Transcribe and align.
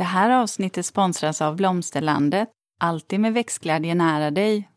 Det 0.00 0.04
här 0.04 0.30
avsnittet 0.30 0.86
sponsras 0.86 1.42
av 1.42 1.56
Blomsterlandet. 1.56 2.48
Alltid 2.78 3.20
med 3.20 3.34
växtglädje 3.34 3.94
nära 3.94 4.30
dig. 4.30 4.70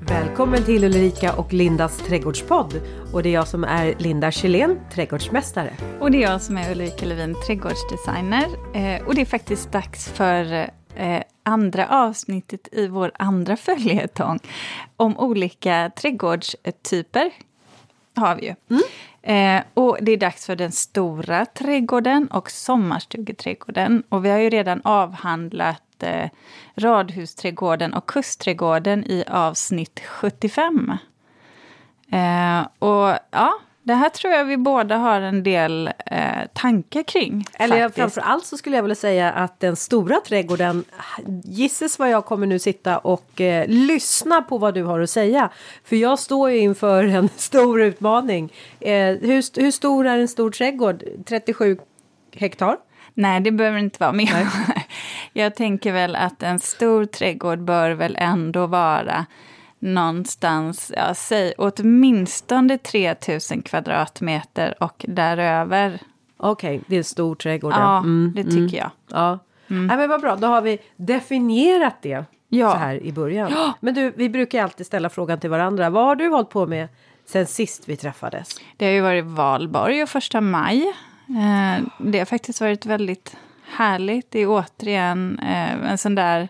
Välkommen 0.00 0.64
till 0.64 0.84
Ulrika 0.84 1.34
och 1.34 1.52
Lindas 1.52 1.98
trädgårdspodd. 1.98 2.80
Och 3.12 3.22
det 3.22 3.28
är 3.28 3.32
jag 3.32 3.48
som 3.48 3.64
är 3.64 3.94
Linda 3.98 4.30
Kjellén, 4.30 4.80
trädgårdsmästare. 4.92 5.76
Och 6.00 6.10
det 6.10 6.24
är 6.24 6.30
jag 6.30 6.42
som 6.42 6.56
är 6.56 6.72
Ulrika 6.72 7.06
Levin, 7.06 7.36
trädgårdsdesigner. 7.46 8.46
Eh, 8.74 9.06
och 9.06 9.14
det 9.14 9.20
är 9.20 9.26
faktiskt 9.26 9.72
dags 9.72 10.08
för 10.08 10.70
eh, 10.94 11.22
andra 11.42 11.88
avsnittet 11.88 12.68
i 12.72 12.88
vår 12.88 13.12
andra 13.14 13.56
följetong 13.66 14.38
om 14.96 15.18
olika 15.18 15.90
trädgårdstyper. 15.96 17.30
Har 18.16 18.36
vi 18.36 18.42
ju. 18.42 18.54
Mm. 18.70 18.82
Eh, 19.22 19.62
och 19.74 19.98
det 20.00 20.12
är 20.12 20.16
dags 20.16 20.46
för 20.46 20.56
den 20.56 20.72
stora 20.72 21.46
trädgården 21.46 22.26
och 22.26 22.50
sommarstugeträdgården. 22.50 24.02
Och 24.08 24.24
vi 24.24 24.30
har 24.30 24.38
ju 24.38 24.50
redan 24.50 24.80
avhandlat 24.84 26.02
eh, 26.02 26.30
radhusträdgården 26.74 27.94
och 27.94 28.08
kustträdgården 28.08 29.04
i 29.04 29.24
avsnitt 29.28 30.00
75. 30.06 30.92
Eh, 32.12 32.66
och 32.78 33.18
ja, 33.30 33.52
det 33.84 33.94
här 33.94 34.08
tror 34.08 34.32
jag 34.32 34.44
vi 34.44 34.56
båda 34.56 34.96
har 34.96 35.20
en 35.20 35.42
del 35.42 35.90
eh, 36.06 36.46
tankar 36.52 37.02
kring. 37.02 37.44
Eller 37.54 37.82
faktiskt. 37.82 37.96
framför 37.96 38.20
allt 38.20 38.46
så 38.46 38.56
skulle 38.56 38.76
jag 38.76 38.82
vilja 38.82 38.94
säga 38.94 39.32
att 39.32 39.60
den 39.60 39.76
stora 39.76 40.20
trädgården, 40.20 40.84
gisses 41.44 41.98
vad 41.98 42.10
jag 42.10 42.24
kommer 42.24 42.46
nu 42.46 42.58
sitta 42.58 42.98
och 42.98 43.40
eh, 43.40 43.68
lyssna 43.68 44.42
på 44.42 44.58
vad 44.58 44.74
du 44.74 44.82
har 44.82 45.00
att 45.00 45.10
säga. 45.10 45.50
För 45.84 45.96
jag 45.96 46.18
står 46.18 46.50
ju 46.50 46.58
inför 46.58 47.04
en 47.04 47.28
stor 47.36 47.82
utmaning. 47.82 48.52
Eh, 48.80 48.92
hur, 49.06 49.60
hur 49.60 49.70
stor 49.70 50.06
är 50.06 50.18
en 50.18 50.28
stor 50.28 50.50
trädgård? 50.50 51.04
37 51.26 51.78
hektar? 52.32 52.76
Nej, 53.14 53.40
det 53.40 53.50
behöver 53.50 53.78
inte 53.78 53.96
vara. 54.00 54.12
Men 54.12 54.26
jag, 54.26 54.46
jag 55.32 55.54
tänker 55.54 55.92
väl 55.92 56.16
att 56.16 56.42
en 56.42 56.60
stor 56.60 57.04
trädgård 57.04 57.64
bör 57.64 57.90
väl 57.90 58.16
ändå 58.18 58.66
vara 58.66 59.26
någonstans, 59.82 60.92
ja, 60.96 61.14
säg 61.14 61.54
åtminstone 61.58 62.78
3000 62.78 63.62
kvadratmeter 63.62 64.74
och 64.80 65.04
däröver. 65.08 66.00
Okej, 66.36 66.76
okay, 66.76 66.84
det 66.86 66.94
är 66.94 66.98
en 66.98 67.04
stor 67.04 67.34
trädgård. 67.34 67.72
Ja, 67.72 67.98
mm, 67.98 68.32
det 68.36 68.44
tycker 68.44 68.58
mm. 68.58 68.74
jag. 68.74 68.90
Ja. 69.10 69.38
Mm. 69.70 69.90
ja, 69.90 69.96
men 69.96 70.08
vad 70.08 70.20
bra, 70.20 70.36
då 70.36 70.46
har 70.46 70.62
vi 70.62 70.78
definierat 70.96 71.96
det 72.02 72.24
ja. 72.48 72.70
så 72.72 72.76
här 72.76 73.02
i 73.02 73.12
början. 73.12 73.50
Ja. 73.52 73.72
Men 73.80 73.94
du, 73.94 74.12
vi 74.16 74.28
brukar 74.28 74.62
alltid 74.62 74.86
ställa 74.86 75.08
frågan 75.08 75.40
till 75.40 75.50
varandra. 75.50 75.90
Vad 75.90 76.04
har 76.04 76.16
du 76.16 76.28
hållit 76.28 76.50
på 76.50 76.66
med 76.66 76.88
sen 77.26 77.46
sist 77.46 77.88
vi 77.88 77.96
träffades? 77.96 78.48
Det 78.76 78.84
har 78.84 78.92
ju 78.92 79.00
varit 79.00 79.24
valborg 79.24 80.02
och 80.02 80.08
första 80.08 80.40
maj. 80.40 80.92
Eh, 81.28 81.84
det 81.98 82.18
har 82.18 82.26
faktiskt 82.26 82.60
varit 82.60 82.86
väldigt 82.86 83.36
härligt. 83.64 84.30
Det 84.30 84.38
är 84.38 84.46
återigen 84.48 85.38
eh, 85.38 85.90
en 85.90 85.98
sån 85.98 86.14
där 86.14 86.48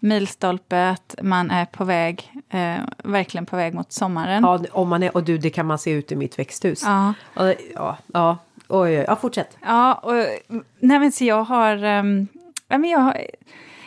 milstolpe 0.00 0.88
att 0.88 1.14
man 1.22 1.50
är 1.50 1.64
på 1.64 1.84
väg, 1.84 2.32
eh, 2.50 2.76
verkligen 3.04 3.46
på 3.46 3.56
väg 3.56 3.74
mot 3.74 3.92
sommaren. 3.92 4.42
Ja, 4.42 4.60
om 4.72 4.88
man 4.88 5.02
är, 5.02 5.16
och 5.16 5.24
du, 5.24 5.38
det 5.38 5.50
kan 5.50 5.66
man 5.66 5.78
se 5.78 5.90
ut 5.90 6.12
i 6.12 6.16
mitt 6.16 6.38
växthus. 6.38 6.82
Ja. 6.84 7.14
Och, 7.34 7.54
ja, 7.74 7.96
ja. 8.06 8.38
Oj, 8.68 8.92
ja, 8.92 9.16
fortsätt. 9.16 9.56
Ja, 9.60 9.94
och, 9.94 10.14
nej 10.80 10.98
men 10.98 11.12
så 11.12 11.24
jag 11.24 11.44
har, 11.44 11.84
um, 11.84 12.28
ja, 12.68 12.78
men 12.78 12.90
jag 12.90 12.98
har, 12.98 13.26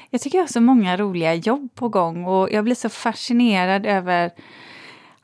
jag 0.10 0.22
tycker 0.22 0.38
jag 0.38 0.44
har 0.44 0.48
så 0.48 0.62
många 0.62 0.98
roliga 0.98 1.34
jobb 1.34 1.70
på 1.76 1.90
gång 1.90 2.26
och 2.26 2.52
jag 2.52 2.64
blir 2.64 2.76
så 2.76 2.90
fascinerad 2.90 3.86
över 3.86 4.32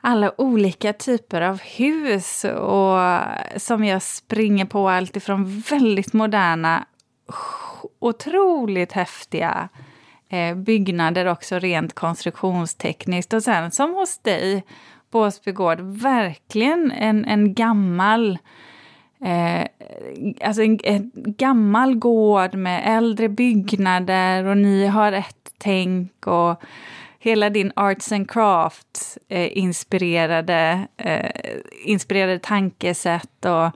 alla 0.00 0.40
olika 0.40 0.92
typer 0.92 1.40
av 1.40 1.60
hus 1.60 2.44
och 2.44 2.98
som 3.56 3.84
jag 3.84 4.02
springer 4.02 4.64
på 4.64 4.88
allt 4.88 5.16
ifrån 5.16 5.60
väldigt 5.60 6.12
moderna, 6.12 6.86
otroligt 7.98 8.92
häftiga 8.92 9.68
Eh, 10.28 10.54
byggnader 10.54 11.26
också 11.26 11.58
rent 11.58 11.94
konstruktionstekniskt. 11.94 13.32
Och 13.32 13.42
sen 13.42 13.70
som 13.70 13.94
hos 13.94 14.18
dig 14.18 14.64
på 15.10 15.20
Åsbygård, 15.20 15.80
verkligen 15.80 16.90
en, 16.90 17.24
en 17.24 17.54
gammal 17.54 18.38
Eh, 19.20 19.66
alltså 20.40 20.62
en, 20.62 20.78
en, 20.84 21.10
gammal 21.14 21.94
gård 21.94 22.54
med 22.54 22.82
äldre 22.96 23.28
byggnader 23.28 24.44
och 24.44 24.56
ni 24.56 24.86
har 24.86 25.12
ett 25.12 25.52
tänk 25.58 26.26
och 26.26 26.62
hela 27.18 27.50
din 27.50 27.72
arts 27.76 28.12
and 28.12 28.30
crafts 28.30 29.18
eh, 29.28 29.58
inspirerade, 29.58 30.88
eh, 30.96 31.30
inspirerade 31.84 32.38
tankesätt. 32.38 33.44
Och, 33.44 33.70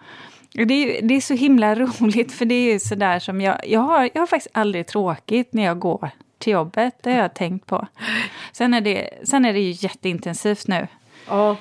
det, 0.52 0.74
är, 0.74 1.02
det 1.02 1.14
är 1.14 1.20
så 1.20 1.34
himla 1.34 1.74
roligt 2.00 2.32
för 2.32 2.44
det 2.44 2.54
är 2.54 2.72
ju 2.72 2.80
sådär 2.80 3.18
som 3.18 3.40
jag, 3.40 3.68
jag 3.68 3.80
har, 3.80 4.10
jag 4.14 4.22
har 4.22 4.26
faktiskt 4.26 4.56
aldrig 4.56 4.86
tråkigt 4.86 5.52
när 5.52 5.62
jag 5.62 5.78
går 5.78 6.10
till 6.42 6.52
jobbet. 6.52 6.94
Det 7.02 7.10
har 7.10 7.18
jag 7.18 7.34
tänkt 7.34 7.66
på. 7.66 7.86
Sen 8.52 8.74
är 8.74 8.80
det, 8.80 9.08
sen 9.24 9.44
är 9.44 9.52
det 9.52 9.60
ju 9.60 9.70
jätteintensivt 9.70 10.68
nu. 10.68 10.86
Ja, 11.28 11.56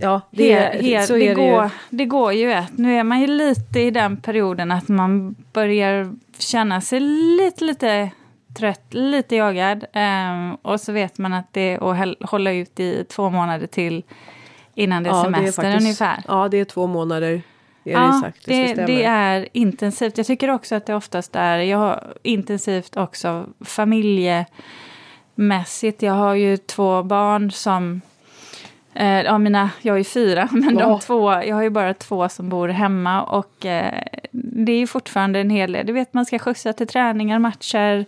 ja 0.00 0.20
det, 0.30 0.54
he, 0.54 0.96
he, 0.96 1.06
så 1.06 1.12
det 1.12 1.28
är 1.28 1.34
går, 1.34 1.62
det 1.62 1.64
ju. 1.64 1.70
Det 1.90 2.04
går 2.04 2.32
ju 2.32 2.52
ett. 2.52 2.78
Nu 2.78 2.98
är 2.98 3.04
man 3.04 3.20
ju 3.20 3.26
lite 3.26 3.80
i 3.80 3.90
den 3.90 4.16
perioden 4.16 4.70
att 4.70 4.88
man 4.88 5.34
börjar 5.52 6.14
känna 6.38 6.80
sig 6.80 7.00
lite, 7.00 7.64
lite 7.64 8.10
trött, 8.58 8.84
lite 8.90 9.36
jagad. 9.36 9.84
Um, 9.94 10.54
och 10.54 10.80
så 10.80 10.92
vet 10.92 11.18
man 11.18 11.32
att 11.32 11.52
det 11.52 11.60
är 11.60 12.02
att 12.02 12.30
hålla 12.30 12.52
ut 12.52 12.80
i 12.80 13.04
två 13.04 13.30
månader 13.30 13.66
till 13.66 14.02
innan 14.74 15.02
det 15.02 15.10
är 15.10 15.14
ja, 15.14 15.24
semester 15.24 15.42
det 15.42 15.48
är 15.48 15.52
faktiskt, 15.52 15.80
ungefär. 15.80 16.22
Ja, 16.28 16.48
det 16.48 16.56
är 16.56 16.64
två 16.64 16.86
månader 16.86 17.42
är 17.92 18.00
ja, 18.00 18.06
det, 18.06 18.20
sagt, 18.20 18.38
det, 18.44 18.74
det, 18.74 18.86
det, 18.86 19.04
är 19.04 19.48
intensivt. 19.52 20.18
Jag 20.18 20.26
tycker 20.26 20.50
också 20.50 20.74
att 20.74 20.86
det 20.86 20.94
oftast 20.94 21.36
är 21.36 21.58
jag 21.58 22.00
intensivt 22.22 22.96
också 22.96 23.46
familjemässigt. 23.64 26.02
Jag 26.02 26.12
har 26.12 26.34
ju 26.34 26.56
två 26.56 27.02
barn 27.02 27.50
som 27.50 28.00
eh, 28.94 29.20
Ja, 29.20 29.38
mina, 29.38 29.70
jag 29.82 29.98
är 29.98 30.04
fyra, 30.04 30.48
men 30.52 30.78
oh. 30.78 30.88
de 30.88 31.00
två, 31.00 31.32
jag 31.32 31.54
har 31.54 31.62
ju 31.62 31.70
bara 31.70 31.94
två 31.94 32.28
som 32.28 32.48
bor 32.48 32.68
hemma 32.68 33.22
och 33.22 33.66
eh, 33.66 34.02
det 34.32 34.72
är 34.72 34.78
ju 34.78 34.86
fortfarande 34.86 35.40
en 35.40 35.50
hel 35.50 35.72
del. 35.72 35.86
Du 35.86 35.92
vet, 35.92 36.14
man 36.14 36.26
ska 36.26 36.38
skjutsa 36.38 36.72
till 36.72 36.86
träningar, 36.86 37.38
matcher, 37.38 38.04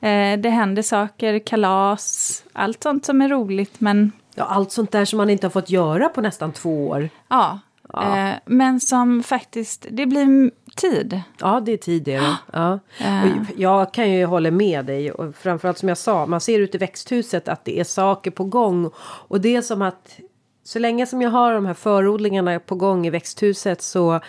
eh, 0.00 0.38
det 0.38 0.50
händer 0.50 0.82
saker, 0.82 1.38
kalas, 1.38 2.44
allt 2.52 2.82
sånt 2.82 3.04
som 3.04 3.22
är 3.22 3.28
roligt 3.28 3.80
men... 3.80 4.12
Ja, 4.34 4.44
allt 4.44 4.72
sånt 4.72 4.92
där 4.92 5.04
som 5.04 5.16
man 5.16 5.30
inte 5.30 5.46
har 5.46 5.50
fått 5.50 5.70
göra 5.70 6.08
på 6.08 6.20
nästan 6.20 6.52
två 6.52 6.88
år. 6.88 7.08
Ja, 7.28 7.58
Ja. 7.92 8.28
Eh, 8.28 8.34
men 8.46 8.80
som 8.80 9.22
faktiskt, 9.22 9.86
det 9.90 10.06
blir 10.06 10.50
tid. 10.76 11.20
Ja, 11.40 11.60
det 11.60 11.72
är 11.72 11.76
tid 11.76 12.02
det. 12.02 12.22
Ja. 12.52 12.78
Eh. 12.98 13.26
Jag 13.56 13.94
kan 13.94 14.12
ju 14.12 14.24
hålla 14.24 14.50
med 14.50 14.84
dig. 14.84 15.12
Och 15.12 15.34
framförallt 15.34 15.78
som 15.78 15.88
jag 15.88 15.98
sa, 15.98 16.26
man 16.26 16.40
ser 16.40 16.58
ut 16.58 16.74
i 16.74 16.78
växthuset 16.78 17.48
att 17.48 17.64
det 17.64 17.80
är 17.80 17.84
saker 17.84 18.30
på 18.30 18.44
gång. 18.44 18.90
Och 19.28 19.40
det 19.40 19.56
är 19.56 19.62
som 19.62 19.82
att 19.82 20.20
så 20.64 20.78
länge 20.78 21.06
som 21.06 21.22
jag 21.22 21.30
har 21.30 21.54
de 21.54 21.66
här 21.66 21.74
förodlingarna 21.74 22.60
på 22.60 22.74
gång 22.74 23.06
i 23.06 23.10
växthuset 23.10 23.82
så 23.82 24.20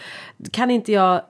kan 0.52 0.72
inte 0.72 0.92
jag... 0.92 1.22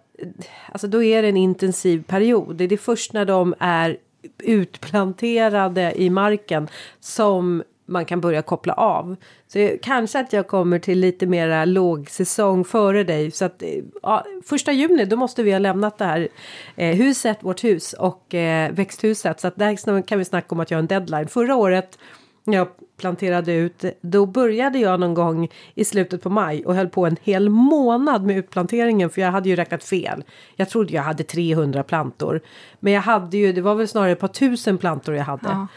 Alltså 0.72 0.88
då 0.88 1.04
är 1.04 1.22
det 1.22 1.28
en 1.28 1.38
intensiv 1.38 2.04
period. 2.04 2.56
Det 2.56 2.66
är 2.66 2.78
först 2.78 3.14
när 3.14 3.26
de 3.26 3.56
är 3.60 3.98
utplanterade 4.40 5.94
i 5.96 6.10
marken 6.10 6.68
som 7.00 7.64
man 7.92 8.06
kan 8.06 8.22
börja 8.22 8.42
koppla 8.42 8.74
av. 8.74 9.16
Så 9.48 9.70
kanske 9.82 10.20
att 10.20 10.34
jag 10.34 10.48
kommer 10.48 10.80
till 10.80 11.00
lite 11.00 11.26
mera 11.26 11.66
lågsäsong 11.66 12.66
före 12.66 13.04
dig. 13.04 13.32
Så 13.32 13.46
att 13.46 13.64
ja, 14.02 14.26
första 14.46 14.72
juni 14.72 15.06
då 15.06 15.16
måste 15.16 15.44
vi 15.44 15.52
ha 15.52 15.60
lämnat 15.60 15.98
det 15.98 16.06
här 16.06 16.28
eh, 16.76 16.96
huset, 16.96 17.38
vårt 17.42 17.64
hus 17.64 17.94
och 17.94 18.36
eh, 18.36 18.72
växthuset. 18.72 19.40
Så 19.40 19.48
att 19.48 19.56
där 19.56 20.02
kan 20.02 20.20
vi 20.20 20.26
snacka 20.26 20.48
om 20.56 20.60
att 20.60 20.72
jag 20.72 20.78
har 20.78 20.82
en 20.82 20.88
deadline. 20.88 21.28
Förra 21.28 21.56
året 21.56 21.98
när 22.44 22.58
jag 22.58 22.68
planterade 22.98 23.54
ut, 23.54 23.86
då 24.02 24.26
började 24.26 24.80
jag 24.80 25.00
någon 25.00 25.14
gång 25.14 25.50
i 25.76 25.86
slutet 25.86 26.24
på 26.24 26.30
maj 26.30 26.66
och 26.66 26.76
höll 26.76 26.90
på 26.90 27.06
en 27.06 27.18
hel 27.22 27.50
månad 27.50 28.24
med 28.26 28.38
utplanteringen 28.38 29.10
för 29.10 29.22
jag 29.22 29.32
hade 29.32 29.50
ju 29.50 29.56
räknat 29.56 29.84
fel. 29.84 30.24
Jag 30.56 30.70
trodde 30.70 30.94
jag 30.94 31.04
hade 31.04 31.24
300 31.24 31.84
plantor. 31.84 32.42
Men 32.80 32.94
jag 32.94 33.02
hade 33.02 33.38
ju, 33.38 33.54
det 33.54 33.62
var 33.62 33.76
väl 33.76 33.88
snarare 33.88 34.12
ett 34.12 34.20
par 34.20 34.28
tusen 34.28 34.78
plantor 34.78 35.16
jag 35.16 35.24
hade. 35.24 35.48
Ja. 35.50 35.68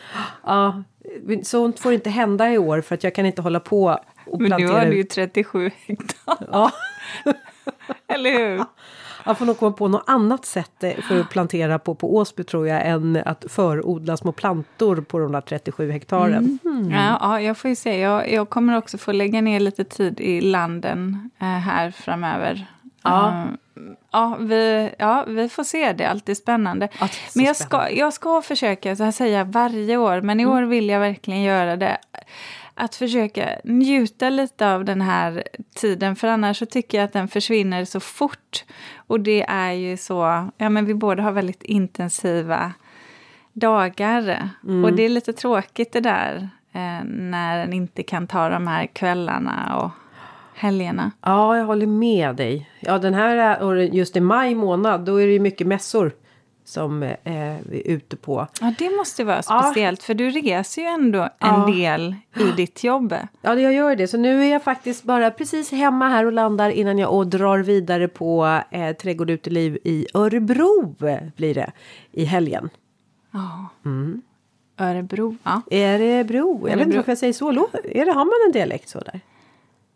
ja 0.44 0.83
sånt 1.43 1.81
får 1.81 1.93
inte 1.93 2.11
hända 2.11 2.52
i 2.52 2.58
år 2.58 2.81
för 2.81 2.94
att 2.94 3.05
jag 3.05 3.14
kan 3.14 3.26
inte 3.26 3.43
hålla 3.43 3.61
på 3.61 4.00
och 4.26 4.38
plantera. 4.38 4.58
Men 4.58 4.66
nu 4.66 4.72
har 4.72 4.87
du 4.87 4.96
ju 4.96 5.05
37 5.05 5.70
hektar. 5.87 6.37
Ja. 6.52 6.70
Eller 8.08 8.32
hur? 8.32 8.64
Jag 9.26 9.38
får 9.38 9.46
nog 9.46 9.58
komma 9.58 9.72
på 9.72 9.88
något 9.88 10.05
annat 10.06 10.44
sätt 10.44 10.84
eh, 10.84 11.00
för 11.00 11.20
att 11.20 11.31
plantera 11.31 11.78
på 11.78 11.94
på 11.94 12.16
Åsby 12.16 12.44
tror 12.44 12.69
jag 12.69 12.87
än 12.87 13.22
att 13.26 13.44
förodla 13.49 14.16
små 14.16 14.32
plantor 14.32 14.96
på 14.96 15.19
de 15.19 15.32
där 15.32 15.40
37 15.40 15.90
hektaren. 15.90 16.58
Mm. 16.64 16.90
Ja, 16.90 17.19
ja, 17.20 17.40
jag 17.40 17.58
får 17.58 17.69
ju 17.69 17.76
se. 17.76 18.00
Jag, 18.00 18.32
jag 18.32 18.50
kommer 18.50 18.76
också 18.76 18.99
få 18.99 19.12
lägga 19.12 19.40
ner 19.40 19.61
lite 19.61 19.84
tid 19.84 20.20
i 20.20 20.40
landen 20.40 21.31
eh, 21.40 21.46
här 21.46 21.90
framöver. 21.90 22.66
Ja. 23.02 23.44
Um, 23.49 23.58
ja, 24.12 24.37
vi, 24.41 24.91
ja, 24.99 25.25
vi 25.29 25.49
får 25.49 25.65
se. 25.65 25.93
Det 25.93 26.05
är 26.05 26.09
alltid 26.09 26.37
spännande. 26.37 26.88
Ja, 27.00 27.05
är 27.05 27.11
men 27.35 27.44
jag 27.44 27.56
ska, 27.56 27.91
jag 27.91 28.12
ska 28.12 28.43
försöka 28.43 28.97
så 28.97 29.05
här 29.05 29.11
säga 29.11 29.44
varje 29.44 29.97
år, 29.97 30.21
men 30.21 30.41
i 30.41 30.43
mm. 30.43 30.55
år 30.55 30.62
vill 30.62 30.88
jag 30.88 31.00
verkligen 31.00 31.43
göra 31.43 31.76
det. 31.76 31.99
att 32.75 32.94
försöka 32.94 33.49
njuta 33.65 34.31
lite 34.31 34.73
av 34.73 34.85
den 34.85 35.00
här 35.00 35.44
tiden, 35.75 36.17
för 36.17 36.29
annars 36.29 36.59
så 36.59 36.67
tycker 36.67 36.99
jag 36.99 37.05
att 37.05 37.12
den 37.12 37.29
försvinner 37.29 37.85
så 37.85 38.00
fort. 38.00 38.65
Och 38.97 39.21
det 39.21 39.43
är 39.49 39.73
ju 39.73 39.97
så, 39.97 40.49
ja 40.56 40.69
men 40.69 40.85
vi 40.85 40.94
båda 40.94 41.23
har 41.23 41.32
väldigt 41.32 41.62
intensiva 41.62 42.73
dagar. 43.53 44.49
Mm. 44.65 44.85
Och 44.85 44.93
det 44.93 45.03
är 45.03 45.09
lite 45.09 45.32
tråkigt 45.32 45.93
det 45.93 46.00
där, 46.00 46.49
eh, 46.73 47.05
när 47.05 47.59
en 47.59 47.73
inte 47.73 48.03
kan 48.03 48.26
ta 48.26 48.49
de 48.49 48.67
här 48.67 48.87
kvällarna 48.87 49.76
och 49.76 49.91
helgerna. 50.55 51.11
Ja, 51.23 51.56
jag 51.56 51.65
håller 51.65 51.87
med 51.87 52.37
dig. 52.37 52.71
Ja, 52.81 52.99
den 52.99 53.15
här, 53.15 53.73
just 53.77 54.17
i 54.17 54.21
maj 54.21 54.55
månad, 54.55 55.05
då 55.05 55.17
är 55.17 55.27
det 55.27 55.33
ju 55.33 55.41
mycket 55.41 55.67
mässor 55.67 56.12
som 56.65 57.03
eh, 57.03 57.12
vi 57.71 57.83
är 57.85 57.91
ute 57.91 58.17
på. 58.17 58.47
Ja, 58.61 58.75
det 58.79 58.91
måste 58.91 59.25
vara 59.25 59.43
speciellt 59.43 60.01
ja. 60.03 60.06
för 60.06 60.15
du 60.15 60.31
reser 60.31 60.83
ju 60.83 60.89
ändå 60.89 61.23
en 61.23 61.31
ja. 61.39 61.67
del 61.67 62.15
i 62.37 62.45
ditt 62.56 62.85
jobb. 62.85 63.15
Ja, 63.43 63.55
jag 63.55 63.73
gör 63.73 63.97
det. 63.97 64.09
Så 64.09 64.17
nu 64.17 64.45
är 64.45 64.53
jag 64.53 64.62
faktiskt 64.62 65.05
bara 65.05 65.31
precis 65.31 65.73
hemma 65.73 66.09
här 66.09 66.27
och 66.27 66.33
landar 66.33 66.71
innan 66.71 66.99
jag 66.99 67.12
och 67.12 67.27
drar 67.27 67.59
vidare 67.59 68.09
på 68.09 68.61
eh, 68.71 68.97
Trädgård 68.97 69.31
Uteliv 69.31 69.79
i 69.85 70.07
Örebro 70.15 70.97
blir 71.37 71.55
det 71.55 71.73
i 72.12 72.25
helgen. 72.25 72.69
Ja. 73.31 73.69
Mm. 73.85 74.23
Örebro. 74.79 75.37
Ja. 75.43 75.62
Örebro. 75.71 76.69
Jag 76.69 76.77
vet 76.77 76.87
inte 76.87 76.97
varför 76.97 77.11
jag 77.11 77.19
säger 77.19 77.33
så. 77.33 77.50
Är 77.85 78.05
det, 78.07 78.12
har 78.12 78.25
man 78.25 78.47
en 78.47 78.53
dialekt 78.53 78.89
så 78.89 78.99
där? 78.99 79.21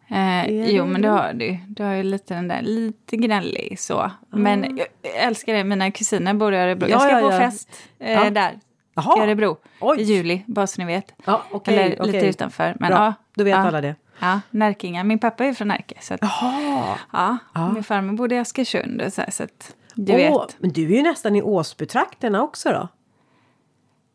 Eh, 0.09 0.71
jo, 0.71 0.87
men 0.87 1.03
det 1.03 1.09
har 1.09 1.33
du. 1.33 1.59
Du 1.69 1.83
har 1.83 1.93
ju 1.93 2.03
lite 2.03 2.35
den 2.35 2.49
där, 2.49 2.63
lite 2.63 3.17
gnällig 3.17 3.81
så. 3.81 4.01
Mm. 4.01 4.13
Men 4.43 4.77
jag 4.77 4.89
älskar 5.17 5.55
det, 5.55 5.65
mina 5.65 5.91
kusiner 5.91 6.35
bor 6.35 6.55
i 6.55 6.57
Örebro. 6.57 6.89
Ja, 6.89 6.93
jag 6.93 7.01
ska 7.01 7.11
ja, 7.11 7.29
på 7.29 7.35
ja. 7.35 7.39
fest 7.39 7.69
eh, 7.99 8.31
där. 8.31 8.59
Jaha. 8.95 9.19
I 9.19 9.23
Örebro 9.23 9.57
Oj. 9.81 10.01
i 10.01 10.03
juli, 10.03 10.45
bara 10.47 10.67
så 10.67 10.81
ni 10.81 10.87
vet. 10.87 11.15
Ja, 11.25 11.43
okay, 11.51 11.75
Eller 11.75 12.01
okay. 12.01 12.13
lite 12.13 12.27
utanför. 12.27 12.77
Men, 12.81 12.89
Bra. 12.91 12.99
ja, 12.99 13.15
då 13.35 13.45
vet 13.45 13.57
alla 13.57 13.81
det. 13.81 13.95
Ja, 14.19 14.41
Närkinga. 14.51 15.05
Min 15.05 15.19
pappa 15.19 15.45
är 15.45 15.53
från 15.53 15.69
Närke. 15.69 15.95
Så 16.01 16.15
att. 16.15 16.21
Ja, 16.23 17.39
ja. 17.55 17.73
Min 17.73 17.85
farmor 17.85 18.13
bodde 18.13 18.35
i 18.35 18.39
Askersund. 18.39 19.03
Så, 19.13 19.23
så 19.29 19.43
att, 19.43 19.75
du 19.95 20.13
oh, 20.13 20.17
vet. 20.17 20.57
Men 20.59 20.73
du 20.73 20.85
är 20.85 20.97
ju 20.97 21.03
nästan 21.03 21.37
i 21.37 21.43
Åsbytrakterna 21.43 22.43
också 22.43 22.73
då? 22.73 22.89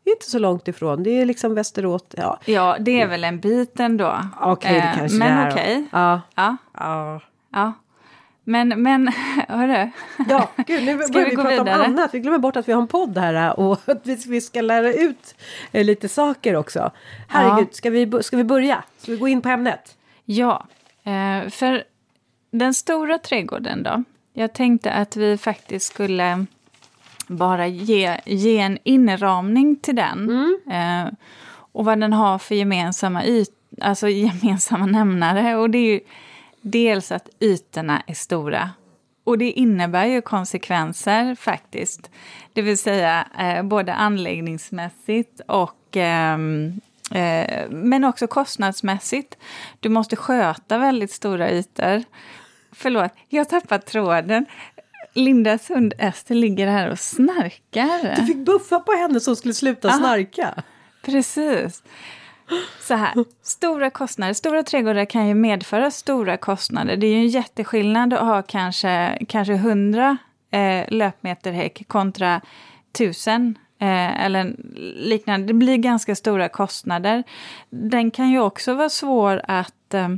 Det 0.04 0.10
är 0.10 0.14
inte 0.14 0.30
så 0.30 0.38
långt 0.38 0.68
ifrån. 0.68 1.02
Det 1.02 1.10
är 1.10 1.26
liksom 1.26 1.54
Västerås. 1.54 2.02
Ja, 2.10 2.38
ja 2.44 2.76
det 2.80 3.00
är 3.00 3.06
väl 3.06 3.24
en 3.24 3.40
bit 3.40 3.80
ändå. 3.80 4.20
Okej, 4.40 4.52
okay, 4.52 4.72
det 4.72 4.86
eh, 4.86 4.98
kanske 4.98 5.18
Men 5.18 5.48
okej. 5.48 5.76
Okay. 5.76 5.84
Ja. 5.92 6.20
Ja. 6.34 6.56
ja. 6.72 7.20
ja. 7.52 7.72
Men, 8.44 8.82
men 8.82 9.08
hörru. 9.48 9.90
Ja, 10.28 10.48
gud, 10.56 10.84
nu 10.84 10.96
börjar 11.12 11.24
vi, 11.24 11.30
vi 11.30 11.36
prata 11.36 11.50
vidare? 11.50 11.74
om 11.74 11.84
annat. 11.84 12.14
Vi 12.14 12.20
glömmer 12.20 12.38
bort 12.38 12.56
att 12.56 12.68
vi 12.68 12.72
har 12.72 12.82
en 12.82 12.88
podd 12.88 13.18
här 13.18 13.60
och 13.60 13.78
att 13.88 14.26
vi 14.26 14.40
ska 14.40 14.60
lära 14.60 14.92
ut 14.92 15.34
eh, 15.72 15.84
lite 15.84 16.08
saker 16.08 16.56
också. 16.56 16.90
Herregud, 17.28 17.68
ja. 17.70 17.74
ska, 17.74 17.90
vi, 17.90 18.12
ska 18.22 18.36
vi 18.36 18.44
börja? 18.44 18.84
Ska 18.98 19.12
vi 19.12 19.18
gå 19.18 19.28
in 19.28 19.42
på 19.42 19.48
ämnet? 19.48 19.96
Ja, 20.24 20.66
eh, 21.04 21.50
för 21.50 21.84
den 22.50 22.74
stora 22.74 23.18
trädgården 23.18 23.82
då. 23.82 24.04
Jag 24.32 24.52
tänkte 24.52 24.92
att 24.92 25.16
vi 25.16 25.38
faktiskt 25.38 25.86
skulle 25.86 26.46
bara 27.26 27.66
ge, 27.66 28.20
ge 28.24 28.58
en 28.58 28.78
inramning 28.84 29.76
till 29.76 29.96
den. 29.96 30.30
Mm. 30.30 30.58
Eh, 30.70 31.12
och 31.72 31.84
vad 31.84 32.00
den 32.00 32.12
har 32.12 32.38
för 32.38 32.54
gemensamma, 32.54 33.24
yt, 33.24 33.50
alltså 33.80 34.08
gemensamma 34.08 34.86
nämnare. 34.86 35.56
Och 35.56 35.70
det 35.70 35.78
är 35.78 35.92
ju 35.92 36.00
dels 36.60 37.12
att 37.12 37.28
ytorna 37.40 38.02
är 38.06 38.14
stora. 38.14 38.70
Och 39.24 39.38
det 39.38 39.50
innebär 39.50 40.06
ju 40.06 40.20
konsekvenser 40.20 41.34
faktiskt. 41.34 42.10
Det 42.52 42.62
vill 42.62 42.78
säga 42.78 43.28
eh, 43.38 43.62
både 43.62 43.94
anläggningsmässigt 43.94 45.40
och 45.48 45.96
eh, 45.96 46.38
eh, 47.10 47.70
men 47.70 48.04
också 48.04 48.26
kostnadsmässigt. 48.26 49.38
Du 49.80 49.88
måste 49.88 50.16
sköta 50.16 50.78
väldigt 50.78 51.10
stora 51.10 51.50
ytor. 51.50 52.04
Förlåt, 52.72 53.12
jag 53.28 53.40
har 53.40 53.44
tappat 53.44 53.86
tråden. 55.14 55.24
Linda 55.24 55.58
Sund-Ester 55.58 56.34
ligger 56.34 56.66
här 56.66 56.90
och 56.90 56.98
snarkar. 56.98 58.16
Du 58.16 58.26
fick 58.26 58.46
buffa 58.46 58.80
på 58.80 58.92
henne 58.92 59.20
så 59.20 59.30
hon 59.30 59.36
skulle 59.36 59.54
sluta 59.54 59.88
Aha, 59.88 59.98
snarka. 59.98 60.62
Precis. 61.02 61.82
Så 62.80 62.94
här, 62.94 63.24
stora 63.42 63.90
kostnader. 63.90 64.34
Stora 64.34 64.62
trädgårdar 64.62 65.04
kan 65.04 65.28
ju 65.28 65.34
medföra 65.34 65.90
stora 65.90 66.36
kostnader. 66.36 66.96
Det 66.96 67.06
är 67.06 67.10
ju 67.10 67.20
en 67.20 67.28
jätteskillnad 67.28 68.12
att 68.12 68.20
ha 68.20 68.42
kanske, 68.42 69.18
kanske 69.28 69.54
100 69.54 70.16
eh, 70.50 70.84
löpmeter 70.88 71.52
häck 71.52 71.84
kontra 71.88 72.40
1000 72.92 73.58
eh, 73.78 74.24
eller 74.24 74.56
liknande. 74.96 75.46
Det 75.46 75.54
blir 75.54 75.76
ganska 75.76 76.14
stora 76.14 76.48
kostnader. 76.48 77.22
Den 77.70 78.10
kan 78.10 78.30
ju 78.30 78.40
också 78.40 78.74
vara 78.74 78.88
svår 78.88 79.40
att, 79.44 79.94
eh, 79.94 80.08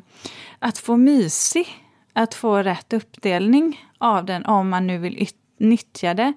att 0.58 0.78
få 0.78 0.96
mysig 0.96 1.85
att 2.16 2.34
få 2.34 2.56
rätt 2.56 2.92
uppdelning 2.92 3.80
av 3.98 4.24
den 4.24 4.46
om 4.46 4.68
man 4.68 4.86
nu 4.86 4.98
vill 4.98 5.28
nyttja 5.58 6.14
det. 6.14 6.32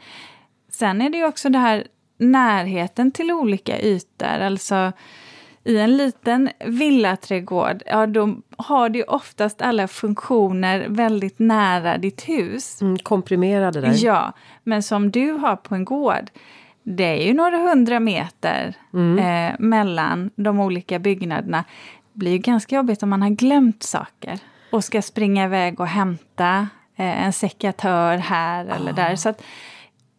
Sen 0.71 1.01
är 1.01 1.09
det 1.09 1.17
ju 1.17 1.25
också 1.25 1.49
det 1.49 1.59
här 1.59 1.87
närheten 2.17 3.11
till 3.11 3.31
olika 3.31 3.81
ytor. 3.81 4.39
Alltså 4.39 4.91
i 5.63 5.77
en 5.77 5.97
liten 5.97 6.49
villaträdgård, 6.65 7.83
ja 7.85 8.07
då 8.07 8.35
har 8.57 8.89
du 8.89 9.03
oftast 9.03 9.61
alla 9.61 9.87
funktioner 9.87 10.85
väldigt 10.89 11.39
nära 11.39 11.97
ditt 11.97 12.29
hus. 12.29 12.81
Mm, 12.81 12.97
komprimerade 12.97 13.81
där. 13.81 14.05
Ja, 14.05 14.33
men 14.63 14.83
som 14.83 15.11
du 15.11 15.31
har 15.31 15.55
på 15.55 15.75
en 15.75 15.85
gård, 15.85 16.29
det 16.83 17.23
är 17.23 17.27
ju 17.27 17.33
några 17.33 17.57
hundra 17.57 17.99
meter 17.99 18.73
mm. 18.93 19.19
eh, 19.19 19.55
mellan 19.59 20.29
de 20.35 20.59
olika 20.59 20.99
byggnaderna. 20.99 21.63
Det 22.13 22.19
blir 22.19 22.31
ju 22.31 22.37
ganska 22.37 22.75
jobbigt 22.75 23.03
om 23.03 23.09
man 23.09 23.21
har 23.21 23.29
glömt 23.29 23.83
saker 23.83 24.39
och 24.69 24.83
ska 24.83 25.01
springa 25.01 25.45
iväg 25.45 25.80
och 25.80 25.88
hämta 25.88 26.68
eh, 26.95 27.25
en 27.25 27.33
sekatör 27.33 28.18
här 28.18 28.66
eller 28.66 28.94
där. 28.94 29.13
Ah. 29.13 29.18
Så 29.18 29.30
att 29.30 29.42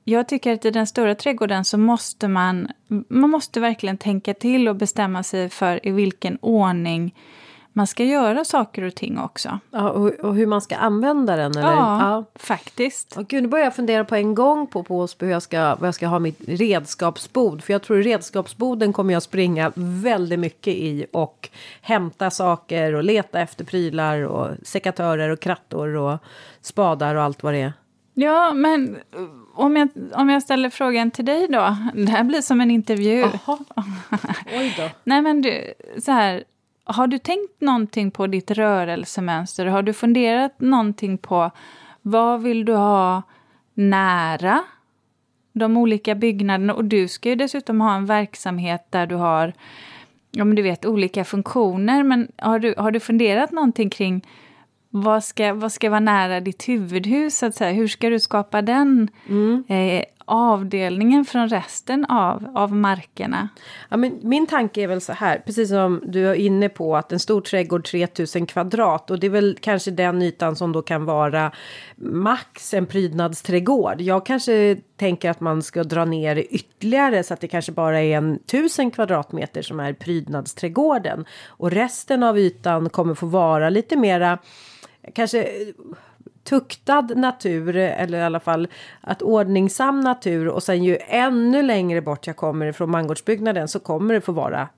jag 0.04 0.28
tycker 0.28 0.52
att 0.52 0.64
i 0.64 0.70
den 0.70 0.86
stora 0.86 1.14
trädgården 1.14 1.64
så 1.64 1.78
måste 1.78 2.28
man, 2.28 2.68
man 3.08 3.30
måste 3.30 3.60
verkligen 3.60 3.98
tänka 3.98 4.34
till 4.34 4.68
och 4.68 4.76
bestämma 4.76 5.22
sig 5.22 5.48
för 5.48 5.86
i 5.86 5.90
vilken 5.90 6.38
ordning 6.40 7.14
man 7.80 7.86
ska 7.86 8.04
göra 8.04 8.44
saker 8.44 8.82
och 8.82 8.94
ting 8.94 9.18
också. 9.18 9.58
Ja, 9.70 9.90
och, 9.90 10.08
och 10.08 10.34
hur 10.34 10.46
man 10.46 10.60
ska 10.60 10.76
använda 10.76 11.36
den? 11.36 11.56
Eller? 11.56 11.72
Ja, 11.72 12.00
ja. 12.00 12.24
faktiskt. 12.34 13.16
Och 13.16 13.28
gud, 13.28 13.42
nu 13.42 13.48
börjar 13.48 13.64
jag 13.64 13.76
fundera 13.76 14.04
på 14.04 14.14
en 14.14 14.34
gång 14.34 14.66
på, 14.66 14.82
på 14.82 15.08
hur 15.18 15.30
jag, 15.30 15.42
ska, 15.42 15.74
vad 15.74 15.86
jag 15.86 15.94
ska 15.94 16.06
ha 16.06 16.18
mitt 16.18 16.40
redskapsbord. 16.46 17.62
För 17.62 17.72
jag 17.72 17.82
tror 17.82 17.96
redskapsboden 17.96 18.92
kommer 18.92 19.12
jag 19.12 19.22
springa 19.22 19.72
väldigt 19.74 20.38
mycket 20.38 20.74
i 20.74 21.06
och 21.12 21.48
hämta 21.80 22.30
saker 22.30 22.94
och 22.94 23.04
leta 23.04 23.40
efter 23.40 23.64
prylar 23.64 24.22
och 24.22 24.48
sekatörer 24.62 25.28
och 25.28 25.40
krattor 25.40 25.96
och 25.96 26.18
spadar 26.60 27.14
och 27.14 27.22
allt 27.22 27.42
vad 27.42 27.54
det 27.54 27.60
är. 27.60 27.72
Ja, 28.14 28.52
men 28.52 28.96
om 29.54 29.76
jag, 29.76 29.88
om 30.12 30.28
jag 30.28 30.42
ställer 30.42 30.70
frågan 30.70 31.10
till 31.10 31.24
dig 31.24 31.46
då. 31.48 31.76
Det 31.94 32.10
här 32.10 32.24
blir 32.24 32.40
som 32.40 32.60
en 32.60 32.70
intervju. 32.70 33.24
Oj 34.58 34.74
då. 34.76 34.88
Nej, 35.04 35.22
men 35.22 35.42
du, 35.42 35.74
så 35.98 36.12
här 36.12 36.44
har 36.92 37.06
du 37.06 37.18
tänkt 37.18 37.60
någonting 37.60 38.10
på 38.10 38.26
ditt 38.26 38.50
rörelsemönster? 38.50 39.66
Har 39.66 39.82
du 39.82 39.92
funderat 39.92 40.60
någonting 40.60 41.18
på 41.18 41.50
vad 42.02 42.42
vill 42.42 42.64
du 42.64 42.74
ha 42.74 43.22
nära 43.74 44.62
de 45.52 45.76
olika 45.76 46.14
byggnaderna? 46.14 46.74
Och 46.74 46.84
du 46.84 47.08
ska 47.08 47.28
ju 47.28 47.34
dessutom 47.34 47.80
ha 47.80 47.94
en 47.94 48.06
verksamhet 48.06 48.86
där 48.90 49.06
du 49.06 49.14
har 49.14 49.52
ja, 50.30 50.44
men 50.44 50.56
du 50.56 50.62
vet, 50.62 50.86
olika 50.86 51.24
funktioner. 51.24 52.02
Men 52.02 52.28
har 52.36 52.58
du, 52.58 52.74
har 52.78 52.90
du 52.90 53.00
funderat 53.00 53.52
någonting 53.52 53.90
kring 53.90 54.26
vad 54.90 55.24
ska, 55.24 55.54
vad 55.54 55.72
ska 55.72 55.90
vara 55.90 56.00
nära 56.00 56.40
ditt 56.40 56.68
huvudhus? 56.68 57.38
Så 57.38 57.46
att 57.46 57.54
säga? 57.54 57.72
Hur 57.72 57.88
ska 57.88 58.10
du 58.10 58.20
skapa 58.20 58.62
den 58.62 59.08
mm. 59.28 59.64
eh, 59.68 60.04
avdelningen 60.30 61.24
från 61.24 61.48
resten 61.48 62.04
av, 62.04 62.52
av 62.54 62.72
markerna? 62.74 63.48
Ja, 63.88 63.96
men 63.96 64.18
min 64.22 64.46
tanke 64.46 64.82
är 64.82 64.86
väl 64.86 65.00
så 65.00 65.12
här, 65.12 65.42
precis 65.46 65.68
som 65.68 66.02
du 66.06 66.28
är 66.28 66.34
inne 66.34 66.68
på 66.68 66.96
att 66.96 67.12
en 67.12 67.18
stor 67.18 67.40
trädgård 67.40 67.84
3000 67.84 68.46
kvadrat 68.46 69.10
och 69.10 69.18
det 69.18 69.26
är 69.26 69.30
väl 69.30 69.58
kanske 69.60 69.90
den 69.90 70.22
ytan 70.22 70.56
som 70.56 70.72
då 70.72 70.82
kan 70.82 71.04
vara 71.04 71.52
max 71.96 72.74
en 72.74 72.86
prydnadsträdgård. 72.86 74.00
Jag 74.00 74.26
kanske 74.26 74.76
tänker 74.96 75.30
att 75.30 75.40
man 75.40 75.62
ska 75.62 75.84
dra 75.84 76.04
ner 76.04 76.36
ytterligare 76.36 77.22
så 77.22 77.34
att 77.34 77.40
det 77.40 77.48
kanske 77.48 77.72
bara 77.72 78.00
är 78.00 78.16
en 78.16 78.38
tusen 78.38 78.90
kvadratmeter 78.90 79.62
som 79.62 79.80
är 79.80 79.92
prydnadsträdgården 79.92 81.24
och 81.46 81.70
resten 81.70 82.22
av 82.22 82.38
ytan 82.38 82.90
kommer 82.90 83.14
få 83.14 83.26
vara 83.26 83.70
lite 83.70 83.96
mera 83.96 84.38
kanske 85.14 85.48
tuktad 86.44 87.16
natur 87.16 87.76
eller 87.76 88.18
i 88.18 88.22
alla 88.22 88.40
fall 88.40 88.68
att 89.00 89.22
ordningsam 89.22 90.00
natur 90.00 90.48
och 90.48 90.62
sen 90.62 90.84
ju 90.84 90.98
ännu 91.08 91.62
längre 91.62 92.00
bort 92.00 92.26
jag 92.26 92.36
kommer 92.36 92.66
ifrån 92.66 92.90
mangårdsbyggnaden 92.90 93.68
så 93.68 93.80
kommer 93.80 94.14
det 94.14 94.20
få 94.20 94.32
vara 94.32 94.68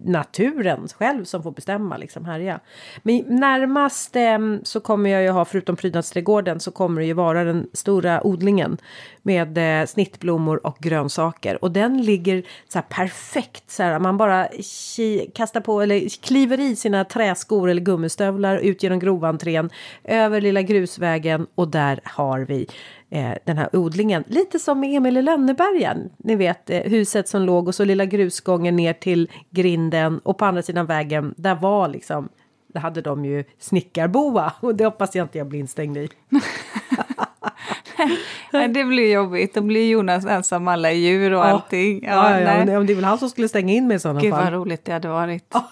naturen 0.00 0.88
själv 0.88 1.24
som 1.24 1.42
får 1.42 1.50
bestämma 1.52 1.96
liksom 1.96 2.24
härja. 2.24 2.60
Men 3.02 3.24
närmast 3.28 4.16
eh, 4.16 4.38
så 4.62 4.80
kommer 4.80 5.10
jag 5.10 5.22
ju 5.22 5.30
ha, 5.30 5.44
förutom 5.44 5.76
prydnadsträdgården, 5.76 6.60
så 6.60 6.70
kommer 6.70 7.00
det 7.00 7.06
ju 7.06 7.12
vara 7.12 7.44
den 7.44 7.68
stora 7.72 8.26
odlingen 8.26 8.78
med 9.22 9.80
eh, 9.80 9.86
snittblommor 9.86 10.66
och 10.66 10.76
grönsaker. 10.80 11.64
Och 11.64 11.70
den 11.70 12.02
ligger 12.02 12.42
så 12.68 12.78
här 12.78 12.86
perfekt 12.88 13.70
så 13.70 13.82
här, 13.82 13.98
man 13.98 14.16
bara 14.16 14.48
kastar 15.34 15.60
på 15.60 15.80
eller 15.80 16.22
kliver 16.22 16.60
i 16.60 16.76
sina 16.76 17.04
träskor 17.04 17.70
eller 17.70 17.82
gummistövlar 17.82 18.56
ut 18.56 18.82
genom 18.82 18.98
grovantrén 18.98 19.70
över 20.04 20.40
lilla 20.40 20.62
grusvägen 20.62 21.46
och 21.54 21.68
där 21.68 22.00
har 22.04 22.40
vi 22.40 22.66
eh, 23.10 23.34
den 23.44 23.58
här 23.58 23.76
odlingen. 23.76 24.24
Lite 24.26 24.58
som 24.58 24.80
med 24.80 24.96
Emil 24.96 25.16
i 25.16 25.22
Lönnebergen. 25.22 26.10
Ni 26.16 26.36
vet 26.36 26.70
eh, 26.70 26.80
huset 26.80 27.28
som 27.28 27.42
låg 27.42 27.68
och 27.68 27.74
så 27.74 27.84
lilla 27.84 28.04
grusgången 28.04 28.76
ner 28.76 28.92
till 28.92 29.30
grinden 29.50 30.18
och 30.18 30.38
på 30.38 30.44
andra 30.44 30.62
sidan 30.62 30.86
vägen 30.86 31.34
där 31.36 31.54
var 31.54 31.88
liksom 31.88 32.28
där 32.72 32.80
hade 32.80 33.00
de 33.00 33.24
ju 33.24 33.44
snickarboa 33.58 34.52
och 34.60 34.74
det 34.74 34.84
hoppas 34.84 35.14
jag 35.14 35.24
inte 35.24 35.38
jag 35.38 35.46
blir 35.46 35.60
instängd 35.60 35.96
i. 35.96 36.08
det 38.52 38.84
blir 38.84 39.12
jobbigt. 39.12 39.54
Då 39.54 39.60
blir 39.60 39.90
Jonas 39.90 40.26
ensam 40.26 40.68
alla 40.68 40.92
djur 40.92 41.32
och 41.32 41.40
ja. 41.40 41.44
allting. 41.44 42.04
Ja, 42.04 42.40
ja, 42.40 42.58
ja, 42.58 42.64
men 42.64 42.86
det 42.86 42.92
är 42.92 42.94
väl 42.94 43.04
han 43.04 43.18
som 43.18 43.30
skulle 43.30 43.48
stänga 43.48 43.72
in 43.72 43.86
mig 43.86 43.96
i 43.96 44.00
sådana 44.00 44.20
Gud, 44.20 44.30
fall. 44.30 44.44
Gud 44.44 44.52
vad 44.52 44.60
roligt 44.60 44.84
det 44.84 44.92
hade 44.92 45.08
varit. 45.08 45.54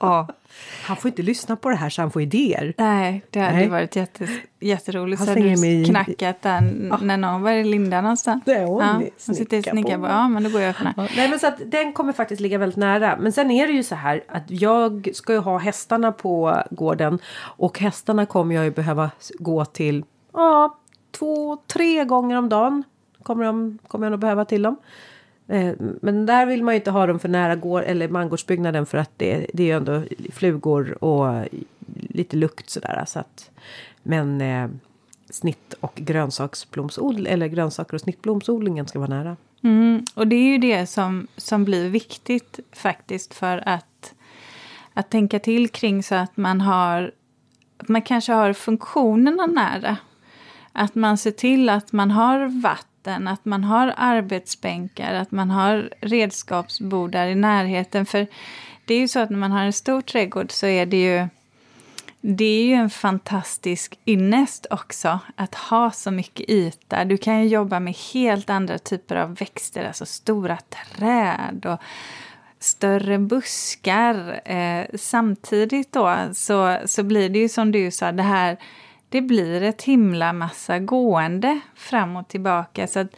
Ja. 0.00 0.28
Han 0.82 0.96
får 0.96 1.08
inte 1.08 1.22
lyssna 1.22 1.56
på 1.56 1.70
det 1.70 1.76
här 1.76 1.90
så 1.90 2.02
han 2.02 2.10
får 2.10 2.22
idéer. 2.22 2.74
Nej, 2.78 3.24
det 3.30 3.40
hade 3.40 3.56
Nej. 3.56 3.68
varit 3.68 3.96
jättes, 3.96 4.30
jätteroligt. 4.60 5.18
Han 5.18 5.26
så 5.26 5.32
hade 5.32 5.54
du 5.54 5.84
knackat 5.84 6.42
den 6.42 6.88
ja. 6.90 6.98
när 7.02 7.16
någon 7.16 7.42
var 7.42 7.64
Linda 7.64 8.00
någonstans. 8.00 8.42
Det 8.44 8.54
är 8.54 8.66
hon. 8.66 8.82
Ja, 8.82 9.02
hon 9.26 9.34
sitter 9.34 9.58
och 9.58 9.64
snickar 9.64 9.98
på. 9.98 10.06
Ja, 10.06 10.28
men 10.28 10.42
då 10.42 10.50
går 10.50 10.60
jag 10.60 10.70
och. 10.70 10.76
Ja. 10.96 11.08
Nej, 11.16 11.28
men 11.28 11.38
så 11.38 11.46
att 11.46 11.60
den 11.66 11.92
kommer 11.92 12.12
faktiskt 12.12 12.40
ligga 12.40 12.58
väldigt 12.58 12.76
nära. 12.76 13.16
Men 13.20 13.32
sen 13.32 13.50
är 13.50 13.66
det 13.66 13.72
ju 13.72 13.82
så 13.82 13.94
här 13.94 14.24
att 14.28 14.50
jag 14.50 15.08
ska 15.14 15.32
ju 15.32 15.38
ha 15.38 15.58
hästarna 15.58 16.12
på 16.12 16.62
gården. 16.70 17.18
Och 17.38 17.78
hästarna 17.78 18.26
kommer 18.26 18.54
jag 18.54 18.64
ju 18.64 18.70
behöva 18.70 19.10
gå 19.38 19.64
till 19.64 20.04
ja, 20.32 20.78
två, 21.18 21.56
tre 21.56 22.04
gånger 22.04 22.36
om 22.36 22.48
dagen. 22.48 22.84
Kommer, 23.22 23.44
de, 23.44 23.78
kommer 23.88 24.06
jag 24.06 24.10
nog 24.10 24.20
behöva 24.20 24.44
till 24.44 24.62
dem. 24.62 24.76
Eh, 25.48 25.74
men 25.78 26.26
där 26.26 26.46
vill 26.46 26.64
man 26.64 26.74
ju 26.74 26.78
inte 26.78 26.90
ha 26.90 27.06
dem 27.06 27.18
för 27.18 27.28
nära 27.28 27.56
gård 27.56 27.82
eller 27.86 28.08
mangårdsbyggnaden 28.08 28.86
för 28.86 28.98
att 28.98 29.10
det, 29.16 29.46
det 29.54 29.62
är 29.62 29.66
ju 29.66 29.72
ändå 29.72 30.02
flugor 30.32 31.04
och 31.04 31.48
lite 32.08 32.36
lukt 32.36 32.70
sådär. 32.70 33.04
Så 33.06 33.18
att, 33.18 33.50
men 34.02 34.40
eh, 34.40 34.68
snitt 35.30 35.74
och 35.80 35.94
grönsaksblomsodling 35.94 37.32
eller 37.32 37.46
grönsaker 37.46 37.94
och 37.94 38.00
snittblomsodlingen 38.00 38.86
ska 38.86 38.98
vara 38.98 39.08
nära. 39.08 39.36
Mm, 39.62 40.04
och 40.14 40.26
det 40.26 40.36
är 40.36 40.52
ju 40.52 40.58
det 40.58 40.86
som, 40.86 41.26
som 41.36 41.64
blir 41.64 41.88
viktigt 41.88 42.60
faktiskt 42.72 43.34
för 43.34 43.68
att, 43.68 44.14
att 44.94 45.10
tänka 45.10 45.38
till 45.38 45.68
kring 45.68 46.02
så 46.02 46.14
att 46.14 46.36
man 46.36 46.60
har 46.60 47.12
att 47.78 47.88
man 47.88 48.02
kanske 48.02 48.32
har 48.32 48.52
funktionerna 48.52 49.46
nära. 49.46 49.96
Att 50.72 50.94
man 50.94 51.18
ser 51.18 51.30
till 51.30 51.68
att 51.68 51.92
man 51.92 52.10
har 52.10 52.62
vatten 52.62 52.97
närheten, 53.08 53.28
att 53.28 53.44
man 53.44 53.64
har 53.64 53.94
arbetsbänkar, 53.96 55.14
att 55.14 55.30
man 55.30 55.50
har 55.50 55.90
redskapsbord 56.00 57.12
där 57.12 57.26
i 57.26 57.34
närheten. 57.34 58.06
För 58.06 58.26
det 58.86 58.94
är 58.94 58.98
ju 58.98 59.08
så 59.08 59.20
att 59.20 59.30
när 59.30 59.38
man 59.38 59.52
har 59.52 59.64
en 59.64 59.72
stor 59.72 60.00
trädgård 60.00 60.50
så 60.52 60.66
är 60.66 60.86
det 60.86 61.02
ju 61.02 61.28
det 62.20 62.44
är 62.44 62.64
ju 62.64 62.74
en 62.74 62.90
fantastisk 62.90 63.98
ynnest 64.06 64.66
också 64.70 65.20
att 65.36 65.54
ha 65.54 65.90
så 65.90 66.10
mycket 66.10 66.50
yta. 66.50 67.04
Du 67.04 67.16
kan 67.16 67.40
ju 67.40 67.48
jobba 67.48 67.80
med 67.80 67.94
helt 68.14 68.50
andra 68.50 68.78
typer 68.78 69.16
av 69.16 69.34
växter, 69.36 69.84
alltså 69.84 70.06
stora 70.06 70.58
träd 70.96 71.66
och 71.66 71.78
större 72.60 73.18
buskar. 73.18 74.40
Eh, 74.44 74.86
samtidigt 74.94 75.92
då 75.92 76.16
så, 76.32 76.78
så 76.86 77.02
blir 77.02 77.28
det 77.28 77.38
ju 77.38 77.48
som 77.48 77.72
du 77.72 77.90
sa, 77.90 78.12
det 78.12 78.22
här 78.22 78.58
det 79.08 79.20
blir 79.20 79.62
ett 79.62 79.82
himla 79.82 80.32
massa 80.32 80.78
gående 80.78 81.60
fram 81.74 82.16
och 82.16 82.28
tillbaka. 82.28 82.86
Så 82.86 83.00
att 83.00 83.08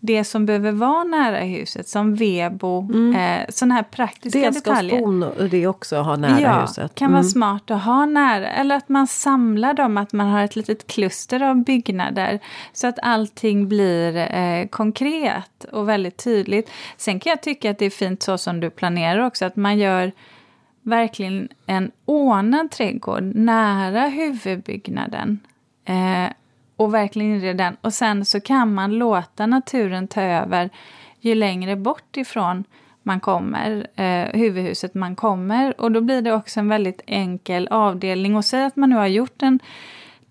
det 0.00 0.24
som 0.24 0.46
behöver 0.46 0.72
vara 0.72 1.04
nära 1.04 1.38
huset, 1.38 1.88
som 1.88 2.14
vebo, 2.14 2.88
mm. 2.92 3.16
eh, 3.16 3.46
sådana 3.48 3.74
här 3.74 3.82
praktiska 3.82 4.50
detaljer. 4.50 5.38
Det 5.38 5.48
det 5.48 5.66
också 5.66 5.96
ha 5.96 6.16
nära 6.16 6.40
ja, 6.40 6.60
huset. 6.60 6.94
kan 6.94 7.06
mm. 7.06 7.12
vara 7.12 7.24
smart 7.24 7.70
att 7.70 7.82
ha 7.82 8.06
nära. 8.06 8.50
Eller 8.50 8.76
att 8.76 8.88
man 8.88 9.06
samlar 9.06 9.74
dem, 9.74 9.96
att 9.96 10.12
man 10.12 10.26
har 10.26 10.44
ett 10.44 10.56
litet 10.56 10.86
kluster 10.86 11.42
av 11.42 11.64
byggnader. 11.64 12.40
Så 12.72 12.86
att 12.86 12.98
allting 13.02 13.68
blir 13.68 14.16
eh, 14.16 14.66
konkret 14.66 15.64
och 15.72 15.88
väldigt 15.88 16.16
tydligt. 16.16 16.70
Sen 16.96 17.20
kan 17.20 17.30
jag 17.30 17.42
tycka 17.42 17.70
att 17.70 17.78
det 17.78 17.86
är 17.86 17.90
fint 17.90 18.22
så 18.22 18.38
som 18.38 18.60
du 18.60 18.70
planerar 18.70 19.26
också, 19.26 19.44
att 19.44 19.56
man 19.56 19.78
gör 19.78 20.12
verkligen 20.82 21.48
en 21.66 21.90
ordnad 22.04 22.70
trädgård 22.70 23.22
nära 23.34 24.06
huvudbyggnaden. 24.06 25.40
Eh, 25.84 26.32
och 26.76 26.94
verkligen 26.94 27.34
inreda 27.34 27.64
den. 27.64 27.76
Och 27.80 27.94
sen 27.94 28.24
så 28.24 28.40
kan 28.40 28.74
man 28.74 28.92
låta 28.98 29.46
naturen 29.46 30.08
ta 30.08 30.22
över 30.22 30.70
ju 31.20 31.34
längre 31.34 31.76
bort 31.76 32.16
ifrån 32.16 32.64
man 33.02 33.20
kommer, 33.20 33.86
eh, 33.96 34.40
huvudhuset 34.40 34.94
man 34.94 35.16
kommer. 35.16 35.80
Och 35.80 35.92
då 35.92 36.00
blir 36.00 36.22
det 36.22 36.32
också 36.32 36.60
en 36.60 36.68
väldigt 36.68 37.02
enkel 37.06 37.68
avdelning. 37.68 38.36
Och 38.36 38.44
säg 38.44 38.64
att 38.64 38.76
man 38.76 38.90
nu 38.90 38.96
har 38.96 39.06
gjort 39.06 39.42
en 39.42 39.60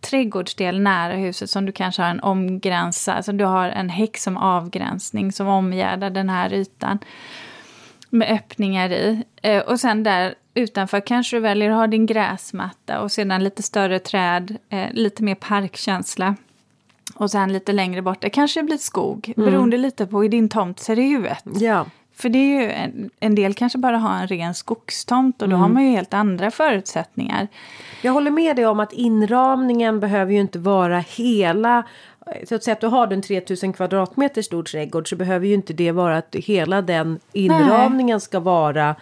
trädgårdsdel 0.01 0.79
nära 0.79 1.13
huset 1.13 1.49
som 1.49 1.65
du 1.65 1.71
kanske 1.71 2.01
har 2.01 2.09
en 2.09 2.19
omgränsa, 2.19 3.13
alltså 3.13 3.31
du 3.31 3.45
har 3.45 3.69
en 3.69 3.89
häck 3.89 4.17
som 4.17 4.37
avgränsning 4.37 5.31
som 5.31 5.47
omgärdar 5.47 6.09
den 6.09 6.29
här 6.29 6.53
ytan 6.53 6.99
med 8.09 8.31
öppningar 8.31 8.89
i. 8.89 9.23
Eh, 9.41 9.59
och 9.59 9.79
sen 9.79 10.03
där 10.03 10.35
utanför 10.53 10.99
kanske 10.99 11.37
du 11.37 11.39
väljer 11.39 11.69
att 11.69 11.77
ha 11.77 11.87
din 11.87 12.05
gräsmatta 12.05 13.01
och 13.01 13.11
sedan 13.11 13.43
lite 13.43 13.63
större 13.63 13.99
träd, 13.99 14.57
eh, 14.69 14.87
lite 14.91 15.23
mer 15.23 15.35
parkkänsla. 15.35 16.35
Och 17.15 17.31
sen 17.31 17.53
lite 17.53 17.71
längre 17.71 18.01
bort, 18.01 18.21
det 18.21 18.29
kanske 18.29 18.63
blir 18.63 18.77
skog, 18.77 19.33
mm. 19.37 19.49
beroende 19.49 19.77
lite 19.77 20.05
på 20.05 20.21
hur 20.21 20.29
din 20.29 20.49
tomt 20.49 20.79
ser 20.79 20.99
ut. 20.99 21.61
Ja. 21.61 21.85
För 22.15 22.29
det 22.29 22.39
är 22.39 22.61
ju 22.61 22.71
en, 22.71 23.09
en, 23.19 23.35
del 23.35 23.53
kanske 23.53 23.77
bara 23.77 23.97
har 23.97 24.21
en 24.21 24.27
ren 24.27 24.53
skogstomt 24.53 25.41
och 25.41 25.49
då 25.49 25.55
mm. 25.55 25.61
har 25.61 25.69
man 25.69 25.83
ju 25.83 25.89
helt 25.89 26.13
andra 26.13 26.51
förutsättningar. 26.51 27.47
Jag 28.01 28.13
håller 28.13 28.31
med 28.31 28.55
dig 28.55 28.65
om 28.65 28.79
att 28.79 28.93
inramningen 28.93 29.99
behöver 29.99 30.33
ju 30.33 30.39
inte 30.39 30.59
vara 30.59 30.99
hela 30.99 31.83
så 32.47 32.55
att 32.55 32.63
säga 32.63 32.73
att 32.73 32.81
du 32.81 32.87
har 32.87 33.13
en 33.13 33.21
3000 33.21 33.73
kvadratmeter 33.73 34.41
stor 34.41 34.63
trädgård 34.63 35.09
så 35.09 35.15
behöver 35.15 35.47
ju 35.47 35.53
inte 35.53 35.73
det 35.73 35.91
vara 35.91 36.17
att 36.17 36.35
hela 36.35 36.81
den 36.81 37.19
inramningen 37.33 38.15
Nej. 38.15 38.21
ska 38.21 38.39
vara 38.39 38.95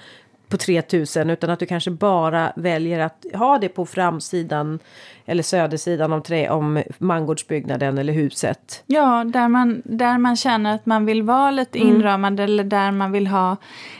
på 0.49 0.57
3000 0.57 1.29
utan 1.29 1.49
att 1.49 1.59
du 1.59 1.65
kanske 1.65 1.91
bara 1.91 2.53
väljer 2.55 2.99
att 2.99 3.25
ha 3.33 3.57
det 3.57 3.69
på 3.69 3.85
framsidan 3.85 4.79
eller 5.25 5.43
södersidan 5.43 6.13
om, 6.13 6.21
trä, 6.21 6.49
om 6.49 6.83
mangårdsbyggnaden 6.97 7.97
eller 7.97 8.13
huset. 8.13 8.83
Ja, 8.85 9.23
där 9.23 9.47
man, 9.47 9.81
där 9.85 10.17
man 10.17 10.35
känner 10.35 10.75
att 10.75 10.85
man 10.85 11.05
vill 11.05 11.23
vara 11.23 11.51
lite 11.51 11.79
mm. 11.79 11.95
inramad 11.95 12.39
eller 12.39 12.63
där 12.63 12.91
man 12.91 13.11
vill 13.11 13.27
ha 13.27 13.57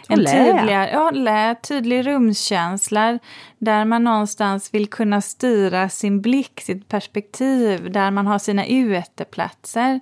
en 0.09 0.17
tydligare, 0.17 0.89
ja, 0.93 1.11
lä, 1.11 1.55
tydlig 1.55 2.07
rumskänsla. 2.07 3.19
Där 3.59 3.85
man 3.85 4.03
någonstans 4.03 4.73
vill 4.73 4.87
kunna 4.87 5.21
styra 5.21 5.89
sin 5.89 6.21
blick, 6.21 6.61
sitt 6.61 6.87
perspektiv, 6.87 7.91
där 7.91 8.11
man 8.11 8.27
har 8.27 8.39
sina 8.39 8.65
uteplatser. 8.65 9.99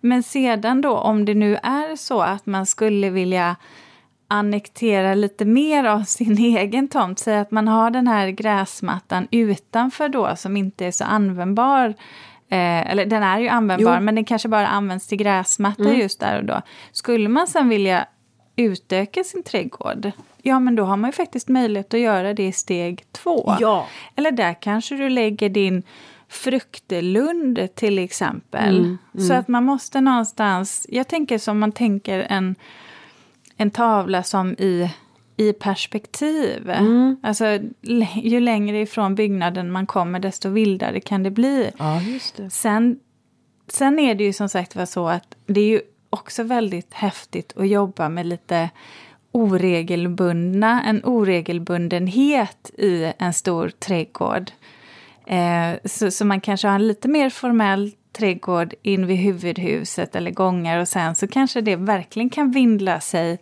Men 0.00 0.22
sedan 0.22 0.80
då, 0.80 0.96
om 0.98 1.24
det 1.24 1.34
nu 1.34 1.56
är 1.56 1.96
så 1.96 2.20
att 2.20 2.46
man 2.46 2.66
skulle 2.66 3.10
vilja 3.10 3.56
annektera 4.28 5.14
lite 5.14 5.44
mer 5.44 5.84
av 5.84 6.02
sin 6.06 6.38
egen 6.38 6.88
tomt. 6.88 7.18
Säg 7.18 7.38
att 7.38 7.50
man 7.50 7.68
har 7.68 7.90
den 7.90 8.06
här 8.06 8.28
gräsmattan 8.28 9.28
utanför 9.30 10.08
då 10.08 10.36
som 10.36 10.56
inte 10.56 10.86
är 10.86 10.90
så 10.90 11.04
användbar. 11.04 11.94
Eh, 12.48 12.90
eller 12.90 13.06
den 13.06 13.22
är 13.22 13.38
ju 13.38 13.48
användbar 13.48 13.94
jo. 13.94 14.00
men 14.04 14.14
den 14.14 14.24
kanske 14.24 14.48
bara 14.48 14.66
används 14.66 15.06
till 15.06 15.18
gräsmatta 15.18 15.82
mm. 15.82 15.98
just 15.98 16.20
där 16.20 16.38
och 16.38 16.44
då. 16.44 16.62
Skulle 16.92 17.28
man 17.28 17.46
sen 17.46 17.68
vilja 17.68 18.06
utöka 18.56 19.24
sin 19.24 19.42
trädgård, 19.42 20.10
ja 20.42 20.60
men 20.60 20.76
då 20.76 20.84
har 20.84 20.96
man 20.96 21.08
ju 21.08 21.12
faktiskt 21.12 21.48
möjlighet 21.48 21.94
att 21.94 22.00
göra 22.00 22.34
det 22.34 22.46
i 22.46 22.52
steg 22.52 23.04
två. 23.12 23.54
Ja. 23.60 23.86
Eller 24.16 24.30
där 24.30 24.56
kanske 24.60 24.94
du 24.94 25.08
lägger 25.08 25.48
din 25.48 25.82
fruktelund 26.28 27.68
till 27.74 27.98
exempel. 27.98 28.78
Mm, 28.78 28.98
mm. 29.14 29.26
Så 29.26 29.34
att 29.34 29.48
man 29.48 29.64
måste 29.64 30.00
någonstans, 30.00 30.86
jag 30.88 31.08
tänker 31.08 31.38
som 31.38 31.58
man 31.58 31.72
tänker 31.72 32.26
en 32.28 32.54
en 33.56 33.70
tavla 33.70 34.22
som 34.22 34.52
i, 34.52 34.90
i 35.36 35.52
perspektiv. 35.52 36.70
Mm. 36.70 37.16
Alltså, 37.22 37.58
ju 38.14 38.40
längre 38.40 38.80
ifrån 38.80 39.14
byggnaden 39.14 39.72
man 39.72 39.86
kommer 39.86 40.20
desto 40.20 40.48
vildare 40.48 41.00
kan 41.00 41.22
det 41.22 41.30
bli. 41.30 41.70
Ja, 41.78 42.00
det. 42.36 42.50
Sen, 42.50 42.98
sen 43.68 43.98
är 43.98 44.14
det 44.14 44.24
ju 44.24 44.32
som 44.32 44.48
sagt 44.48 44.76
var 44.76 44.86
så 44.86 45.08
att 45.08 45.36
det 45.46 45.60
är 45.60 45.68
ju 45.68 45.80
också 46.10 46.42
väldigt 46.42 46.94
häftigt 46.94 47.52
att 47.56 47.68
jobba 47.68 48.08
med 48.08 48.26
lite 48.26 48.70
oregelbundna, 49.32 50.82
en 50.82 51.04
oregelbundenhet 51.04 52.70
i 52.78 53.12
en 53.18 53.32
stor 53.32 53.68
trädgård. 53.68 54.50
Eh, 55.26 55.74
så, 55.84 56.10
så 56.10 56.24
man 56.24 56.40
kanske 56.40 56.68
har 56.68 56.74
en 56.74 56.88
lite 56.88 57.08
mer 57.08 57.30
formellt 57.30 57.96
trädgård 58.16 58.74
in 58.82 59.06
vid 59.06 59.16
huvudhuset 59.16 60.16
eller 60.16 60.30
gångar 60.30 60.78
och 60.78 60.88
sen 60.88 61.14
så 61.14 61.28
kanske 61.28 61.60
det 61.60 61.76
verkligen 61.76 62.30
kan 62.30 62.50
vindla 62.50 63.00
sig 63.00 63.38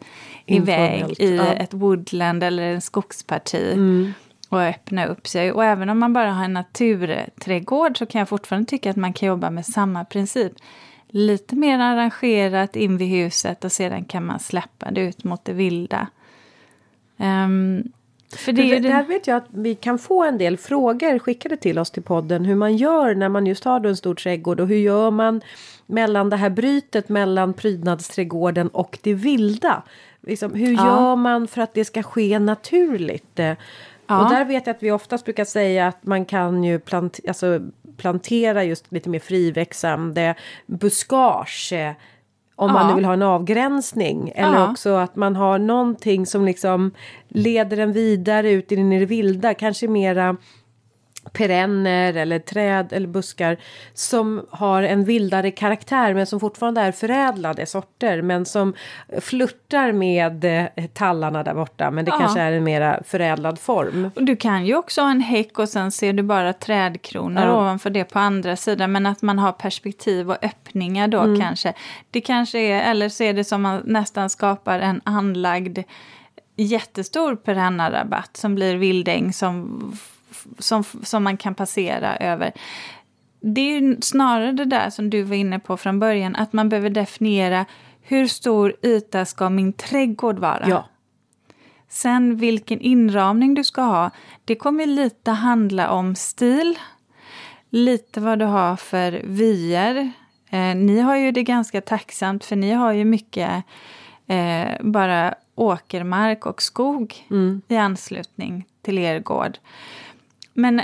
iväg 0.46 1.14
i 1.18 1.36
ja. 1.36 1.52
ett 1.52 1.74
woodland 1.74 2.42
eller 2.42 2.62
en 2.62 2.80
skogsparti. 2.80 3.72
Mm. 3.72 4.12
Och 4.48 4.60
öppna 4.60 5.06
upp 5.06 5.26
sig. 5.26 5.52
Och 5.52 5.64
även 5.64 5.90
om 5.90 5.98
man 5.98 6.12
bara 6.12 6.32
har 6.32 6.44
en 6.44 6.52
naturträdgård 6.52 7.98
så 7.98 8.06
kan 8.06 8.18
jag 8.18 8.28
fortfarande 8.28 8.70
tycka 8.70 8.90
att 8.90 8.96
man 8.96 9.12
kan 9.12 9.28
jobba 9.28 9.50
med 9.50 9.66
samma 9.66 10.04
princip. 10.04 10.52
Lite 11.08 11.56
mer 11.56 11.78
arrangerat 11.78 12.76
in 12.76 12.96
vid 12.96 13.08
huset 13.08 13.64
och 13.64 13.72
sedan 13.72 14.04
kan 14.04 14.26
man 14.26 14.40
släppa 14.40 14.90
det 14.90 15.00
ut 15.00 15.24
mot 15.24 15.44
det 15.44 15.52
vilda. 15.52 16.06
Um, 17.16 17.92
för 18.36 18.52
det, 18.52 18.62
det, 18.62 18.88
där 18.88 19.02
vet 19.02 19.26
jag 19.26 19.36
att 19.36 19.46
vi 19.50 19.74
kan 19.74 19.98
få 19.98 20.24
en 20.24 20.38
del 20.38 20.56
frågor 20.56 21.18
skickade 21.18 21.56
till 21.56 21.78
oss 21.78 21.90
till 21.90 22.02
podden. 22.02 22.44
Hur 22.44 22.54
man 22.54 22.76
gör 22.76 23.14
när 23.14 23.28
man 23.28 23.46
just 23.46 23.64
har 23.64 23.86
en 23.86 23.96
stor 23.96 24.14
trädgård 24.14 24.60
och 24.60 24.68
hur 24.68 24.76
gör 24.76 25.10
man 25.10 25.40
mellan 25.86 26.30
det 26.30 26.36
här 26.36 26.50
brytet 26.50 27.08
mellan 27.08 27.52
prydnadsträdgården 27.52 28.68
och 28.68 28.98
det 29.02 29.14
vilda. 29.14 29.82
Liksom, 30.26 30.54
hur 30.54 30.72
ja. 30.74 30.86
gör 30.86 31.16
man 31.16 31.48
för 31.48 31.62
att 31.62 31.74
det 31.74 31.84
ska 31.84 32.02
ske 32.02 32.38
naturligt? 32.38 33.40
Ja. 34.06 34.24
Och 34.24 34.30
där 34.30 34.44
vet 34.44 34.66
jag 34.66 34.76
att 34.76 34.82
vi 34.82 34.90
oftast 34.90 35.24
brukar 35.24 35.44
säga 35.44 35.86
att 35.86 36.06
man 36.06 36.24
kan 36.24 36.64
ju 36.64 36.78
plant 36.78 37.20
alltså, 37.28 37.60
plantera 37.96 38.64
just 38.64 38.92
lite 38.92 39.08
mer 39.08 39.18
friväxande 39.18 40.34
buskage 40.66 41.72
om 42.56 42.68
ja. 42.68 42.72
man 42.72 42.88
nu 42.88 42.94
vill 42.94 43.04
ha 43.04 43.12
en 43.12 43.22
avgränsning. 43.22 44.32
Eller 44.34 44.58
ja. 44.58 44.70
också 44.70 44.94
att 44.94 45.16
man 45.16 45.36
har 45.36 45.58
någonting 45.58 46.26
som 46.26 46.44
liksom 46.44 46.90
leder 47.28 47.78
en 47.78 47.92
vidare 47.92 48.50
ut 48.50 48.72
i 48.72 48.76
det 48.76 49.06
vilda. 49.06 49.54
Kanske 49.54 49.88
mera 49.88 50.36
perenner 51.34 52.14
eller 52.14 52.38
träd 52.38 52.92
eller 52.92 53.06
buskar 53.06 53.56
som 53.94 54.46
har 54.50 54.82
en 54.82 55.04
vildare 55.04 55.50
karaktär 55.50 56.14
men 56.14 56.26
som 56.26 56.40
fortfarande 56.40 56.80
är 56.80 56.92
förädlade 56.92 57.66
sorter 57.66 58.22
men 58.22 58.44
som 58.44 58.74
flörtar 59.20 59.92
med 59.92 60.44
eh, 60.44 60.86
tallarna 60.92 61.42
där 61.42 61.54
borta 61.54 61.90
men 61.90 62.04
det 62.04 62.10
ja. 62.10 62.18
kanske 62.18 62.40
är 62.40 62.52
en 62.52 62.64
mera 62.64 63.02
förädlad 63.06 63.58
form. 63.58 64.10
Och 64.16 64.24
du 64.24 64.36
kan 64.36 64.66
ju 64.66 64.76
också 64.76 65.00
ha 65.00 65.10
en 65.10 65.20
häck 65.20 65.58
och 65.58 65.68
sen 65.68 65.90
ser 65.90 66.12
du 66.12 66.22
bara 66.22 66.52
trädkronor 66.52 67.42
ja. 67.42 67.60
ovanför 67.60 67.90
det 67.90 68.04
på 68.04 68.18
andra 68.18 68.56
sidan 68.56 68.92
men 68.92 69.06
att 69.06 69.22
man 69.22 69.38
har 69.38 69.52
perspektiv 69.52 70.30
och 70.30 70.44
öppningar 70.44 71.08
då 71.08 71.20
mm. 71.20 71.40
kanske. 71.40 71.72
Det 72.10 72.20
kanske 72.20 72.58
är, 72.58 72.90
eller 72.90 73.08
så 73.08 73.24
är 73.24 73.32
det 73.32 73.44
som 73.44 73.62
man 73.62 73.82
nästan 73.84 74.30
skapar 74.30 74.78
en 74.78 75.00
anlagd 75.04 75.78
jättestor 76.56 77.36
perennarabatt 77.36 78.36
som 78.36 78.54
blir 78.54 78.76
vildäng 78.76 79.32
som 79.32 79.80
som, 80.58 80.84
som 81.02 81.24
man 81.24 81.36
kan 81.36 81.54
passera 81.54 82.16
över. 82.16 82.52
Det 83.40 83.60
är 83.60 83.80
ju 83.80 84.00
snarare 84.00 84.52
det 84.52 84.64
där 84.64 84.90
som 84.90 85.10
du 85.10 85.22
var 85.22 85.36
inne 85.36 85.58
på 85.58 85.76
från 85.76 86.00
början, 86.00 86.36
att 86.36 86.52
man 86.52 86.68
behöver 86.68 86.90
definiera 86.90 87.66
hur 88.02 88.26
stor 88.26 88.74
yta 88.82 89.24
ska 89.24 89.48
min 89.48 89.72
trädgård 89.72 90.38
vara? 90.38 90.68
Ja. 90.68 90.88
Sen 91.88 92.36
vilken 92.36 92.80
inramning 92.80 93.54
du 93.54 93.64
ska 93.64 93.82
ha, 93.82 94.10
det 94.44 94.54
kommer 94.54 94.86
lite 94.86 95.30
handla 95.30 95.90
om 95.90 96.14
stil, 96.14 96.78
lite 97.70 98.20
vad 98.20 98.38
du 98.38 98.44
har 98.44 98.76
för 98.76 99.22
vyer. 99.24 100.12
Eh, 100.50 100.74
ni 100.76 101.00
har 101.00 101.16
ju 101.16 101.32
det 101.32 101.42
ganska 101.42 101.80
tacksamt 101.80 102.44
för 102.44 102.56
ni 102.56 102.72
har 102.72 102.92
ju 102.92 103.04
mycket 103.04 103.64
eh, 104.26 104.68
bara 104.80 105.34
åkermark 105.54 106.46
och 106.46 106.62
skog 106.62 107.26
mm. 107.30 107.62
i 107.68 107.76
anslutning 107.76 108.66
till 108.82 108.98
er 108.98 109.20
gård. 109.20 109.58
Men 110.54 110.80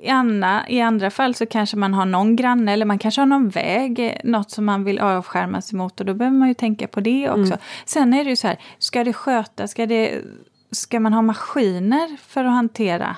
i 0.00 0.08
andra, 0.08 0.68
i 0.68 0.80
andra 0.80 1.10
fall 1.10 1.34
så 1.34 1.46
kanske 1.46 1.76
man 1.76 1.94
har 1.94 2.06
någon 2.06 2.36
granne 2.36 2.72
eller 2.72 2.86
man 2.86 2.98
kanske 2.98 3.20
har 3.20 3.26
någon 3.26 3.48
väg, 3.48 4.20
något 4.24 4.50
som 4.50 4.64
man 4.64 4.84
vill 4.84 4.98
avskärma 4.98 5.60
sig 5.60 5.78
mot 5.78 6.00
och 6.00 6.06
då 6.06 6.14
behöver 6.14 6.36
man 6.36 6.48
ju 6.48 6.54
tänka 6.54 6.88
på 6.88 7.00
det 7.00 7.30
också. 7.30 7.52
Mm. 7.52 7.58
Sen 7.84 8.14
är 8.14 8.24
det 8.24 8.30
ju 8.30 8.36
så 8.36 8.46
här, 8.46 8.58
ska 8.78 9.04
det 9.04 9.12
skötas, 9.12 9.70
ska, 9.70 9.86
det, 9.86 10.22
ska 10.70 11.00
man 11.00 11.12
ha 11.12 11.22
maskiner 11.22 12.16
för 12.20 12.44
att 12.44 12.52
hantera 12.52 13.16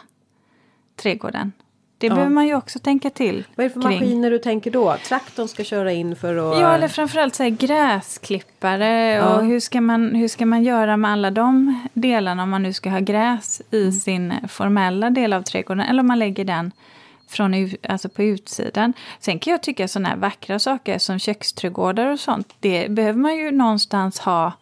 trädgården? 0.96 1.52
Det 1.98 2.06
ja. 2.06 2.14
behöver 2.14 2.34
man 2.34 2.46
ju 2.46 2.54
också 2.54 2.78
tänka 2.78 3.10
till. 3.10 3.44
Vad 3.54 3.64
är 3.64 3.68
det 3.68 3.74
för 3.74 3.80
kring. 3.80 3.92
maskiner 3.92 4.30
du 4.30 4.38
tänker 4.38 4.70
då? 4.70 4.96
Traktorn 5.08 5.48
ska 5.48 5.64
köra 5.64 5.92
in 5.92 6.16
för 6.16 6.52
att... 6.52 6.60
Ja, 6.60 6.74
eller 6.74 6.88
framförallt 6.88 7.34
så 7.34 7.42
här, 7.42 7.50
gräsklippare. 7.50 9.14
Ja. 9.14 9.34
Och 9.34 9.44
hur 9.44 9.60
ska, 9.60 9.80
man, 9.80 10.14
hur 10.14 10.28
ska 10.28 10.46
man 10.46 10.62
göra 10.62 10.96
med 10.96 11.10
alla 11.10 11.30
de 11.30 11.80
delarna 11.92 12.42
om 12.42 12.50
man 12.50 12.62
nu 12.62 12.72
ska 12.72 12.90
ha 12.90 12.98
gräs 12.98 13.62
i 13.70 13.80
mm. 13.80 13.92
sin 13.92 14.34
formella 14.48 15.10
del 15.10 15.32
av 15.32 15.42
trädgården. 15.42 15.86
Eller 15.86 16.00
om 16.00 16.06
man 16.06 16.18
lägger 16.18 16.44
den 16.44 16.72
från, 17.28 17.70
alltså 17.88 18.08
på 18.08 18.22
utsidan. 18.22 18.92
Sen 19.20 19.38
kan 19.38 19.50
jag 19.50 19.62
tycka 19.62 19.88
sådana 19.88 20.08
här 20.08 20.16
vackra 20.16 20.58
saker 20.58 20.98
som 20.98 21.18
köksträdgårdar 21.18 22.06
och 22.12 22.20
sånt. 22.20 22.54
Det 22.60 22.90
behöver 22.90 23.18
man 23.18 23.36
ju 23.36 23.50
någonstans 23.50 24.18
ha. 24.18 24.52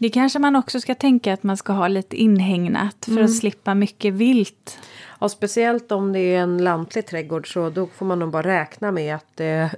Det 0.00 0.10
kanske 0.10 0.38
man 0.38 0.56
också 0.56 0.80
ska 0.80 0.94
tänka 0.94 1.32
att 1.32 1.42
man 1.42 1.56
ska 1.56 1.72
ha 1.72 1.88
lite 1.88 2.16
inhägnat 2.16 3.04
för 3.04 3.12
mm. 3.12 3.24
att 3.24 3.36
slippa 3.36 3.74
mycket 3.74 4.14
vilt. 4.14 4.78
Ja, 5.20 5.28
speciellt 5.28 5.92
om 5.92 6.12
det 6.12 6.20
är 6.20 6.40
en 6.40 6.64
lantlig 6.64 7.06
trädgård 7.06 7.52
så 7.52 7.70
då 7.70 7.86
får 7.86 8.06
man 8.06 8.18
nog 8.18 8.30
bara 8.30 8.42
räkna 8.42 8.92
med 8.92 9.14
att 9.14 9.36
det, 9.36 9.70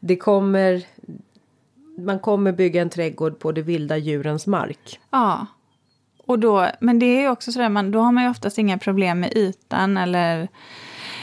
det 0.00 0.16
kommer 0.16 0.82
man 1.98 2.18
kommer 2.18 2.52
bygga 2.52 2.82
en 2.82 2.90
trädgård 2.90 3.38
på 3.38 3.52
det 3.52 3.62
vilda 3.62 3.96
djurens 3.96 4.46
mark. 4.46 5.00
Ja. 5.10 5.46
Och 6.26 6.38
då, 6.38 6.68
men 6.80 6.98
det 6.98 7.24
är 7.24 7.30
också 7.30 7.52
sådär, 7.52 7.68
man, 7.68 7.90
då 7.90 8.00
har 8.00 8.12
man 8.12 8.24
ju 8.24 8.30
oftast 8.30 8.58
inga 8.58 8.78
problem 8.78 9.20
med 9.20 9.32
ytan 9.36 9.96
eller 9.96 10.48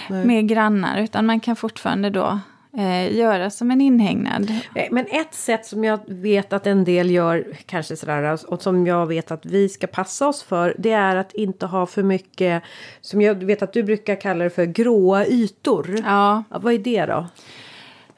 Nej. 0.10 0.26
med 0.26 0.48
grannar. 0.48 1.02
Utan 1.02 1.26
man 1.26 1.40
kan 1.40 1.56
fortfarande 1.56 2.10
då 2.10 2.40
eh, 2.78 3.16
göra 3.18 3.50
som 3.50 3.72
en 3.72 3.82
inhägnad. 3.82 4.54
Men 4.92 5.06
ett 5.10 5.34
sätt 5.34 5.66
som 5.66 5.84
jag 5.84 6.00
vet 6.08 6.54
att 6.54 6.68
en 6.68 6.84
del 6.84 7.12
gör, 7.12 7.48
kanske 7.66 7.96
sådär, 7.96 8.40
och 8.48 8.62
som 8.62 8.88
jag 8.88 9.06
vet 9.06 9.32
att 9.32 9.46
vi 9.46 9.70
ska 9.70 9.88
passa 9.88 10.28
oss 10.28 10.44
för, 10.44 10.76
det 10.78 10.92
är 10.92 11.16
att 11.16 11.34
inte 11.34 11.66
ha 11.66 11.86
för 11.86 12.04
mycket, 12.04 12.64
som 13.02 13.22
jag 13.22 13.44
vet 13.44 13.62
att 13.62 13.74
du 13.74 13.84
brukar 13.84 14.22
kalla 14.22 14.44
det 14.44 14.50
för 14.50 14.66
gråa 14.66 15.26
ytor. 15.26 15.96
Ja. 16.06 16.44
ja 16.50 16.60
vad 16.60 16.74
är 16.74 16.80
det 16.80 17.06
då? 17.06 17.28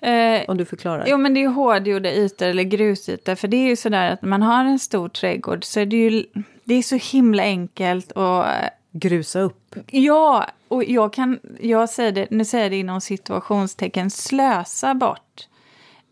Eh, 0.08 0.42
Om 0.48 0.58
du 0.58 0.66
förklarar. 0.66 1.06
Jo 1.08 1.18
men 1.18 1.34
det 1.34 1.44
är 1.44 1.48
hårdgjorda 1.48 2.12
ytor 2.12 2.48
eller 2.48 2.64
grusytor. 2.64 3.36
För 3.36 3.48
det 3.48 3.58
är 3.58 3.68
ju 3.68 3.76
sådär 3.76 4.12
att 4.12 4.22
när 4.22 4.30
man 4.30 4.42
har 4.42 4.66
en 4.66 4.80
stor 4.80 5.10
trädgård 5.10 5.64
så 5.64 5.80
är 5.80 5.86
det 5.86 5.96
ju 5.96 6.26
det 6.64 6.74
är 6.74 6.82
så 6.82 6.96
himla 6.96 7.44
enkelt 7.44 8.12
och 8.12 8.46
grusa 8.94 9.40
upp. 9.40 9.76
Ja, 9.92 10.48
och 10.68 10.84
jag 10.84 11.14
kan, 11.14 11.40
jag 11.60 11.90
säger 11.90 12.12
det, 12.12 12.28
nu 12.32 12.46
säger 12.46 12.64
jag 12.64 12.72
det 12.72 12.78
inom 12.78 13.02
situationstecken, 13.02 14.10
slösa 14.10 14.96
bort 14.96 15.48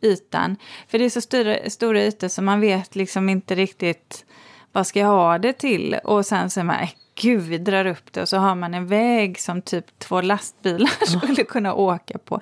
ytan. 0.01 0.55
För 0.87 0.99
det 0.99 1.05
är 1.05 1.09
så 1.09 1.21
stora, 1.21 1.69
stora 1.69 2.03
ytor 2.03 2.27
så 2.27 2.41
man 2.41 2.59
vet 2.59 2.95
liksom 2.95 3.29
inte 3.29 3.55
riktigt 3.55 4.25
vad 4.71 4.87
ska 4.87 4.99
jag 4.99 5.07
ha 5.07 5.37
det 5.37 5.53
till. 5.53 5.99
Och 6.03 6.25
sen 6.25 6.49
så 6.49 6.59
är 6.59 6.63
man, 6.63 6.79
äh, 6.79 6.89
gud 7.15 7.41
vi 7.41 7.57
drar 7.57 7.85
upp 7.85 8.13
det 8.13 8.21
och 8.21 8.29
så 8.29 8.37
har 8.37 8.55
man 8.55 8.73
en 8.73 8.87
väg 8.87 9.39
som 9.39 9.61
typ 9.61 9.99
två 9.99 10.21
lastbilar 10.21 11.05
skulle 11.05 11.43
kunna 11.43 11.73
åka 11.73 12.17
på. 12.17 12.41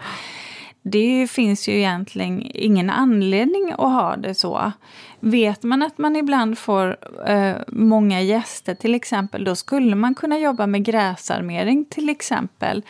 Det 0.82 1.28
finns 1.32 1.70
ju 1.70 1.74
egentligen 1.74 2.52
ingen 2.54 2.90
anledning 2.90 3.72
att 3.72 3.78
ha 3.78 4.16
det 4.16 4.36
så. 4.36 4.72
Vet 5.20 5.64
man 5.64 5.82
att 5.82 5.98
man 5.98 6.16
ibland 6.16 6.58
får 6.58 6.98
eh, 7.28 7.56
många 7.68 8.22
gäster 8.22 8.76
till 8.76 8.96
exempel, 8.96 9.44
då 9.44 9.56
skulle 9.56 9.96
man 9.96 10.16
kunna 10.16 10.40
jobba 10.40 10.68
med 10.68 10.84
gräsarmering 10.84 11.86
till 11.86 12.10
exempel. 12.10 12.84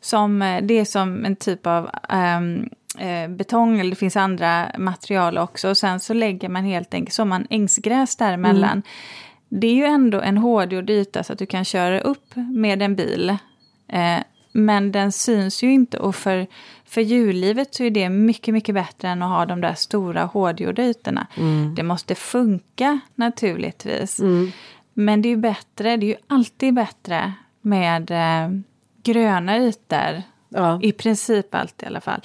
Som, 0.00 0.42
eh, 0.42 0.62
det 0.62 0.74
är 0.74 0.84
som 0.84 1.24
en 1.24 1.36
typ 1.36 1.66
av 1.66 1.90
ehm, 2.08 2.68
eh, 2.98 3.28
betong, 3.28 3.80
eller 3.80 3.90
det 3.90 3.96
finns 3.96 4.16
andra 4.16 4.66
material 4.78 5.38
också. 5.38 5.68
Och 5.68 5.76
sen 5.76 6.00
så 6.00 6.14
lägger 6.14 6.48
man 6.48 6.64
helt 6.64 6.94
enkelt, 6.94 7.14
som 7.14 7.28
man 7.28 7.46
ängsgräs 7.50 8.16
däremellan. 8.16 8.70
Mm. 8.70 8.82
Det 9.48 9.66
är 9.66 9.74
ju 9.74 9.84
ändå 9.84 10.20
en 10.20 10.38
hårdgjord 10.38 10.90
yta 10.90 11.22
så 11.22 11.32
att 11.32 11.38
du 11.38 11.46
kan 11.46 11.64
köra 11.64 12.00
upp 12.00 12.36
med 12.36 12.82
en 12.82 12.96
bil. 12.96 13.36
Eh, 13.88 14.18
men 14.52 14.92
den 14.92 15.12
syns 15.12 15.62
ju 15.62 15.72
inte 15.72 15.98
och 15.98 16.14
för 16.14 16.46
för 16.96 17.00
djurlivet 17.00 17.74
så 17.74 17.84
är 17.84 17.90
det 17.90 18.08
mycket, 18.08 18.54
mycket 18.54 18.74
bättre 18.74 19.08
än 19.08 19.22
att 19.22 19.30
ha 19.30 19.46
de 19.46 19.60
där 19.60 19.74
stora 19.74 20.24
hårdgjorda 20.24 20.82
ytorna. 20.82 21.26
Mm. 21.36 21.74
Det 21.74 21.82
måste 21.82 22.14
funka 22.14 23.00
naturligtvis. 23.14 24.20
Mm. 24.20 24.52
Men 24.94 25.22
det 25.22 25.28
är 25.28 25.30
ju 25.30 25.36
bättre, 25.36 25.96
det 25.96 26.06
är 26.06 26.08
ju 26.08 26.16
alltid 26.26 26.74
bättre 26.74 27.32
med 27.60 28.10
eh, 28.10 28.50
gröna 29.02 29.58
ytor. 29.58 30.22
Ja. 30.48 30.80
I 30.82 30.92
princip 30.92 31.54
alltid 31.54 31.86
i 31.86 31.86
alla 31.86 32.00
fall. 32.00 32.20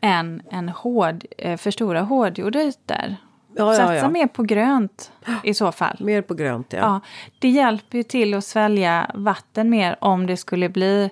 Än 0.00 0.42
en 0.50 0.68
hård, 0.68 1.24
eh, 1.38 1.56
för 1.56 1.70
stora 1.70 2.00
hårdgjorda 2.00 2.62
ytor. 2.62 3.16
Ja, 3.56 3.74
Satsa 3.74 3.94
ja, 3.94 4.00
ja. 4.00 4.08
mer 4.08 4.26
på 4.26 4.42
grönt 4.42 5.12
i 5.44 5.54
så 5.54 5.72
fall. 5.72 5.96
Mer 6.00 6.22
på 6.22 6.34
grönt, 6.34 6.72
ja. 6.72 6.78
ja. 6.78 7.00
Det 7.38 7.48
hjälper 7.48 7.98
ju 7.98 8.04
till 8.04 8.34
att 8.34 8.44
svälja 8.44 9.10
vatten 9.14 9.70
mer 9.70 9.96
om 10.00 10.26
det 10.26 10.36
skulle 10.36 10.68
bli 10.68 11.10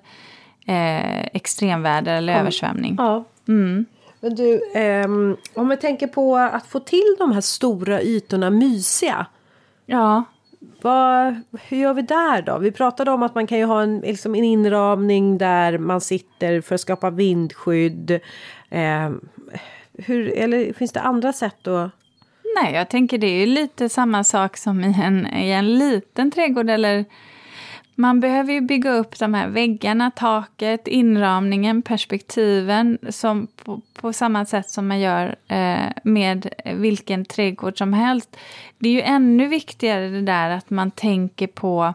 eh, 0.69 1.27
extremväder 1.33 2.15
eller 2.15 2.33
ja. 2.33 2.39
översvämning. 2.39 2.95
Ja. 2.99 3.25
Mm. 3.49 3.87
Men 4.21 4.35
du, 4.35 4.61
eh, 4.75 5.09
om 5.55 5.69
vi 5.69 5.77
tänker 5.77 6.07
på 6.07 6.37
att 6.37 6.67
få 6.67 6.81
till 6.81 7.17
de 7.19 7.33
här 7.33 7.41
stora 7.41 8.03
ytorna 8.03 8.51
mysiga. 8.51 9.27
Ja. 9.87 10.25
vad, 10.83 11.41
hur 11.69 11.77
gör 11.77 11.95
vi 11.95 12.03
där 12.03 12.43
då? 12.43 12.59
Vi 12.59 12.71
pratade 12.71 13.11
om 13.11 13.23
att 13.23 13.35
man 13.35 13.47
kan 13.47 13.59
ju 13.59 13.65
ha 13.65 13.83
en, 13.83 14.01
liksom 14.01 14.35
en 14.35 14.45
inramning 14.45 15.39
där 15.39 15.79
man 15.79 16.01
sitter 16.01 16.61
för 16.61 16.75
att 16.75 16.81
skapa 16.81 17.11
vindskydd. 17.11 18.11
Eh, 18.71 19.11
hur, 19.99 20.39
eller 20.39 20.73
finns 20.73 20.93
det 20.93 21.01
andra 21.01 21.33
sätt 21.33 21.67
att 21.67 21.91
Nej, 22.63 22.75
jag 22.75 22.89
tänker 22.89 23.19
det 23.19 23.27
är 23.27 23.47
lite 23.47 23.89
samma 23.89 24.25
sak 24.25 24.57
som 24.57 24.85
i 24.85 25.03
en, 25.03 25.27
i 25.35 25.51
en 25.51 25.79
liten 25.79 26.31
trädgård 26.31 26.71
eller 26.71 27.05
man 27.99 28.21
behöver 28.21 28.53
ju 28.53 28.61
bygga 28.61 28.93
upp 28.93 29.19
de 29.19 29.35
här 29.35 29.49
väggarna, 29.49 30.11
taket, 30.11 30.89
inramningen, 30.89 31.83
perspektiven 31.83 32.99
som 33.09 33.47
på, 33.65 33.81
på 33.95 34.13
samma 34.13 34.47
sätt 34.47 34.71
som 34.71 34.89
man 34.89 35.01
gör 35.01 35.37
eh, 35.49 35.91
med 36.05 36.55
vilken 36.77 37.25
trädgård 37.25 37.79
som 37.79 37.93
helst. 37.93 38.37
Det 38.79 38.89
är 38.89 38.93
ju 38.93 39.01
ännu 39.01 39.47
viktigare 39.47 40.09
det 40.09 40.21
där 40.21 40.51
att 40.51 40.71
man 40.71 40.91
tänker 40.91 41.47
på 41.47 41.95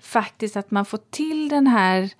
faktiskt 0.00 0.56
att 0.56 0.70
man 0.70 0.84
får 0.84 1.00
till 1.10 1.48
den 1.48 1.66
här 1.66 2.10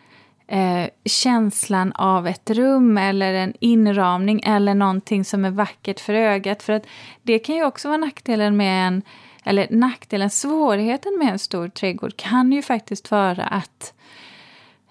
eh, 0.47 0.89
känslan 1.05 1.93
av 1.93 2.27
ett 2.27 2.51
rum 2.51 2.99
eller 2.99 3.35
en 3.35 3.55
inramning 3.61 4.41
eller 4.45 4.75
någonting 4.75 5.25
som 5.25 5.45
är 5.45 5.51
vackert 5.51 6.01
för 6.01 6.15
ögat. 6.15 6.63
För 6.63 6.73
att 6.73 6.87
det 7.23 7.39
kan 7.39 7.57
ju 7.57 7.65
också 7.65 7.89
vara 7.89 7.99
nackdelen 7.99 8.57
med 8.57 8.87
en 8.87 9.03
eller 9.49 9.67
nackdelen, 9.71 10.31
svårigheten 10.31 11.19
med 11.19 11.29
en 11.29 11.39
stor 11.39 11.69
trädgård 11.69 12.17
kan 12.17 12.53
ju 12.53 12.63
faktiskt 12.63 13.11
vara 13.11 13.45
att 13.45 13.95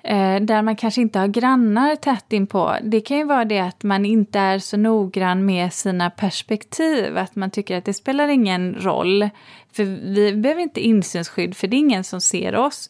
eh, 0.04 0.36
där 0.42 0.62
man 0.62 0.76
kanske 0.76 1.02
inte 1.02 1.20
har 1.20 1.28
grannar 1.28 1.96
tätt 1.96 2.34
inpå. 2.34 2.76
Det 2.84 3.02
kan 3.02 3.18
ju 3.18 3.24
vara 3.24 3.46
det 3.46 3.60
att 3.60 3.84
man 3.84 4.06
inte 4.06 4.40
är 4.40 4.60
så 4.60 4.78
noggrann 4.78 5.46
med 5.46 5.74
sina 5.74 6.10
perspektiv, 6.10 7.18
att 7.18 7.36
man 7.36 7.52
tycker 7.52 7.78
att 7.78 7.86
det 7.86 7.94
spelar 7.94 8.28
ingen 8.28 8.76
roll. 8.76 9.30
För 9.72 9.84
vi 10.14 10.34
behöver 10.34 10.62
inte 10.62 10.82
insynsskydd, 10.82 11.58
för 11.58 11.68
det 11.68 11.76
är 11.76 11.80
ingen 11.80 12.04
som 12.04 12.22
ser 12.22 12.56
oss. 12.56 12.90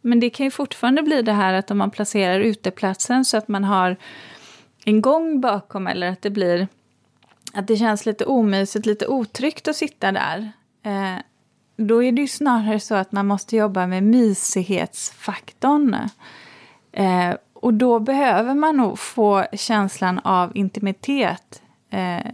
Men 0.00 0.20
det 0.20 0.30
kan 0.30 0.46
ju 0.46 0.50
fortfarande 0.50 1.02
bli 1.02 1.22
det 1.22 1.32
här 1.32 1.54
att 1.54 1.70
om 1.70 1.78
man 1.78 1.90
placerar 1.90 2.40
uteplatsen 2.40 3.24
så 3.24 3.36
att 3.36 3.48
man 3.48 3.64
har 3.64 3.96
en 4.84 5.02
gång 5.02 5.40
bakom 5.40 5.86
eller 5.86 6.10
att 6.10 6.22
det 6.22 6.30
blir 6.30 6.68
att 7.52 7.66
det 7.66 7.76
känns 7.76 8.06
lite 8.06 8.24
omysigt, 8.24 8.86
lite 8.86 9.06
otryggt 9.06 9.68
att 9.68 9.76
sitta 9.76 10.12
där. 10.12 10.52
Eh, 10.88 11.18
då 11.76 12.02
är 12.02 12.12
det 12.12 12.20
ju 12.20 12.28
snarare 12.28 12.80
så 12.80 12.94
att 12.94 13.12
man 13.12 13.26
måste 13.26 13.56
jobba 13.56 13.86
med 13.86 14.02
mysighetsfaktorn. 14.02 15.96
Eh, 16.92 17.34
och 17.52 17.74
då 17.74 17.98
behöver 17.98 18.54
man 18.54 18.76
nog 18.76 18.98
få 18.98 19.44
känslan 19.52 20.18
av 20.18 20.56
intimitet 20.56 21.62
eh, 21.90 22.26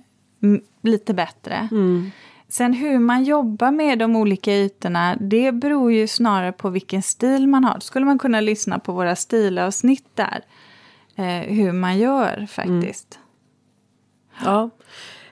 lite 0.82 1.14
bättre. 1.14 1.68
Mm. 1.70 2.10
Sen 2.48 2.72
hur 2.72 2.98
man 2.98 3.24
jobbar 3.24 3.70
med 3.70 3.98
de 3.98 4.16
olika 4.16 4.52
ytorna, 4.52 5.16
det 5.20 5.52
beror 5.52 5.92
ju 5.92 6.06
snarare 6.06 6.52
på 6.52 6.70
vilken 6.70 7.02
stil 7.02 7.48
man 7.48 7.64
har. 7.64 7.74
Då 7.74 7.80
skulle 7.80 8.06
man 8.06 8.18
kunna 8.18 8.40
lyssna 8.40 8.78
på 8.78 8.92
våra 8.92 9.16
stilavsnitt 9.16 10.08
där. 10.14 10.44
Eh, 11.16 11.40
hur 11.54 11.72
man 11.72 11.98
gör 11.98 12.46
faktiskt. 12.46 13.18
Mm. 13.18 14.52
Ja. 14.52 14.70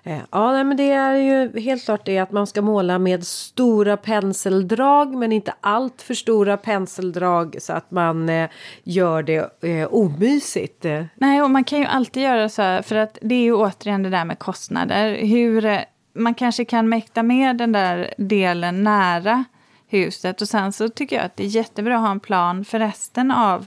Eh, 0.04 0.18
ja, 0.30 0.52
nej, 0.52 0.64
men 0.64 0.76
det 0.76 0.90
är 0.90 1.14
ju 1.14 1.60
helt 1.60 1.84
klart 1.84 2.06
det 2.06 2.18
att 2.18 2.32
man 2.32 2.46
ska 2.46 2.62
måla 2.62 2.98
med 2.98 3.26
stora 3.26 3.96
penseldrag 3.96 5.14
men 5.14 5.32
inte 5.32 5.54
allt 5.60 6.02
för 6.02 6.14
stora 6.14 6.56
penseldrag 6.56 7.56
så 7.60 7.72
att 7.72 7.90
man 7.90 8.28
eh, 8.28 8.50
gör 8.82 9.22
det 9.22 9.62
eh, 9.62 9.86
omysigt. 9.86 10.86
Nej, 11.14 11.42
och 11.42 11.50
man 11.50 11.64
kan 11.64 11.78
ju 11.78 11.84
alltid 11.84 12.22
göra 12.22 12.48
så 12.48 12.62
här, 12.62 12.82
för 12.82 12.96
att 12.96 13.18
det 13.22 13.34
är 13.34 13.42
ju 13.42 13.54
återigen 13.54 14.02
det 14.02 14.10
där 14.10 14.24
med 14.24 14.38
kostnader. 14.38 15.26
Hur 15.26 15.64
eh, 15.64 15.78
man 16.14 16.34
kanske 16.34 16.64
kan 16.64 16.88
mäkta 16.88 17.22
med 17.22 17.56
den 17.56 17.72
där 17.72 18.14
delen 18.16 18.84
nära 18.84 19.44
huset 19.88 20.40
och 20.40 20.48
sen 20.48 20.72
så 20.72 20.88
tycker 20.88 21.16
jag 21.16 21.24
att 21.24 21.36
det 21.36 21.44
är 21.44 21.48
jättebra 21.48 21.94
att 21.94 22.00
ha 22.00 22.10
en 22.10 22.20
plan 22.20 22.64
för 22.64 22.78
resten 22.78 23.30
av 23.30 23.66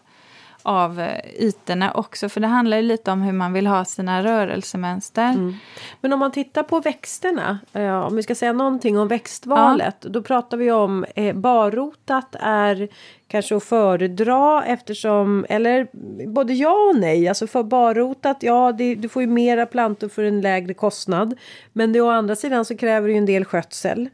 av 0.65 0.99
eh, 0.99 1.19
ytorna 1.39 1.91
också. 1.91 2.30
För 2.30 2.41
det 2.41 2.47
handlar 2.47 2.78
ju 2.78 2.84
lite 2.84 3.12
om 3.12 3.21
hur 3.21 3.32
man 3.32 3.54
vill 3.54 3.67
ha 3.67 3.86
sina 3.86 4.23
rörelsemönster. 4.23 5.30
Mm. 5.30 5.54
Men 6.01 6.13
om 6.13 6.19
man 6.19 6.32
tittar 6.32 6.63
på 6.63 6.80
växterna, 6.80 7.60
eh, 7.73 7.99
om 7.99 8.15
vi 8.15 8.23
ska 8.23 8.36
säga 8.36 8.54
någonting 8.54 8.99
om 8.99 9.08
växtvalet. 9.08 9.95
Ja. 10.01 10.10
Då 10.10 10.21
pratar 10.21 10.58
vi 10.58 10.71
om 10.71 11.06
eh, 11.15 11.36
barrotat 11.36 12.36
är 12.39 12.88
kanske 13.28 13.56
att 13.56 13.63
föredra 13.63 14.63
eftersom, 14.65 15.45
eller 15.49 15.88
både 16.28 16.54
ja 16.54 16.89
och 16.89 16.99
nej. 16.99 17.28
Alltså 17.28 17.47
för 17.47 17.63
barrotat, 17.63 18.38
ja 18.39 18.71
det, 18.71 18.95
du 18.95 19.10
får 19.10 19.21
ju 19.21 19.28
mera 19.28 19.65
plantor 19.65 20.10
för 20.10 20.23
en 20.23 20.41
lägre 20.41 20.73
kostnad. 20.73 21.38
Men 21.73 21.93
det, 21.93 22.01
å 22.01 22.10
andra 22.10 22.36
sidan 22.36 22.65
så 22.65 22.78
kräver 22.78 23.08
det 23.08 23.13
ju 23.13 23.17
en 23.17 23.25
del 23.25 23.45
skötsel. 23.45 24.10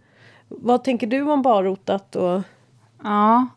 Vad 0.47 0.83
tänker 0.83 1.07
du 1.07 1.21
om 1.21 1.41
barrotat? 1.41 2.15
Och... 2.15 2.41
Ja, 3.03 3.47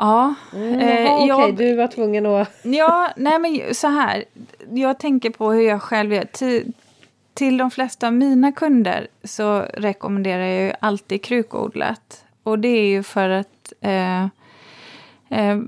Ja. 0.00 0.34
Mm, 0.52 0.80
eh, 0.80 1.12
Okej, 1.12 1.32
okay. 1.32 1.52
du 1.52 1.74
var 1.74 1.86
tvungen 1.86 2.26
att... 2.26 2.50
ja, 2.62 3.10
nej 3.16 3.38
men 3.38 3.74
så 3.74 3.86
här. 3.88 4.24
Jag 4.70 4.98
tänker 4.98 5.30
på 5.30 5.52
hur 5.52 5.62
jag 5.62 5.82
själv 5.82 6.12
gör. 6.12 6.24
Till, 6.24 6.72
till 7.34 7.56
de 7.56 7.70
flesta 7.70 8.06
av 8.06 8.12
mina 8.12 8.52
kunder 8.52 9.08
så 9.24 9.60
rekommenderar 9.60 10.44
jag 10.44 10.62
ju 10.62 10.72
alltid 10.80 11.24
krukodlat. 11.24 12.24
Och 12.42 12.58
det 12.58 12.68
är 12.68 12.86
ju 12.86 13.02
för 13.02 13.28
att 13.28 13.72
eh, 13.80 14.22
eh, 15.28 15.58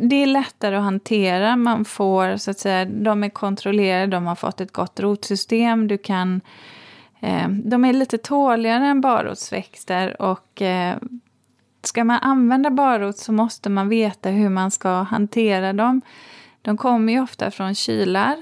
det 0.00 0.22
är 0.22 0.26
lättare 0.26 0.76
att 0.76 0.82
hantera. 0.82 1.56
Man 1.56 1.84
får 1.84 2.36
så 2.36 2.50
att 2.50 2.58
säga, 2.58 2.84
de 2.84 3.24
är 3.24 3.28
kontrollerade, 3.28 4.06
de 4.06 4.26
har 4.26 4.34
fått 4.34 4.60
ett 4.60 4.72
gott 4.72 5.00
rotsystem. 5.00 5.88
Du 5.88 5.98
kan, 5.98 6.40
eh, 7.20 7.48
de 7.48 7.84
är 7.84 7.92
lite 7.92 8.18
tåligare 8.18 8.86
än 8.86 9.00
barrotsväxter 9.00 10.22
och 10.22 10.62
eh, 10.62 10.96
ska 11.86 12.04
man 12.04 12.18
använda 12.22 12.70
barrot 12.70 13.18
så 13.18 13.32
måste 13.32 13.70
man 13.70 13.88
veta 13.88 14.28
hur 14.28 14.48
man 14.48 14.70
ska 14.70 14.88
hantera 14.88 15.72
dem. 15.72 16.00
De 16.62 16.76
kommer 16.76 17.12
ju 17.12 17.20
ofta 17.20 17.50
från 17.50 17.74
kylar. 17.74 18.36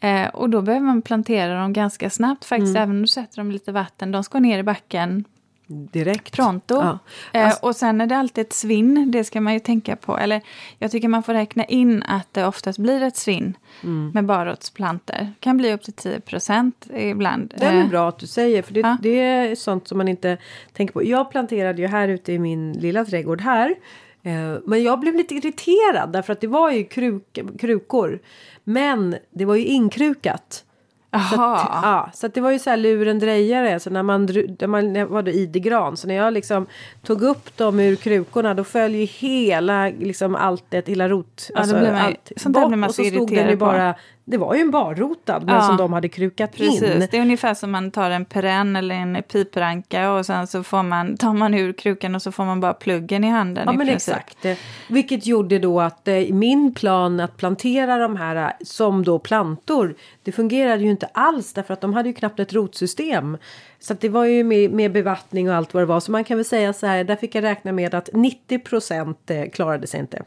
Eh, 0.00 0.28
och 0.28 0.50
då 0.50 0.62
behöver 0.62 0.86
man 0.86 1.02
plantera 1.02 1.60
dem 1.60 1.72
ganska 1.72 2.10
snabbt 2.10 2.44
faktiskt, 2.44 2.76
mm. 2.76 2.82
även 2.82 2.96
om 2.96 3.02
du 3.02 3.08
sätter 3.08 3.36
dem 3.36 3.50
i 3.50 3.52
lite 3.52 3.72
vatten. 3.72 4.12
De 4.12 4.24
ska 4.24 4.38
ner 4.38 4.58
i 4.58 4.62
backen 4.62 5.24
Direkt. 5.72 6.32
Pronto. 6.32 6.74
Ja. 6.74 6.98
Eh, 7.32 7.46
alltså. 7.46 7.66
och 7.66 7.76
sen 7.76 8.00
är 8.00 8.06
det 8.06 8.16
alltid 8.16 8.46
ett 8.46 8.52
svinn, 8.52 9.10
det 9.10 9.24
ska 9.24 9.40
man 9.40 9.52
ju 9.52 9.58
tänka 9.58 9.96
på. 9.96 10.18
Eller 10.18 10.40
jag 10.78 10.90
tycker 10.90 11.08
man 11.08 11.22
får 11.22 11.32
räkna 11.34 11.64
in 11.64 12.02
att 12.02 12.34
det 12.34 12.46
oftast 12.46 12.78
blir 12.78 13.02
ett 13.02 13.16
svinn 13.16 13.56
mm. 13.82 14.10
med 14.14 14.24
barrotsplantor. 14.24 15.32
kan 15.40 15.56
bli 15.56 15.72
upp 15.72 15.82
till 15.82 15.92
10 15.92 16.20
procent 16.20 16.86
ibland. 16.94 17.54
Det 17.58 17.66
är 17.66 17.80
eh. 17.80 17.88
bra 17.88 18.08
att 18.08 18.18
du 18.18 18.26
säger, 18.26 18.62
för 18.62 18.74
det, 18.74 18.80
ja. 18.80 18.96
det, 19.02 19.20
är 19.20 19.54
sånt 19.54 19.88
som 19.88 19.98
man 19.98 20.08
inte 20.08 20.38
tänker 20.72 20.92
på. 20.92 21.04
Jag 21.04 21.30
planterade 21.30 21.82
ju 21.82 21.88
här 21.88 22.08
ute 22.08 22.32
i 22.32 22.38
min 22.38 22.72
lilla 22.72 23.04
trädgård 23.04 23.40
här. 23.40 23.74
Eh, 24.22 24.58
men 24.64 24.82
jag 24.82 25.00
blev 25.00 25.14
lite 25.14 25.34
irriterad 25.34 26.12
därför 26.12 26.32
att 26.32 26.40
det 26.40 26.46
var 26.46 26.70
ju 26.70 26.84
kruk, 26.84 27.38
krukor. 27.58 28.20
Men 28.64 29.16
det 29.30 29.44
var 29.44 29.54
ju 29.54 29.64
inkrukat. 29.64 30.64
Så, 31.12 31.42
att, 31.42 31.68
ja, 31.82 32.10
så 32.14 32.28
det 32.28 32.40
var 32.40 32.50
ju 32.50 32.58
så 32.58 32.70
här 32.70 32.76
lurendrejare. 32.76 33.80
Så 33.80 33.90
när 33.90 34.02
man, 34.02 34.26
när 34.26 34.66
man 34.66 35.08
var 35.08 35.22
det 35.22 35.32
idegran. 35.32 35.96
Så 35.96 36.08
när 36.08 36.14
jag 36.14 36.32
liksom 36.32 36.66
tog 37.02 37.22
upp 37.22 37.56
dem 37.56 37.80
ur 37.80 37.96
krukorna 37.96 38.54
då 38.54 38.64
föll 38.64 38.94
ju 38.94 39.04
hela 39.04 39.88
liksom 39.88 40.34
alltet, 40.34 40.88
hela 40.88 41.08
rot. 41.08 41.50
Ja, 41.54 41.60
alltså, 41.60 41.76
allt, 41.76 42.32
sånt 42.36 42.54
bort, 42.54 42.88
och 42.88 42.94
så 42.94 43.04
stod 43.04 43.34
den 43.34 43.48
ju 43.48 43.56
bara 43.56 43.94
det 44.30 44.38
var 44.38 44.54
ju 44.54 44.60
en 44.60 44.70
barrotad 44.70 45.44
men 45.44 45.54
ja, 45.54 45.62
som 45.62 45.76
de 45.76 45.92
hade 45.92 46.08
krukat 46.08 46.52
precis. 46.52 46.82
in. 46.82 47.06
Det 47.10 47.14
är 47.14 47.20
ungefär 47.20 47.54
som 47.54 47.70
man 47.70 47.90
tar 47.90 48.10
en 48.10 48.24
perenn 48.24 48.76
eller 48.76 48.94
en 48.94 49.22
pipranka 49.32 50.12
och 50.12 50.26
sen 50.26 50.46
så 50.46 50.62
får 50.62 50.82
man, 50.82 51.16
tar 51.16 51.34
man 51.34 51.54
ur 51.54 51.72
krukan 51.72 52.14
och 52.14 52.22
så 52.22 52.32
får 52.32 52.44
man 52.44 52.60
bara 52.60 52.74
pluggen 52.74 53.24
i 53.24 53.28
handen. 53.28 53.64
Ja 53.66 53.72
i 53.72 53.76
men 53.76 53.86
princip. 53.86 54.16
exakt. 54.16 54.60
Vilket 54.88 55.26
gjorde 55.26 55.58
då 55.58 55.80
att 55.80 56.08
eh, 56.08 56.14
min 56.30 56.74
plan 56.74 57.20
att 57.20 57.36
plantera 57.36 57.98
de 57.98 58.16
här 58.16 58.36
eh, 58.36 58.50
som 58.64 59.04
då 59.04 59.18
plantor 59.18 59.94
det 60.22 60.32
fungerade 60.32 60.82
ju 60.82 60.90
inte 60.90 61.06
alls 61.06 61.52
därför 61.52 61.74
att 61.74 61.80
de 61.80 61.94
hade 61.94 62.08
ju 62.08 62.14
knappt 62.14 62.40
ett 62.40 62.52
rotsystem. 62.52 63.36
Så 63.78 63.94
det 63.94 64.08
var 64.08 64.24
ju 64.24 64.44
med, 64.44 64.72
med 64.72 64.92
bevattning 64.92 65.50
och 65.50 65.56
allt 65.56 65.74
vad 65.74 65.82
det 65.82 65.86
var. 65.86 66.00
Så 66.00 66.12
man 66.12 66.24
kan 66.24 66.36
väl 66.36 66.44
säga 66.44 66.72
så 66.72 66.86
här, 66.86 67.04
där 67.04 67.16
fick 67.16 67.34
jag 67.34 67.44
räkna 67.44 67.72
med 67.72 67.94
att 67.94 68.08
90 68.12 68.58
procent 68.58 69.30
eh, 69.30 69.50
klarade 69.52 69.86
sig 69.86 70.00
inte. 70.00 70.22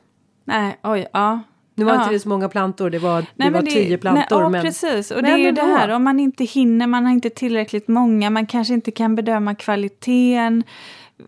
Nej, 0.46 0.78
oj, 0.84 1.08
ja. 1.14 1.40
Nu 1.76 1.86
var 1.86 1.94
ja. 1.94 2.02
inte 2.02 2.14
det 2.14 2.20
så 2.20 2.30
många 2.30 2.50
plantor, 2.50 2.90
det 2.90 3.00
var, 3.00 3.26
nej, 3.36 3.50
det 3.50 3.50
var 3.50 3.62
tio 3.62 3.98
plantor. 3.98 4.36
Nej, 4.36 4.44
ja, 4.44 4.50
men, 4.50 4.62
precis. 4.62 5.12
Och 5.12 5.24
det 5.24 5.30
är 5.30 5.38
ju 5.38 5.52
det 5.52 5.62
här, 5.62 5.90
om 5.90 6.04
man 6.04 6.20
inte 6.20 6.44
hinner, 6.44 6.88
man 6.88 7.06
har 7.06 7.12
inte 7.12 7.30
tillräckligt 7.30 7.88
många, 7.88 8.30
man 8.30 8.46
kanske 8.46 8.74
inte 8.74 8.92
kan 8.92 9.16
bedöma 9.16 9.56
kvaliteten, 9.56 10.64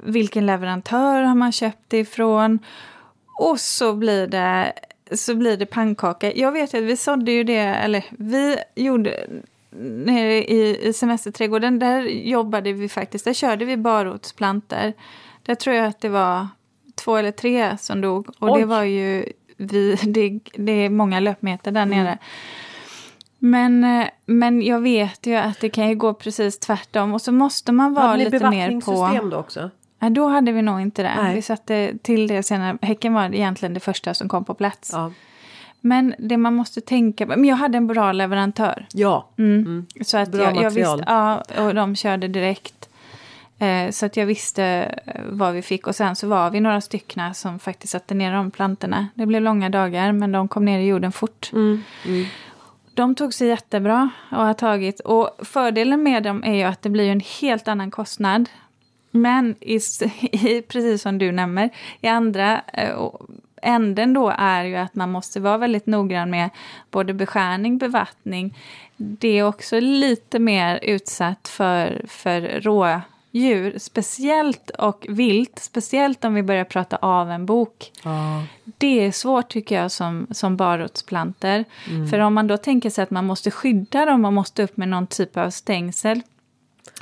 vilken 0.04 0.46
leverantör 0.46 1.22
har 1.22 1.36
man 1.36 1.52
köpt 1.52 1.84
det 1.88 1.98
ifrån? 1.98 2.60
Och 3.40 3.60
så 3.60 3.94
blir 3.94 4.28
det, 4.28 4.74
så 5.12 5.36
blir 5.36 5.58
det 5.58 5.66
pannkaka. 5.66 6.34
Jag 6.34 6.52
vet 6.52 6.74
att 6.74 6.84
vi 6.84 6.98
sådde 6.98 7.32
ju 7.32 7.44
det, 7.44 7.60
eller 7.60 8.06
vi 8.10 8.58
gjorde 8.76 9.28
nere 10.06 10.34
i, 10.34 10.88
i 10.88 10.94
semesterträdgården, 10.94 11.80
där 11.80 12.02
jobbade 12.04 12.74
vi 12.74 12.90
faktiskt, 12.90 13.26
där 13.26 13.34
körde 13.34 13.66
vi 13.66 13.78
barrotsplantor. 13.78 14.94
Där 15.44 15.56
tror 15.56 15.76
jag 15.76 15.86
att 15.86 16.02
det 16.02 16.10
var 16.10 16.48
två 16.96 17.18
eller 17.18 17.32
tre 17.32 17.78
som 17.78 18.02
dog. 18.02 18.30
Och 18.40 18.50
Oj. 18.50 18.60
det 18.60 18.66
var 18.66 18.84
ju 18.84 19.26
vi, 19.58 19.96
det, 19.96 20.40
det 20.54 20.72
är 20.72 20.90
många 20.90 21.20
löpmeter 21.20 21.72
där 21.72 21.84
mm. 21.84 21.98
nere. 21.98 22.18
Men, 23.40 23.84
eh, 23.84 24.08
men 24.26 24.62
jag 24.62 24.80
vet 24.80 25.26
ju 25.26 25.36
att 25.36 25.60
det 25.60 25.70
kan 25.70 25.90
ju 25.90 25.96
gå 25.96 26.14
precis 26.14 26.60
tvärtom 26.60 27.14
och 27.14 27.22
så 27.22 27.32
måste 27.32 27.72
man 27.72 27.94
vara 27.94 28.16
lite 28.16 28.50
mer 28.50 28.82
på... 28.82 29.30
då 29.30 29.38
också? 29.38 29.70
Nej, 30.00 30.12
då 30.12 30.28
hade 30.28 30.52
vi 30.52 30.62
nog 30.62 30.82
inte 30.82 31.04
det. 31.04 31.16
Nej. 31.18 31.36
Vi 31.36 31.42
satte 31.42 31.94
till 32.02 32.28
det 32.28 32.44
senare. 32.44 32.78
Häcken 32.82 33.14
var 33.14 33.36
egentligen 33.36 33.74
det 33.74 33.80
första 33.80 34.14
som 34.14 34.30
kom 34.30 34.46
på 34.46 34.54
plats. 34.54 34.90
Ja. 34.94 35.12
Men 35.82 36.16
det 36.20 36.38
man 36.38 36.56
måste 36.56 36.82
tänka 36.82 37.26
på, 37.26 37.30
men 37.30 37.46
jag 37.46 37.56
hade 37.56 37.78
en 37.78 37.88
bra 37.88 38.12
leverantör. 38.12 38.86
Ja. 38.94 39.30
Mm. 39.38 39.86
Så 40.02 40.18
att 40.18 40.32
Bra 40.32 40.42
jag, 40.42 40.56
jag 40.56 40.64
material. 40.64 40.98
visste, 40.98 41.12
ja, 41.12 41.44
och 41.66 41.76
de 41.76 41.96
körde 41.96 42.28
direkt. 42.28 42.85
Eh, 43.60 43.92
så 43.92 44.06
att 44.06 44.18
jag 44.18 44.26
visste 44.26 44.64
eh, 45.06 45.22
vad 45.30 45.54
vi 45.54 45.62
fick. 45.62 45.88
Och 45.88 45.96
sen 45.96 46.16
så 46.16 46.28
var 46.28 46.50
vi 46.50 46.60
några 46.60 46.82
stycken 46.82 47.36
som 47.36 47.60
faktiskt 47.60 47.92
satte 47.92 48.14
ner 48.14 48.34
de 48.34 48.52
plantorna. 48.52 49.08
Det 49.14 49.26
blev 49.26 49.42
långa 49.42 49.70
dagar, 49.70 50.12
men 50.12 50.32
de 50.32 50.48
kom 50.48 50.66
ner 50.66 50.80
i 50.80 50.88
jorden 50.88 51.12
fort. 51.12 51.50
Mm. 51.54 51.84
Mm. 52.06 52.26
De 52.94 53.16
tog 53.16 53.34
sig 53.34 53.48
jättebra 53.48 54.10
och 54.32 54.46
har 54.46 54.54
tagit. 54.54 55.00
Och 55.00 55.30
fördelen 55.44 56.04
med 56.04 56.24
dem 56.24 56.44
är 56.44 56.54
ju 56.54 56.64
att 56.64 56.82
det 56.82 56.90
blir 56.90 57.12
en 57.12 57.22
helt 57.42 57.68
annan 57.68 57.92
kostnad. 57.92 58.50
Men 59.12 59.56
i, 59.62 59.76
i, 60.32 60.62
precis 60.62 61.02
som 61.02 61.18
du 61.18 61.32
nämner, 61.32 61.70
i 62.02 62.08
andra 62.08 62.62
eh, 62.74 63.10
änden 63.62 64.14
då 64.14 64.34
är 64.38 64.64
ju 64.64 64.76
att 64.76 64.96
man 64.96 65.12
måste 65.12 65.40
vara 65.40 65.58
väldigt 65.58 65.86
noggrann 65.86 66.30
med 66.30 66.50
både 66.92 67.14
beskärning, 67.14 67.78
bevattning. 67.78 68.58
Det 68.98 69.40
är 69.40 69.44
också 69.44 69.80
lite 69.80 70.40
mer 70.40 70.80
utsatt 70.84 71.48
för, 71.48 72.06
för 72.08 72.60
rådjur, 73.36 73.80
speciellt 73.80 74.70
och 74.70 75.06
vilt, 75.10 75.60
speciellt 75.60 76.26
om 76.26 76.34
vi 76.34 76.44
börjar 76.44 76.64
prata 76.64 76.98
av 76.98 77.32
en 77.32 77.46
bok. 77.46 77.92
Ja. 78.04 78.44
Det 78.78 79.06
är 79.06 79.12
svårt 79.12 79.50
tycker 79.50 79.76
jag 79.82 79.92
som, 79.92 80.28
som 80.32 80.58
barrotsplanter. 80.58 81.66
För 82.10 82.20
om 82.20 82.34
man 82.34 82.48
då 82.48 82.58
tänker 82.58 82.90
sig 82.90 83.04
att 83.04 83.12
man 83.12 83.26
måste 83.26 83.52
skydda 83.52 84.06
dem 84.06 84.26
och 84.26 84.34
måste 84.34 84.64
upp 84.64 84.78
med 84.78 84.88
någon 84.88 85.08
typ 85.08 85.38
av 85.38 85.50
stängsel. 85.50 86.22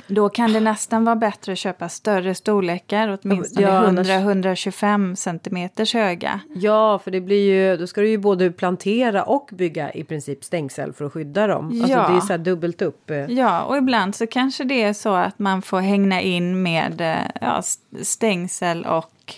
Då 0.06 0.28
kan 0.28 0.52
det 0.52 0.60
nästan 0.60 1.04
vara 1.04 1.16
bättre 1.16 1.52
att 1.52 1.58
köpa 1.58 1.88
större 1.88 2.34
storlekar, 2.34 3.18
åtminstone 3.22 3.66
Ja, 3.66 3.72
annars- 3.72 4.06
100-125 4.08 5.14
centimeters 5.14 5.94
höga. 5.94 6.40
ja, 6.54 6.98
för 7.04 7.10
det 7.10 7.20
blir 7.20 7.52
ju, 7.70 7.76
då 7.76 7.86
ska 7.86 8.00
du 8.00 8.08
ju 8.08 8.18
både 8.18 8.50
plantera 8.50 9.22
och 9.22 9.48
bygga 9.52 9.92
i 9.92 10.04
princip 10.04 10.44
stängsel 10.44 10.92
för 10.92 11.04
att 11.04 11.12
skydda 11.12 11.46
dem. 11.46 11.68
Alltså 11.68 11.88
Ja. 11.98 12.08
det 12.08 12.16
är 12.16 12.20
så 12.20 12.26
här 12.32 12.38
dubbelt 12.38 12.82
upp. 12.82 13.10
eh. 13.10 13.16
Ja, 13.18 13.62
och 13.62 13.76
ibland 13.76 14.14
så 14.14 14.26
kanske 14.26 14.64
det 14.64 14.82
är 14.82 14.92
så 14.92 15.14
att 15.14 15.38
man 15.38 15.62
får 15.62 15.80
hängna 15.80 16.20
in 16.20 16.62
med 16.62 17.00
eh, 17.00 17.16
ja, 17.40 17.58
st- 17.58 18.04
stängsel 18.04 18.84
och 18.84 19.34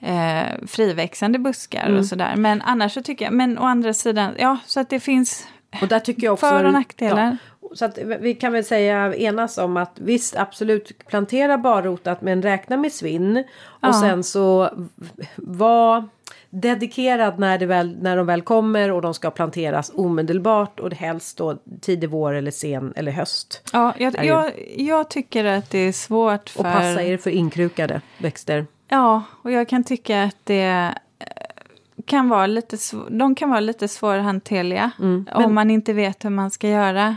eh, 0.00 0.66
friväxande 0.66 1.38
buskar 1.38 1.90
och 1.98 2.06
sådär. 2.06 2.36
Men 2.36 2.62
annars 2.62 2.92
så 2.94 3.02
tycker 3.02 3.24
jag, 3.24 3.34
men 3.34 3.58
å 3.58 3.62
andra 3.62 3.92
sidan, 3.94 4.32
ja, 4.38 4.58
så 4.66 4.80
att 4.80 4.90
det 4.90 5.00
finns 5.00 5.46
Och 5.82 5.88
där 5.88 6.00
tycker 6.00 6.22
jag 6.24 6.32
också... 6.32 6.46
för 6.48 6.64
och 6.64 6.72
nackdelar. 6.72 7.36
Ja, 7.59 7.59
så 7.74 7.84
att 7.84 7.98
vi 8.20 8.34
kan 8.34 8.52
väl 8.52 8.64
säga 8.64 9.14
enas 9.14 9.58
om 9.58 9.76
att 9.76 9.92
visst 9.94 10.36
absolut 10.36 11.06
plantera 11.06 11.58
barrotat 11.58 12.22
men 12.22 12.42
räkna 12.42 12.76
med 12.76 12.92
svinn. 12.92 13.36
Och 13.64 13.88
Ja. 13.88 13.92
sen 13.92 14.24
så 14.24 14.70
var 15.36 16.08
dedikerad 16.50 17.38
när, 17.38 17.58
det 17.58 17.66
väl, 17.66 17.96
när 18.02 18.16
de 18.16 18.26
väl 18.26 18.42
kommer 18.42 18.90
och 18.92 19.02
de 19.02 19.14
ska 19.14 19.30
planteras 19.30 19.92
omedelbart 19.94 20.80
och 20.80 20.94
helst 20.94 21.36
då 21.38 21.56
tidig 21.80 22.10
vår 22.10 22.32
eller 22.32 22.50
sen 22.50 22.92
eller 22.96 23.12
höst. 23.12 23.68
Ja, 23.72 23.94
jag, 23.98 24.24
jag, 24.24 24.52
jag 24.76 25.08
tycker 25.10 25.44
att 25.44 25.70
det 25.70 25.78
är 25.78 25.92
svårt 25.92 26.48
för... 26.50 26.60
Och 26.60 26.64
passa 26.64 27.02
er 27.02 27.16
för 27.16 27.30
inkrukade 27.30 28.00
växter. 28.18 28.66
Ja, 28.88 29.22
och 29.42 29.50
jag 29.52 29.68
kan 29.68 29.84
tycka 29.84 30.22
att 30.22 30.36
det 30.44 30.62
eh, 31.18 31.26
kan 32.06 32.28
vara 32.28 32.46
lite, 32.46 32.76
de 33.10 33.34
kan 33.34 33.50
vara 33.50 33.60
lite 33.60 33.88
svårhanterliga 33.88 34.90
Mm, 34.98 35.28
om 35.34 35.54
man 35.54 35.70
inte 35.70 35.92
vet 35.92 36.24
hur 36.24 36.30
man 36.30 36.50
ska 36.50 36.68
göra. 36.68 37.16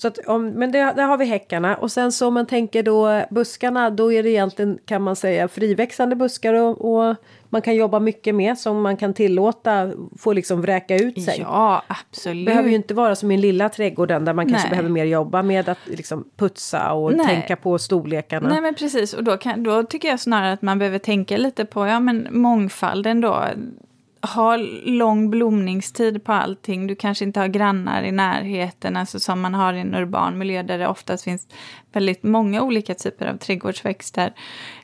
Så 0.00 0.08
att 0.08 0.18
om, 0.18 0.48
men 0.48 0.72
det, 0.72 0.78
där 0.78 1.02
har 1.02 1.16
vi 1.16 1.24
häckarna 1.24 1.76
och 1.76 1.92
sen 1.92 2.12
så 2.12 2.28
om 2.28 2.34
man 2.34 2.46
tänker 2.46 2.82
då 2.82 3.24
buskarna 3.30 3.90
då 3.90 4.12
är 4.12 4.22
det 4.22 4.30
egentligen 4.30 4.78
kan 4.84 5.02
man 5.02 5.16
säga 5.16 5.48
friväxande 5.48 6.16
buskar 6.16 6.54
och, 6.54 6.94
och 6.94 7.16
man 7.48 7.62
kan 7.62 7.74
jobba 7.74 8.00
mycket 8.00 8.34
med 8.34 8.58
som 8.58 8.82
man 8.82 8.96
kan 8.96 9.14
tillåta 9.14 9.92
få 10.18 10.32
liksom 10.32 10.62
vräka 10.62 10.96
ut 10.96 11.22
sig. 11.22 11.38
Ja, 11.40 11.82
absolut. 11.86 12.46
behöver 12.46 12.68
ju 12.68 12.74
inte 12.74 12.94
vara 12.94 13.14
som 13.14 13.30
i 13.30 13.36
lilla 13.36 13.68
trädgården 13.68 14.24
där 14.24 14.32
man 14.32 14.48
kanske 14.48 14.68
Nej. 14.68 14.70
behöver 14.70 14.90
mer 14.90 15.04
jobba 15.04 15.42
med 15.42 15.68
att 15.68 15.78
liksom 15.86 16.24
putsa 16.36 16.92
och 16.92 17.12
Nej. 17.12 17.26
tänka 17.26 17.56
på 17.56 17.78
storlekarna. 17.78 18.48
Nej 18.48 18.60
men 18.60 18.74
precis, 18.74 19.14
och 19.14 19.24
då, 19.24 19.36
kan, 19.36 19.62
då 19.62 19.82
tycker 19.82 20.08
jag 20.08 20.20
snarare 20.20 20.52
att 20.52 20.62
man 20.62 20.78
behöver 20.78 20.98
tänka 20.98 21.36
lite 21.36 21.64
på 21.64 21.86
ja, 21.86 22.00
men 22.00 22.28
mångfalden 22.30 23.20
då. 23.20 23.44
Ha 24.22 24.56
lång 24.84 25.30
blomningstid 25.30 26.24
på 26.24 26.32
allting. 26.32 26.86
Du 26.86 26.94
kanske 26.94 27.24
inte 27.24 27.40
har 27.40 27.46
grannar 27.46 28.02
i 28.02 28.12
närheten, 28.12 28.96
alltså 28.96 29.20
som 29.20 29.40
man 29.40 29.54
har 29.54 29.72
i 29.72 29.80
en 29.80 29.94
urban 29.94 30.38
miljö 30.38 30.62
där 30.62 30.78
det 30.78 30.88
oftast 30.88 31.24
finns 31.24 31.48
väldigt 31.92 32.22
många 32.22 32.62
olika 32.62 32.94
typer 32.94 33.26
av 33.26 33.36
trädgårdsväxter. 33.36 34.32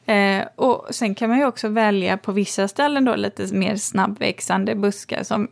Eh, 0.07 0.45
och 0.55 0.87
sen 0.91 1.15
kan 1.15 1.29
man 1.29 1.39
ju 1.39 1.47
också 1.47 1.69
välja 1.69 2.17
på 2.17 2.33
vissa 2.33 2.69
ställen 2.69 3.05
då 3.05 3.15
lite 3.15 3.55
mer 3.55 3.77
snabbväxande 3.77 4.75
buskar 4.75 5.23
som 5.23 5.49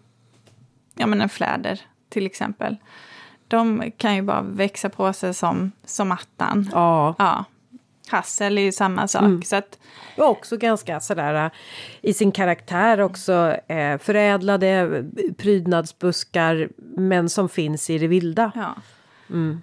ja, 0.95 1.07
men 1.07 1.21
en 1.21 1.29
fläder 1.29 1.81
till 2.09 2.27
exempel. 2.27 2.77
De 3.49 3.93
kan 3.97 4.15
ju 4.15 4.23
bara 4.23 4.43
växa 4.43 4.89
på 4.89 5.13
sig 5.13 5.35
som, 5.35 5.73
som 5.85 6.13
attan. 6.13 6.71
Ja, 6.73 7.15
Ja, 7.19 7.45
hassel 8.09 8.59
är 8.59 8.63
ju 8.63 8.73
samma 8.73 9.09
sak. 9.09 9.23
Mm. 9.23 9.43
Så 9.43 9.57
att, 9.57 9.79
och 10.17 10.29
också 10.29 10.57
ganska 10.57 11.01
sådär 11.01 11.45
äh, 11.45 11.51
i 12.03 12.15
sin 12.15 12.33
karaktär 12.33 13.01
också 13.01 13.57
eh, 13.69 13.99
förädlade 13.99 14.69
eh, 14.69 15.33
prydnadsbuskar 15.39 16.69
men 16.97 17.29
som 17.29 17.49
finns 17.49 17.91
i 17.91 17.99
det 17.99 18.07
vilda. 18.07 18.53
ja. 18.55 18.75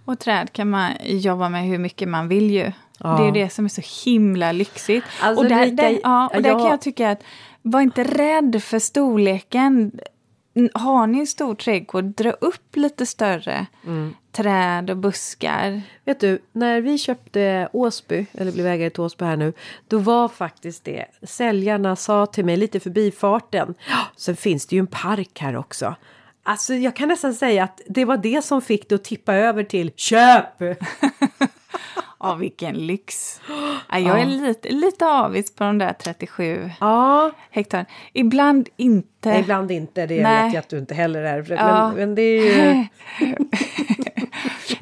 Och 0.05 0.19
träd 0.19 0.51
kan 0.53 0.69
man 0.69 0.91
jobba 1.03 1.49
med 1.49 1.63
hur 1.63 1.77
mycket 1.77 2.07
man 2.07 2.27
vill 2.27 2.51
ju. 2.51 2.71
Ja. 2.99 3.17
Det 3.17 3.27
är 3.27 3.31
det 3.43 3.49
som 3.49 3.65
är 3.65 3.69
så 3.69 4.09
himla 4.09 4.51
lyxigt. 4.51 5.05
Alltså, 5.21 5.43
och 5.43 5.49
där, 5.49 5.61
Ulrika, 5.63 5.83
där, 5.83 5.99
ja, 6.03 6.31
och 6.35 6.41
där 6.41 6.49
jag- 6.49 6.59
kan 6.59 6.69
jag 6.69 6.81
tycka 6.81 7.09
att 7.11 7.23
var 7.61 7.81
inte 7.81 8.03
rädd 8.03 8.63
för 8.63 8.79
storleken. 8.79 9.91
Har 10.73 11.07
ni 11.07 11.19
en 11.19 11.27
stor 11.27 11.55
trädgård, 11.55 12.03
dra 12.03 12.31
upp 12.31 12.75
lite 12.75 13.05
större 13.05 13.65
Mm. 13.85 14.13
träd 14.31 14.89
och 14.89 14.97
buskar. 14.97 15.81
Vet 16.05 16.19
du, 16.19 16.39
när 16.51 16.81
vi 16.81 16.97
köpte 16.97 17.69
Åsby, 17.73 18.25
eller 18.33 18.51
blev 18.51 18.67
ägare 18.67 18.89
till 18.89 19.01
Åsby 19.01 19.25
här 19.25 19.37
nu, 19.37 19.53
då 19.87 19.97
var 19.97 20.27
faktiskt 20.27 20.83
det, 20.83 21.05
säljarna 21.23 21.95
sa 21.95 22.25
till 22.25 22.45
mig 22.45 22.57
lite 22.57 22.79
förbifarten, 22.79 23.73
"Ja, 23.89 23.99
sen 24.17 24.35
finns 24.35 24.65
det 24.65 24.75
ju 24.75 24.79
en 24.79 24.87
park 24.87 25.39
här 25.39 25.55
också. 25.55 25.95
Alltså 26.43 26.73
jag 26.73 26.95
kan 26.95 27.07
nästan 27.07 27.33
säga 27.33 27.63
att 27.63 27.81
det 27.87 28.05
var 28.05 28.17
det 28.17 28.41
som 28.45 28.61
fick 28.61 28.89
det 28.89 28.95
att 28.95 29.03
tippa 29.03 29.33
över 29.33 29.63
till 29.63 29.91
köp! 29.95 30.45
Ja, 32.23 32.35
vilken 32.35 32.75
lyx. 32.75 33.41
Ja, 33.91 33.99
jag 33.99 34.21
är 34.21 34.25
lite, 34.25 34.69
lite 34.69 35.05
avis 35.07 35.55
på 35.55 35.63
de 35.63 35.77
där 35.77 35.93
37 35.93 36.71
Ja, 36.79 37.31
hektar. 37.51 37.85
Ibland 38.13 38.69
inte. 38.77 39.29
nej, 39.29 39.39
ibland 39.39 39.71
inte, 39.71 40.05
det 40.05 40.23
Nej. 40.23 40.43
vet 40.45 40.53
jag 40.53 40.59
att 40.61 40.69
du 40.69 40.77
inte 40.77 40.93
heller 40.95 41.23
är. 41.23 41.45
Men, 41.49 41.57
Ja. 41.57 41.91
men 41.95 42.15
det 42.15 42.21
är 42.21 42.75
ju... 42.75 42.85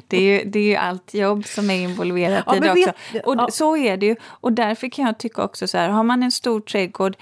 Det 0.08 0.16
är, 0.16 0.20
ju, 0.22 0.50
det 0.50 0.58
är 0.58 0.62
ju 0.64 0.76
allt 0.76 1.14
jobb 1.14 1.44
som 1.46 1.70
är 1.70 1.74
involverat 1.74 2.44
Ja, 2.46 2.56
i 2.56 2.60
det 2.60 2.74
vet- 2.74 2.88
också. 2.88 3.18
Och 3.24 3.34
ja. 3.38 3.48
så 3.50 3.76
är 3.76 3.96
det 3.96 4.06
ju. 4.06 4.16
Och 4.24 4.52
därför 4.52 4.88
kan 4.88 5.04
jag 5.06 5.18
tycka 5.18 5.42
också 5.44 5.66
så 5.66 5.78
här, 5.78 5.88
har 5.88 6.02
man 6.02 6.22
en 6.22 6.30
stor 6.30 6.60
trädgård, 6.60 7.16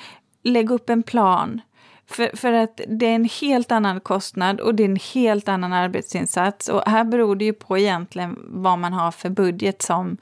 lägg 0.44 0.70
upp 0.70 0.90
en 0.90 1.02
plan. 1.02 1.60
För, 2.10 2.36
för 2.36 2.52
att 2.52 2.80
det 2.88 3.06
är 3.06 3.14
en 3.14 3.28
helt 3.40 3.72
annan 3.72 4.00
kostnad 4.00 4.60
och 4.60 4.74
det 4.74 4.82
är 4.82 4.88
en 4.88 4.98
helt 5.14 5.48
annan 5.48 5.72
arbetsinsats. 5.72 6.68
Och 6.68 6.82
här 6.86 7.04
beror 7.04 7.36
det 7.36 7.44
ju 7.44 7.52
på 7.52 7.78
egentligen 7.78 8.38
vad 8.48 8.78
man 8.78 8.92
har 8.92 9.10
för 9.10 9.30
budget 9.30 9.82
som, 9.82 10.16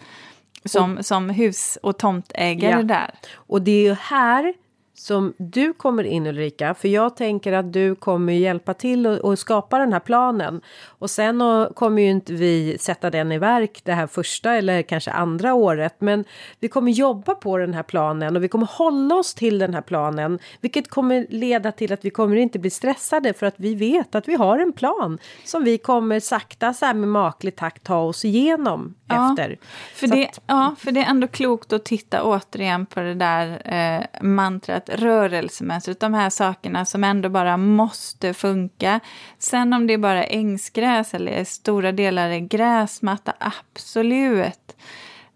som, 0.65 1.03
som 1.03 1.31
hus 1.31 1.79
och 1.83 1.99
tomtägare 1.99 2.77
Ja. 2.77 2.83
där. 2.83 3.11
Och 3.35 3.63
det 3.63 3.71
är 3.71 3.83
ju 3.83 3.95
här 3.95 4.55
som 4.99 5.35
du 5.39 5.73
kommer 5.73 6.05
in 6.05 6.27
Ulrika. 6.27 6.75
För 6.75 6.89
jag 6.89 7.17
tänker 7.17 7.53
att 7.53 7.73
du 7.73 7.95
kommer 7.95 8.33
hjälpa 8.33 8.75
till 8.75 9.07
och, 9.07 9.19
och 9.19 9.39
skapa 9.39 9.79
den 9.79 9.93
här 9.93 10.01
planen. 10.01 10.61
Och 10.87 11.11
sen 11.11 11.43
och, 11.43 11.75
kommer 11.77 12.03
ju 12.03 12.09
inte 12.11 12.33
vi 12.33 12.77
sätta 12.81 13.11
den 13.11 13.33
i 13.33 13.39
verk 13.39 13.81
det 13.85 13.93
här 13.93 14.07
första 14.07 14.55
eller 14.55 14.83
kanske 14.83 15.11
andra 15.11 15.55
året. 15.55 15.95
Men 15.99 16.25
vi 16.61 16.69
kommer 16.69 16.93
jobba 16.93 17.35
på 17.35 17.59
den 17.59 17.75
här 17.75 17.83
planen 17.83 18.37
och 18.37 18.43
vi 18.45 18.49
kommer 18.49 18.67
hålla 18.67 19.15
oss 19.15 19.35
till 19.35 19.59
den 19.59 19.75
här 19.75 19.83
planen. 19.83 20.39
Vilket 20.61 20.91
kommer 20.91 21.27
leda 21.31 21.73
till 21.73 21.93
att 21.93 22.05
vi 22.05 22.11
kommer 22.11 22.37
inte 22.37 22.59
bli 22.59 22.71
stressade 22.71 23.33
för 23.33 23.47
att 23.47 23.55
vi 23.57 23.75
vet 23.75 24.15
att 24.15 24.29
vi 24.29 24.35
har 24.35 24.59
en 24.59 24.73
plan. 24.73 25.19
Som 25.45 25.65
vi 25.65 25.79
kommer 25.79 26.21
sakta 26.21 26.75
så 26.75 26.87
här 26.87 26.95
med 26.95 27.09
maklig 27.09 27.57
takt 27.57 27.83
ta 27.85 27.99
oss 27.99 28.25
igenom 28.25 28.95
Ja, 29.09 29.31
efter. 29.33 29.59
För 29.95 30.07
Så 30.07 30.15
det, 30.15 30.29
att- 30.29 30.41
ja, 30.47 30.75
för 30.79 30.93
det 30.93 31.01
är 31.01 31.11
ändå 31.11 31.27
klokt 31.27 31.73
att 31.73 31.85
titta 31.85 32.23
återigen 32.23 32.87
på 32.87 33.01
det 33.01 33.15
där 33.15 33.63
eh, 33.65 34.23
mantrat 34.23 34.86
rörelsemässigt. 34.89 36.01
De 36.01 36.15
här 36.15 36.31
sakerna 36.31 36.85
som 36.85 37.05
ändå 37.05 37.29
bara 37.29 37.57
måste 37.57 38.35
funka. 38.35 39.01
Sen 39.39 39.73
om 39.73 39.87
det 39.87 39.95
är 39.95 39.99
bara 39.99 40.25
ängsgräs 40.25 41.15
eller 41.15 41.45
stora 41.45 41.93
delar 41.93 42.31
är 42.31 42.39
gräsmatta, 42.39 43.33
absolut. 43.39 44.77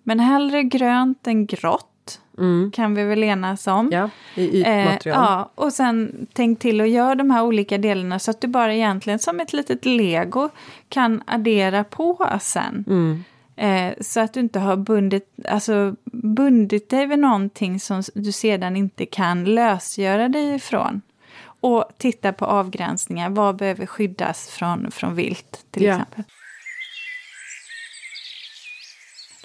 Men 0.03 0.21
hellre 0.21 0.63
grönt 0.63 1.27
än 1.27 1.47
grått. 1.47 2.21
mm. 2.39 2.71
kan 2.71 2.95
vi 2.95 3.05
väl 3.05 3.23
enas 3.25 3.67
om. 3.67 3.89
Ja, 3.93 4.11
i 4.35 4.61
ytmaterial. 4.61 5.17
Eh, 5.17 5.23
ja, 5.23 5.51
och 5.55 5.73
sen 5.73 6.27
tänk 6.33 6.59
till 6.59 6.81
att 6.81 6.89
göra 6.89 7.15
de 7.15 7.31
här 7.31 7.43
olika 7.43 7.79
delarna 7.79 8.19
så 8.19 8.31
att 8.31 8.41
du 8.41 8.49
bara 8.49 8.75
egentligen 8.75 9.19
som 9.19 9.41
ett 9.41 9.53
litet 9.53 9.85
lego 9.85 10.49
kan 10.89 11.23
addera 11.27 11.85
på 11.85 12.39
sen. 12.41 12.85
Mm. 12.89 13.25
Eh, 13.61 13.95
så 14.01 14.21
att 14.21 14.35
du 14.35 14.41
inte 14.41 14.59
har 14.59 14.77
bundit, 14.77 15.29
alltså, 15.49 15.97
bundit 16.13 16.91
dig 16.91 17.07
vid 17.07 17.19
någonting 17.19 17.81
som 17.81 18.03
du 18.15 18.33
sedan 18.33 18.77
inte 18.77 19.07
kan 19.07 19.45
lösgöra 19.45 20.29
dig 20.29 20.55
ifrån. 20.55 21.03
Och 21.43 21.85
titta 21.99 22.33
på 22.33 22.45
avgränsningar. 22.45 23.31
Vad 23.31 23.57
behöver 23.57 23.87
skyddas 23.87 24.49
från, 24.49 24.91
från 24.91 25.15
vilt 25.15 25.67
till 25.71 25.83
Ja. 25.83 25.93
exempel? 25.93 26.25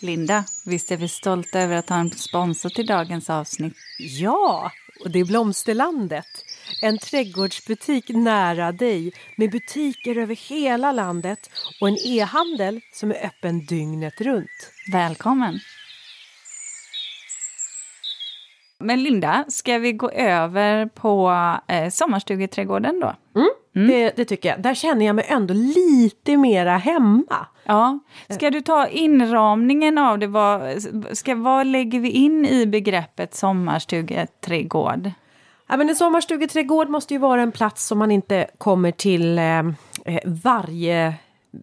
Linda, 0.01 0.43
visst 0.65 0.91
är 0.91 0.97
vi 0.97 1.07
stolta 1.07 1.59
över 1.59 1.75
att 1.75 1.89
ha 1.89 1.97
en 1.97 2.11
sponsor 2.11 2.69
till 2.69 2.85
dagens 2.85 3.29
avsnitt? 3.29 3.73
Ja, 3.99 4.71
och 5.03 5.11
det 5.11 5.19
är 5.19 5.25
Blomsterlandet. 5.25 6.25
En 6.81 6.97
trädgårdsbutik 6.97 8.09
nära 8.09 8.71
dig 8.71 9.13
med 9.35 9.51
butiker 9.51 10.17
över 10.17 10.35
hela 10.35 10.91
landet 10.91 11.49
och 11.81 11.87
en 11.87 11.97
e-handel 12.05 12.81
som 12.93 13.11
är 13.11 13.25
öppen 13.25 13.65
dygnet 13.65 14.21
runt. 14.21 14.71
Välkommen! 14.91 15.59
Men 18.79 19.03
Linda, 19.03 19.45
ska 19.47 19.77
vi 19.77 19.93
gå 19.93 20.09
över 20.09 20.85
på 20.85 21.31
eh, 21.67 21.89
sommarstugeträdgården 21.89 22.99
då? 22.99 23.15
Det, 23.73 24.15
det 24.15 24.25
tycker 24.25 24.49
jag. 24.49 24.61
Där 24.61 24.73
känner 24.73 25.05
jag 25.05 25.15
mig 25.15 25.25
ändå 25.27 25.53
lite 25.53 26.37
mera 26.37 26.77
hemma. 26.77 27.47
Ja. 27.63 27.99
Ska 28.29 28.49
du 28.49 28.61
ta 28.61 28.87
inramningen 28.87 29.97
av 29.97 30.19
det? 30.19 30.27
Vad, 30.27 30.83
ska, 31.11 31.35
vad 31.35 31.67
lägger 31.67 31.99
vi 31.99 32.09
in 32.09 32.45
i 32.45 32.65
begreppet 32.65 33.35
sommarstugeträdgård? 33.35 35.11
Ja, 35.67 35.77
men 35.77 35.89
en 35.89 35.95
sommarstugeträdgård 35.95 36.89
måste 36.89 37.13
ju 37.13 37.17
vara 37.19 37.41
en 37.41 37.51
plats 37.51 37.85
som 37.87 37.97
man 37.99 38.11
inte 38.11 38.47
kommer 38.57 38.91
till 38.91 39.37
eh, 39.37 39.59
eh, 40.05 40.19
varje, 40.25 41.13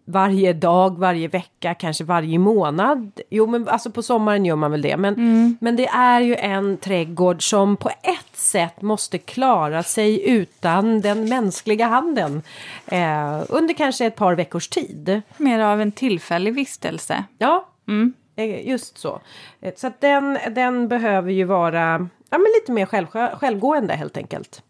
varje 0.05 0.53
dag, 0.53 0.97
varje 0.99 1.27
vecka, 1.27 1.73
kanske 1.73 2.03
varje 2.03 2.39
månad. 2.39 3.19
Jo, 3.29 3.47
men 3.47 3.67
alltså 3.69 3.91
på 3.91 4.03
sommaren 4.03 4.45
gör 4.45 4.55
man 4.55 4.71
väl 4.71 4.81
det. 4.81 4.97
Men, 4.97 5.57
men 5.61 5.75
det 5.75 5.87
är 5.87 6.21
ju 6.21 6.35
en 6.35 6.77
trädgård 6.77 7.49
som 7.49 7.77
på 7.77 7.89
ett 7.89 8.35
sätt 8.37 8.81
måste 8.81 9.17
klara 9.17 9.83
sig 9.83 10.29
utan 10.29 11.01
den 11.01 11.29
mänskliga 11.29 11.87
handen 11.87 12.41
eh, 12.85 13.41
under 13.49 13.73
kanske 13.73 14.05
ett 14.05 14.15
par 14.15 14.35
veckors 14.35 14.67
tid. 14.67 15.21
Mer 15.37 15.59
av 15.59 15.81
en 15.81 15.91
tillfällig 15.91 16.53
vistelse. 16.53 17.23
Ja, 17.37 17.69
Mm. 17.87 18.13
Eh, 18.35 18.67
Just 18.69 18.97
så. 18.97 19.21
Eh, 19.61 19.73
Så 19.77 19.87
att 19.87 20.01
den, 20.01 20.37
den 20.51 20.87
behöver 20.87 21.31
ju 21.31 21.43
vara 21.43 22.09
ja, 22.33 22.37
men 22.37 22.51
lite 22.61 22.71
mer 22.71 22.85
själv, 22.85 23.07
självgående 23.33 23.93
helt 23.93 24.17
enkelt. 24.17 24.63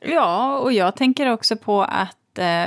Ja, 0.00 0.58
och 0.58 0.72
jag 0.72 0.96
tänker 0.96 1.32
också 1.32 1.56
på 1.56 1.82
att 1.82 2.38
eh, 2.38 2.64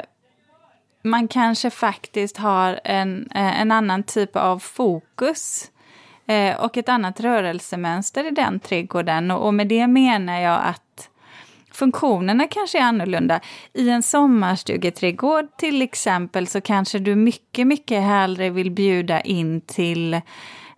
man 1.03 1.27
kanske 1.27 1.69
faktiskt 1.69 2.37
har 2.37 2.79
en, 2.83 3.29
eh, 3.35 3.61
en 3.61 3.71
annan 3.71 4.03
typ 4.03 4.35
av 4.35 4.59
fokus 4.59 5.71
eh, 6.27 6.55
och 6.55 6.77
ett 6.77 6.89
annat 6.89 7.19
rörelsemönster 7.19 8.27
i 8.27 8.31
den 8.31 8.59
trädgården. 8.59 9.31
Och, 9.31 9.45
och 9.45 9.53
med 9.53 9.67
det 9.67 9.87
menar 9.87 10.39
jag 10.39 10.61
att 10.65 11.09
funktionerna 11.71 12.47
kanske 12.47 12.79
är 12.79 12.83
annorlunda. 12.83 13.39
I 13.73 13.89
en 13.89 14.03
sommarstugeträdgård 14.03 15.47
till 15.57 15.81
exempel 15.81 16.47
så 16.47 16.61
kanske 16.61 16.99
du 16.99 17.15
mycket, 17.15 17.67
mycket 17.67 18.03
hellre 18.03 18.49
vill 18.49 18.71
bjuda 18.71 19.21
in 19.21 19.61
till 19.61 20.21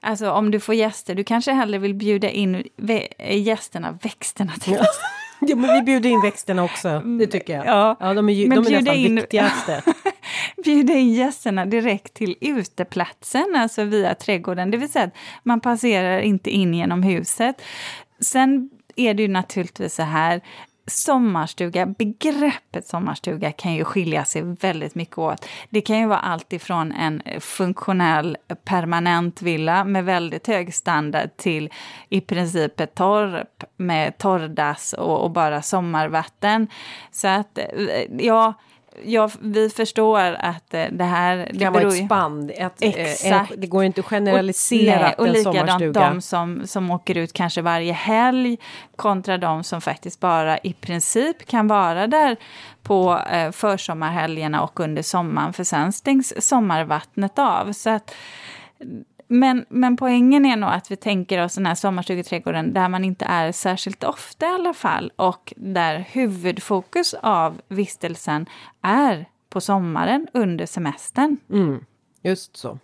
Alltså 0.04 0.32
om 0.32 0.52
du 0.52 0.60
får 0.60 0.76
gäster, 0.76 1.16
du 1.16 1.24
kanske 1.24 1.52
hellre 1.52 1.78
vill 1.78 1.94
bjuda 1.94 2.30
in 2.30 2.64
gästerna, 3.30 3.98
växterna 4.02 4.54
till 4.54 4.78
Ja, 5.48 5.56
men 5.56 5.74
vi 5.76 5.82
bjuder 5.82 6.10
in 6.10 6.22
växterna 6.22 6.64
också, 6.64 7.00
det 7.00 7.28
tycker 7.28 7.54
jag. 7.54 7.66
Ja, 7.66 7.98
ja 8.00 8.14
de 8.14 8.30
är, 8.30 8.34
ju, 8.34 8.48
men 8.48 8.64
de 8.64 8.74
är 8.74 8.78
nästan 8.78 8.96
in- 8.96 9.16
viktigaste. 9.16 9.82
bjuda 10.64 10.94
in 10.94 11.14
gästerna 11.14 11.66
direkt 11.66 12.14
till 12.14 12.36
uteplatsen, 12.42 13.56
alltså 13.56 13.84
via 13.84 14.16
trädgården. 14.16 14.72
Det 14.72 14.78
vill 14.78 14.92
säga 14.92 15.06
att 15.06 15.16
man 15.44 15.60
passerar 15.60 16.20
inte 16.20 16.50
in 16.50 16.74
genom 16.74 17.04
huset. 17.04 17.62
Sen 18.20 18.70
är 18.96 19.14
det 19.14 19.24
ju 19.24 19.30
naturligtvis 19.30 19.96
så 19.96 20.04
här, 20.04 20.42
sommarstuga, 20.88 21.86
begreppet 21.86 22.88
sommarstuga 22.88 23.52
kan 23.52 23.74
ju 23.74 23.84
skilja 23.84 24.26
sig 24.26 24.42
väldigt 24.42 24.96
mycket 24.96 25.18
åt. 25.18 25.46
Det 25.70 25.82
kan 25.82 26.00
ju 26.00 26.08
vara 26.08 26.20
allt 26.20 26.54
ifrån 26.54 26.92
en 26.92 27.22
funktionell 27.40 28.38
permanent 28.64 29.42
villa 29.42 29.84
med 29.84 30.06
väldigt 30.06 30.48
hög 30.48 30.74
standard 30.74 31.30
till 31.38 31.70
i 32.10 32.22
princip 32.22 32.80
ett 32.80 32.96
torp 32.96 33.64
med 33.78 34.18
torrdass 34.18 34.94
och, 34.94 35.24
och 35.24 35.32
bara 35.32 35.62
sommarvatten. 35.62 36.68
Så 37.12 37.28
att, 37.28 37.58
eh, 37.58 37.66
ja, 38.20 38.54
ja, 39.06 39.30
vi 39.40 39.70
förstår 39.70 40.20
att 40.20 40.74
eh, 40.74 40.86
det 40.92 41.04
här... 41.04 41.38
Det 41.38 41.48
Det 41.52 41.60
kan 41.60 41.74
vara 41.74 41.84
beror 41.84 41.96
ett 41.96 42.06
spann. 42.06 42.50
Ett, 42.50 42.82
eh, 42.84 42.90
Exakt. 42.90 43.54
Det 43.58 43.68
går 43.68 43.84
inte 43.84 44.02
att 44.02 44.06
generalisera 44.08 45.02
Nej, 45.02 45.16
och 45.18 45.28
en 45.28 45.34
likadant 45.34 45.58
sommarstuga. 45.58 46.10
de 46.10 46.22
som, 46.22 46.68
som 46.68 46.92
åker 46.92 47.18
ut 47.18 47.34
kanske 47.34 47.62
varje 47.62 47.94
helg 47.94 48.58
kontra 48.96 49.38
de 49.38 49.64
som 49.64 49.82
faktiskt 49.82 50.20
bara 50.20 50.58
i 50.58 50.74
princip 50.74 51.46
kan 51.48 51.68
vara 51.68 52.08
där 52.08 52.38
på 52.84 53.20
eh, 53.32 53.52
försommarhelgerna 53.52 54.62
och 54.64 54.80
under 54.80 55.02
sommaren 55.02 55.54
för 55.54 55.64
sen 55.64 55.94
stängs 55.94 56.34
sommarvattnet 56.48 57.40
av. 57.40 57.72
Så 57.74 57.90
att, 57.90 58.16
men, 59.34 59.66
men 59.70 59.98
poängen 59.98 60.46
är 60.46 60.56
nog 60.56 60.70
att 60.70 60.92
vi 60.92 60.96
tänker 60.96 61.44
oss 61.44 61.56
den 61.56 61.66
här 61.66 61.76
sommarstugeträdgården 61.76 62.74
där 62.74 62.90
man 62.90 63.04
inte 63.04 63.26
är 63.26 63.52
särskilt 63.52 64.04
ofta 64.04 64.46
i 64.46 64.50
alla 64.50 64.74
fall 64.74 65.12
och 65.16 65.54
där 65.58 66.00
huvudfokus 66.00 67.14
av 67.14 67.62
vistelsen 67.68 68.46
är 68.82 69.26
på 69.50 69.62
sommaren 69.62 70.28
under 70.34 70.66
semestern. 70.66 71.38
Mm, 71.50 71.86
just 72.22 72.58
så. 72.58 72.80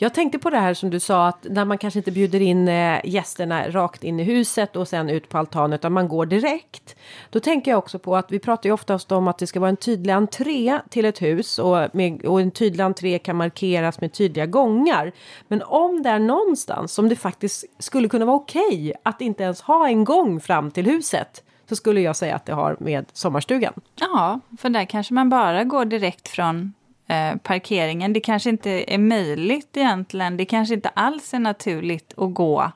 Jag 0.00 0.14
tänkte 0.14 0.38
på 0.38 0.50
det 0.50 0.58
här 0.58 0.74
som 0.74 0.90
du 0.90 1.00
sa 1.00 1.28
att 1.28 1.46
när 1.50 1.64
man 1.64 1.78
kanske 1.78 1.98
inte 2.00 2.10
bjuder 2.10 2.40
in 2.40 2.68
eh, 2.68 3.00
gästerna 3.04 3.70
rakt 3.70 4.04
in 4.04 4.20
i 4.20 4.22
huset 4.22 4.76
och 4.76 4.88
sen 4.88 5.10
ut 5.10 5.28
på 5.28 5.38
altanen 5.38 5.72
utan 5.72 5.92
man 5.92 6.08
går 6.08 6.26
direkt. 6.26 6.96
Då 7.30 7.40
tänker 7.40 7.70
jag 7.70 7.78
också 7.78 7.98
på 7.98 8.16
att 8.16 8.32
vi 8.32 8.38
pratar 8.38 8.68
ju 8.68 8.72
oftast 8.72 9.12
om 9.12 9.28
att 9.28 9.38
det 9.38 9.46
ska 9.46 9.60
vara 9.60 9.68
en 9.68 9.76
tydlig 9.76 10.12
entré 10.12 10.78
till 10.90 11.04
ett 11.04 11.22
hus 11.22 11.58
och, 11.58 11.88
med, 11.92 12.24
och 12.24 12.40
en 12.40 12.50
tydlig 12.50 12.84
entré 12.84 13.18
kan 13.18 13.36
markeras 13.36 14.00
med 14.00 14.12
tydliga 14.12 14.46
gångar. 14.46 15.12
Men 15.48 15.62
om 15.62 16.02
det 16.02 16.08
är 16.08 16.18
någonstans 16.18 16.92
som 16.92 17.08
det 17.08 17.16
faktiskt 17.16 17.64
skulle 17.78 18.08
kunna 18.08 18.24
vara 18.24 18.36
okej 18.36 18.92
att 19.02 19.20
inte 19.20 19.42
ens 19.42 19.60
ha 19.60 19.88
en 19.88 20.04
gång 20.04 20.40
fram 20.40 20.70
till 20.70 20.86
huset 20.86 21.44
så 21.68 21.76
skulle 21.76 22.00
jag 22.00 22.16
säga 22.16 22.36
att 22.36 22.46
det 22.46 22.52
har 22.52 22.76
med 22.80 23.06
sommarstugan. 23.12 23.72
Ja, 23.94 24.40
för 24.58 24.68
där 24.68 24.84
kanske 24.84 25.14
man 25.14 25.28
bara 25.28 25.64
går 25.64 25.84
direkt 25.84 26.28
från 26.28 26.72
eh, 27.08 27.36
parkeringen. 27.36 28.12
Det 28.12 28.20
kanske 28.20 28.50
inte 28.50 28.94
är 28.94 28.98
möjligt 28.98 29.76
egentligen. 29.76 30.36
Det 30.36 30.44
kanske 30.44 30.74
inte 30.74 30.88
alls 30.88 31.34
är 31.34 31.38
naturligt 31.38 32.14
att 32.16 32.34
gå 32.34 32.72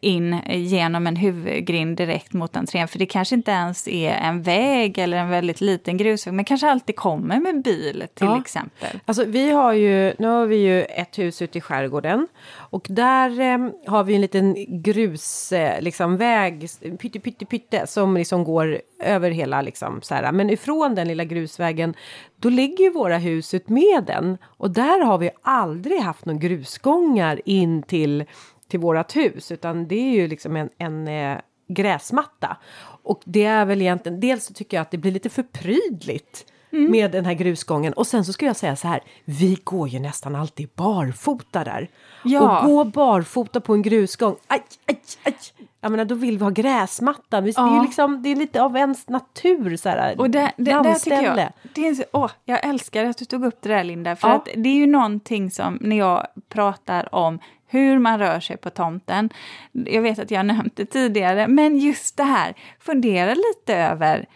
in 0.00 0.40
genom 0.48 1.06
en 1.06 1.16
huvudgrind 1.16 1.96
direkt 1.96 2.32
mot 2.32 2.56
entrén. 2.56 2.88
För 2.88 2.98
det 2.98 3.06
kanske 3.06 3.34
inte 3.34 3.50
ens 3.50 3.88
är 3.88 4.10
en 4.10 4.42
väg 4.42 4.98
eller 4.98 5.16
en 5.16 5.28
väldigt 5.28 5.60
liten 5.60 5.96
grusväg. 5.96 6.34
Men 6.34 6.44
kanske 6.44 6.68
alltid 6.70 6.96
kommer 6.96 7.40
med 7.40 7.62
bil 7.62 8.04
till 8.14 8.26
Ja. 8.26 8.40
exempel. 8.40 9.00
Alltså 9.04 9.24
vi 9.24 9.50
har 9.50 9.72
ju, 9.72 10.14
nu 10.18 10.26
har 10.28 10.46
vi 10.46 10.56
ju 10.56 10.82
ett 10.82 11.18
hus 11.18 11.42
ute 11.42 11.58
i 11.58 11.60
skärgården 11.60 12.26
och 12.56 12.86
där 12.90 13.40
eh, 13.40 13.58
har 13.86 14.04
vi 14.04 14.14
en 14.14 14.20
liten 14.20 14.56
grus, 14.82 15.52
eh, 15.52 15.80
liksom 15.82 16.16
väg, 16.16 16.68
pytte 17.00 17.20
pytte 17.20 17.44
pytte 17.46 17.86
som 17.86 18.16
liksom 18.16 18.44
går 18.44 18.80
över 19.02 19.30
hela 19.30 19.62
liksom 19.62 20.02
så 20.02 20.14
här. 20.14 20.32
Men 20.32 20.50
ifrån 20.50 20.94
den 20.94 21.08
lilla 21.08 21.24
grusvägen 21.24 21.94
då 22.36 22.48
ligger 22.48 22.90
våra 22.90 23.18
hus 23.18 23.54
ut 23.54 23.68
med 23.68 24.04
den 24.06 24.38
och 24.44 24.70
där 24.70 25.04
har 25.04 25.18
vi 25.18 25.30
aldrig 25.42 26.00
haft 26.00 26.24
någon 26.24 26.38
grusgångar 26.38 27.40
in 27.44 27.82
till 27.82 28.24
till 28.68 28.80
vårat 28.80 29.16
hus 29.16 29.50
utan 29.52 29.88
det 29.88 29.94
är 29.94 30.10
ju 30.14 30.28
liksom 30.28 30.56
en, 30.56 30.68
en 30.78 31.08
eh, 31.08 31.38
gräsmatta. 31.68 32.56
Och 33.02 33.20
det 33.24 33.44
är 33.44 33.64
väl 33.64 33.82
egentligen, 33.82 34.20
dels 34.20 34.44
så 34.46 34.54
tycker 34.54 34.76
jag 34.76 34.82
att 34.82 34.90
det 34.90 34.98
blir 34.98 35.12
lite 35.12 35.28
för 35.28 35.42
prydligt 35.42 36.46
med 36.70 37.10
den 37.10 37.24
här 37.24 37.34
grusgången. 37.34 37.92
Och 37.92 38.06
sen 38.06 38.24
så 38.24 38.32
ska 38.32 38.46
jag 38.46 38.56
säga 38.56 38.76
så 38.76 38.88
här, 38.88 39.00
vi 39.24 39.58
går 39.64 39.88
ju 39.88 39.98
nästan 39.98 40.34
alltid 40.34 40.68
barfota 40.74 41.64
där. 41.64 41.88
Ja. 42.24 42.58
Och 42.60 42.66
gå 42.66 42.84
barfota 42.84 43.60
på 43.60 43.74
en 43.74 43.82
grusgång, 43.82 44.36
aj, 44.46 44.62
aj, 44.86 45.00
aj. 45.24 45.34
Jag 45.80 45.90
menar 45.90 46.04
då 46.04 46.14
vill 46.14 46.38
vi 46.38 46.44
ha 46.44 46.50
gräsmatta. 46.50 47.40
Det, 47.40 47.48
är 47.50 47.54
Ja. 47.56 47.76
ju 47.76 47.82
liksom, 47.82 48.22
det 48.22 48.28
är 48.28 48.36
lite 48.36 48.62
av 48.62 48.76
ens 48.76 49.08
natur 49.08 49.76
så 49.76 49.88
här. 49.88 50.20
Och 50.20 50.30
det, 50.30 50.52
det, 50.56 50.64
där 50.72 50.94
tycker 50.94 51.22
jag, 51.22 51.48
det 51.74 51.88
är, 51.88 52.04
åh, 52.12 52.30
jag 52.44 52.64
älskar 52.66 53.04
att 53.04 53.18
du 53.18 53.24
tog 53.24 53.44
upp 53.44 53.62
det 53.62 53.68
där 53.68 53.84
Linda, 53.84 54.16
för 54.16 54.28
Ja. 54.28 54.34
att 54.34 54.48
det 54.56 54.68
är 54.68 54.74
ju 54.74 54.86
någonting 54.86 55.50
som 55.50 55.78
när 55.80 55.96
jag 55.96 56.26
pratar 56.48 57.14
om 57.14 57.38
hur 57.74 57.98
man 57.98 58.18
rör 58.18 58.40
sig 58.40 58.56
på 58.56 58.70
tomten, 58.70 59.30
jag 59.72 60.02
vet 60.02 60.18
att 60.18 60.30
jag 60.30 60.38
har 60.38 60.44
nämnt 60.44 60.76
det 60.76 60.86
tidigare, 60.86 61.48
men 61.48 61.78
just 61.78 62.16
det 62.16 62.24
här, 62.24 62.54
fundera 62.78 63.34
lite 63.34 63.74
över 63.74 64.26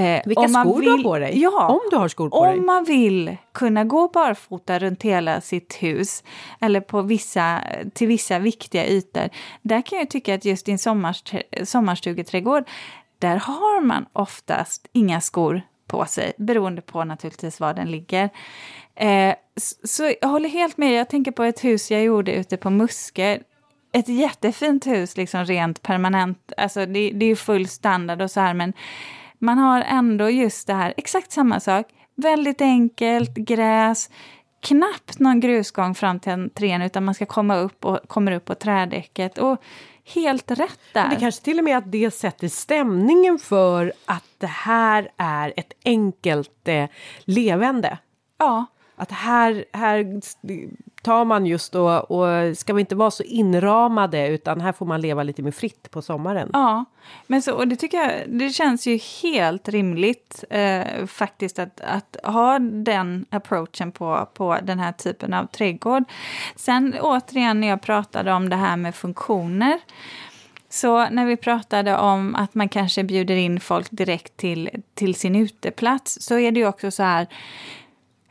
Eh, 0.00 0.22
Vilka 0.26 0.48
skor 0.48 0.78
vill, 0.78 0.84
du 0.84 0.90
har 0.90 1.02
på 1.02 1.18
dig? 1.18 1.42
Ja, 1.42 1.68
om 1.68 1.80
du 1.90 1.96
har 1.96 2.08
skor 2.08 2.30
på 2.30 2.36
om 2.36 2.46
dig. 2.46 2.58
Om 2.58 2.66
man 2.66 2.84
vill 2.84 3.36
kunna 3.52 3.84
gå 3.84 4.08
barfota 4.08 4.78
runt 4.78 5.02
hela 5.02 5.40
sitt 5.40 5.74
hus 5.74 6.24
eller 6.60 6.80
på 6.80 7.02
vissa, 7.02 7.60
till 7.94 8.08
vissa 8.08 8.38
viktiga 8.38 8.86
ytor. 8.86 9.28
Där 9.62 9.82
kan 9.82 9.98
jag 9.98 10.10
tycka 10.10 10.34
att 10.34 10.44
just 10.44 10.68
i 10.68 10.72
en 10.72 10.78
sommarstugeträdgård, 11.66 12.64
där 13.18 13.36
har 13.36 13.80
man 13.80 14.06
oftast 14.12 14.88
inga 14.92 15.20
skor 15.20 15.62
på 15.86 16.04
sig, 16.04 16.32
beroende 16.38 16.82
på 16.82 17.04
naturligtvis 17.04 17.60
var 17.60 17.74
den 17.74 17.90
ligger. 17.90 18.30
Eh, 18.94 19.34
så 19.84 20.12
jag 20.20 20.28
håller 20.28 20.48
helt 20.48 20.76
med, 20.76 20.92
jag 20.92 21.08
tänker 21.08 21.30
på 21.32 21.44
ett 21.44 21.64
hus 21.64 21.90
jag 21.90 22.02
gjorde 22.02 22.32
ute 22.32 22.56
på 22.56 22.70
Muske. 22.70 23.40
Ett 23.92 24.08
jättefint 24.08 24.86
hus, 24.86 25.16
liksom 25.16 25.44
rent 25.44 25.82
permanent, 25.82 26.52
alltså 26.56 26.80
det, 26.86 27.10
det 27.10 27.24
är 27.24 27.28
ju 27.28 27.36
full 27.36 27.68
standard 27.68 28.22
och 28.22 28.30
så 28.30 28.40
här, 28.40 28.54
men 28.54 28.72
man 29.38 29.58
har 29.58 29.80
ändå 29.80 30.30
just 30.30 30.66
det 30.66 30.74
här, 30.74 30.94
exakt 30.96 31.32
samma 31.32 31.60
sak, 31.60 31.86
väldigt 32.16 32.60
enkelt, 32.60 33.34
gräs, 33.34 34.10
knappt 34.60 35.18
någon 35.18 35.40
grusgång 35.40 35.94
fram 35.94 36.20
till 36.20 36.32
entrén 36.32 36.82
utan 36.82 37.04
man 37.04 37.14
ska 37.14 37.26
komma 37.26 37.56
upp 37.56 37.84
och 37.84 37.98
kommer 38.08 38.32
upp 38.32 38.44
på 38.44 38.54
trädäcket. 38.54 39.38
Och 39.38 39.62
helt 40.14 40.50
rätt 40.50 40.80
där. 40.92 41.08
det 41.08 41.16
kanske 41.16 41.44
till 41.44 41.58
och 41.58 41.64
med 41.64 41.78
att 41.78 41.92
det 41.92 42.10
sätter 42.10 42.48
stämningen 42.48 43.38
för 43.38 43.92
att 44.06 44.24
det 44.38 44.46
här 44.46 45.10
är 45.16 45.52
ett 45.56 45.72
enkelt 45.84 46.68
eh, 46.68 46.86
levande. 47.24 47.98
Ja. 48.38 48.66
Att 49.00 49.12
här, 49.12 49.64
här 49.72 50.20
tar 51.02 51.24
man 51.24 51.46
just 51.46 51.72
då 51.72 51.88
och 51.88 52.56
ska 52.56 52.72
vi 52.72 52.80
inte 52.80 52.94
vara 52.94 53.10
så 53.10 53.22
inramade 53.22 54.28
utan 54.28 54.60
här 54.60 54.72
får 54.72 54.86
man 54.86 55.00
leva 55.00 55.22
lite 55.22 55.42
mer 55.42 55.50
fritt 55.50 55.90
på 55.90 56.02
sommaren. 56.02 56.50
Ja, 56.52 56.84
men 57.26 57.42
så, 57.42 57.54
och 57.54 57.68
det 57.68 57.76
tycker 57.76 57.98
jag, 57.98 58.12
det 58.26 58.50
känns 58.50 58.86
ju 58.86 58.98
helt 59.22 59.68
rimligt 59.68 60.44
eh, 60.50 61.06
faktiskt 61.06 61.58
att, 61.58 61.80
att 61.80 62.16
ha 62.24 62.58
den 62.58 63.26
approachen 63.30 63.92
på, 63.92 64.28
på 64.34 64.58
den 64.62 64.78
här 64.78 64.92
typen 64.92 65.34
av 65.34 65.46
trädgård. 65.46 66.04
Sen 66.56 66.94
återigen 67.00 67.60
när 67.60 67.68
jag 67.68 67.82
pratade 67.82 68.32
om 68.32 68.48
det 68.48 68.56
här 68.56 68.76
med 68.76 68.94
funktioner 68.94 69.78
så 70.68 71.08
när 71.08 71.26
vi 71.26 71.36
pratade 71.36 71.96
om 71.96 72.34
att 72.34 72.54
man 72.54 72.68
kanske 72.68 73.04
bjuder 73.04 73.36
in 73.36 73.60
folk 73.60 73.86
direkt 73.90 74.36
till, 74.36 74.70
till 74.94 75.14
sin 75.14 75.36
uteplats 75.36 76.18
så 76.20 76.38
är 76.38 76.52
det 76.52 76.60
ju 76.60 76.66
också 76.66 76.90
så 76.90 77.02
här 77.02 77.26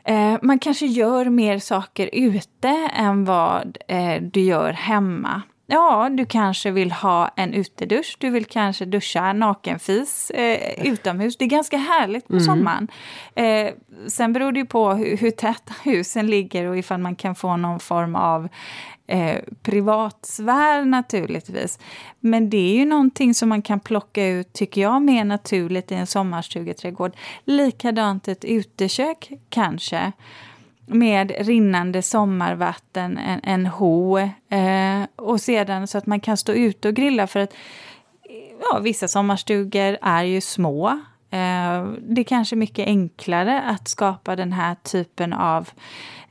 Eh, 0.04 0.36
man 0.42 0.58
kanske 0.58 0.86
gör 0.86 1.24
mer 1.24 1.58
saker 1.58 2.10
ute 2.12 2.68
än 2.94 3.24
vad 3.24 3.78
eh, 3.88 4.22
du 4.22 4.40
gör 4.40 4.72
hemma. 4.72 5.42
Ja, 5.70 6.08
du 6.08 6.26
kanske 6.26 6.70
vill 6.70 6.92
ha 6.92 7.30
en 7.36 7.54
utedusch, 7.54 8.16
du 8.18 8.30
vill 8.30 8.44
kanske 8.44 8.84
duscha 8.84 9.32
nakenfis 9.32 10.30
eh, 10.30 10.86
utomhus. 10.86 11.36
Det 11.36 11.44
är 11.44 11.48
ganska 11.48 11.76
härligt 11.76 12.28
på 12.28 12.32
mm. 12.32 12.44
sommaren. 12.44 12.88
Eh, 13.34 13.72
sen 14.06 14.32
beror 14.32 14.52
det 14.52 14.58
ju 14.58 14.66
på 14.66 14.92
hur, 14.92 15.16
hur 15.16 15.30
tätt 15.30 15.70
husen 15.84 16.26
ligger 16.26 16.66
och 16.66 16.78
ifall 16.78 17.00
man 17.00 17.16
kan 17.16 17.34
få 17.34 17.56
någon 17.56 17.80
form 17.80 18.16
av 18.16 18.48
eh, 19.06 19.38
privatsfär 19.62 20.84
naturligtvis. 20.84 21.78
Men 22.20 22.50
det 22.50 22.72
är 22.72 22.74
ju 22.74 22.84
någonting 22.84 23.34
som 23.34 23.48
man 23.48 23.62
kan 23.62 23.80
plocka 23.80 24.26
ut, 24.26 24.52
tycker 24.52 24.80
jag, 24.80 25.02
mer 25.02 25.24
naturligt 25.24 25.92
i 25.92 25.94
en 25.94 26.06
sommarstugeträdgård. 26.06 27.12
Likadant 27.44 28.28
ett 28.28 28.44
utekök 28.44 29.32
kanske 29.48 30.12
med 30.92 31.32
rinnande 31.38 32.02
sommarvatten, 32.02 33.18
en, 33.18 33.40
en 33.42 33.66
ho 33.66 34.18
eh, 34.48 35.02
och 35.16 35.40
sedan 35.40 35.86
så 35.86 35.98
att 35.98 36.06
man 36.06 36.20
kan 36.20 36.36
stå 36.36 36.52
ute 36.52 36.88
och 36.88 36.94
grilla 36.94 37.26
för 37.26 37.40
att 37.40 37.54
ja, 38.60 38.78
vissa 38.78 39.08
sommarstugor 39.08 39.98
är 40.02 40.22
ju 40.22 40.40
små. 40.40 40.88
Eh, 41.30 41.84
det 41.98 42.20
är 42.20 42.24
kanske 42.24 42.56
mycket 42.56 42.86
enklare 42.86 43.62
att 43.62 43.88
skapa 43.88 44.36
den 44.36 44.52
här 44.52 44.74
typen 44.74 45.32
av 45.32 45.68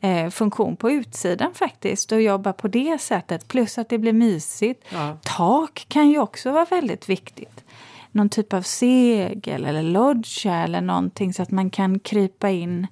eh, 0.01 0.30
funktion 0.30 0.76
på 0.76 0.91
utsidan 0.91 1.53
faktiskt 1.53 2.12
och 2.12 2.22
jobba 2.22 2.53
på 2.53 2.68
det 2.68 3.01
sättet. 3.01 3.47
Plus 3.47 3.78
att 3.78 3.89
det 3.89 3.97
blir 3.97 4.14
mysigt. 4.14 4.86
Ja. 4.89 5.18
Tak 5.24 5.86
kan 5.88 6.10
ju 6.10 6.20
också 6.20 6.51
vara 6.51 6.66
väldigt 6.66 7.10
viktigt. 7.10 7.64
Någon 8.12 8.30
typ 8.30 8.53
av 8.53 8.62
segel 8.62 9.66
eller 9.66 9.84
loggia 9.84 10.55
eller 10.55 10.82
någonting 10.82 11.34
så 11.34 11.43
att 11.43 11.51
man 11.51 11.70
kan 11.70 11.99
krypa 11.99 12.49
in 12.49 12.88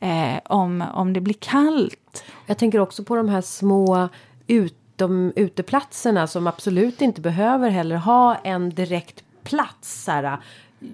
eh, 0.00 0.38
om, 0.44 0.84
om 0.94 1.12
det 1.12 1.20
blir 1.20 1.34
kallt. 1.34 2.24
Jag 2.46 2.58
tänker 2.58 2.78
också 2.78 3.04
på 3.04 3.16
de 3.16 3.28
här 3.28 3.40
små 3.40 4.08
utom, 4.46 5.32
uteplatserna 5.36 6.26
som 6.26 6.46
absolut 6.46 7.00
inte 7.00 7.20
behöver 7.20 7.70
heller 7.70 7.96
ha 7.96 8.34
en 8.34 8.70
direkt 8.70 9.24
plats. 9.44 10.06
Här, 10.06 10.38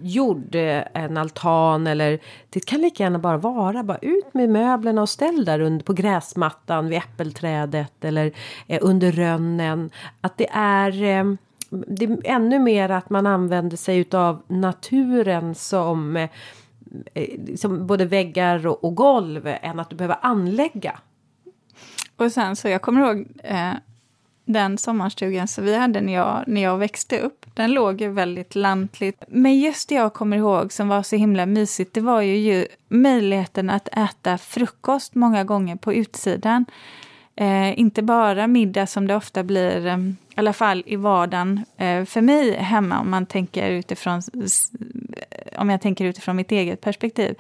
gjord 0.03 0.55
eh, 0.55 0.83
en 0.95 1.17
altan 1.17 1.87
eller 1.87 2.19
det 2.51 2.67
kan 2.67 2.81
lika 2.81 3.03
gärna 3.03 3.19
bara 3.19 3.39
vara 3.39 3.83
bara 3.83 3.99
ut 3.99 4.35
med 4.35 4.49
möblerna 4.49 5.03
och 5.03 5.09
ställ 5.09 5.45
där 5.45 5.61
under 5.61 5.85
på 5.85 5.93
gräsmattan 5.93 6.89
vid 6.89 6.99
äppelträdet 6.99 8.05
eller 8.05 8.33
eh, 8.67 8.79
under 8.83 9.13
rönnen. 9.13 9.91
Att 10.21 10.37
det 10.37 10.49
är 10.53 11.03
eh, 11.03 11.25
det 11.71 12.05
är 12.05 12.19
ännu 12.25 12.59
mer 12.59 12.89
att 12.89 13.11
man 13.11 13.27
använder 13.27 13.77
sig 13.77 13.99
utav 13.99 14.43
naturen 14.49 15.55
som 15.55 16.17
eh, 16.17 16.31
Eh, 17.15 17.55
som 17.57 17.87
både 17.87 18.05
väggar 18.05 18.67
och, 18.67 18.85
och 18.85 18.95
golv 18.95 19.47
än 19.47 19.81
att 19.81 19.91
du 19.91 19.97
behöver 19.97 20.19
anlägga. 20.23 20.99
Och 22.17 22.33
sen 22.33 22.57
så 22.57 22.69
jag 22.69 22.83
kommer 22.83 23.01
ihåg 23.01 23.27
eh, 23.43 23.73
den 24.45 24.79
sommarstugan 24.79 25.49
som 25.49 25.65
vi 25.65 25.77
hade 25.77 26.01
när 26.01 26.13
jag, 26.13 26.45
när 26.47 26.61
jag 26.61 26.79
växte 26.79 27.21
upp. 27.21 27.47
Den 27.55 27.73
låg 27.73 28.01
ju 28.01 28.09
väldigt 28.09 28.55
lantligt. 28.55 29.23
Men 29.29 29.59
just 29.59 29.89
det 29.89 29.95
jag 29.95 30.15
kommer 30.15 30.37
ihåg 30.37 30.73
som 30.73 30.89
var 30.89 31.03
så 31.03 31.17
himla 31.17 31.47
mysigt, 31.47 31.95
det 31.95 32.01
var 32.01 32.21
ju, 32.21 32.37
ju 32.37 32.67
möjligheten 32.89 33.71
att 33.71 33.89
äta 33.89 34.39
frukost 34.39 35.15
många 35.15 35.45
gånger 35.45 35.77
på 35.77 35.95
utsidan. 35.95 36.65
Eh, 37.37 37.81
inte 37.81 38.03
bara 38.03 38.47
middag 38.47 38.87
som 38.87 39.07
det 39.07 39.17
ofta 39.17 39.43
blir, 39.43 39.87
eh, 39.87 39.99
i 39.99 40.15
alla 40.35 40.53
fall 40.53 40.83
i 40.87 40.97
vardagen 40.97 41.65
eh, 41.77 42.05
för 42.05 42.21
mig 42.21 42.57
hemma 42.57 43.01
om 43.01 43.11
man 43.11 43.27
tänker 43.27 43.71
utifrån, 43.71 44.23
om 45.61 45.71
jag 45.71 45.81
tänker 45.81 46.05
utifrån 46.05 46.37
mitt 46.37 46.53
eget 46.53 46.81
perspektiv. 46.81 47.35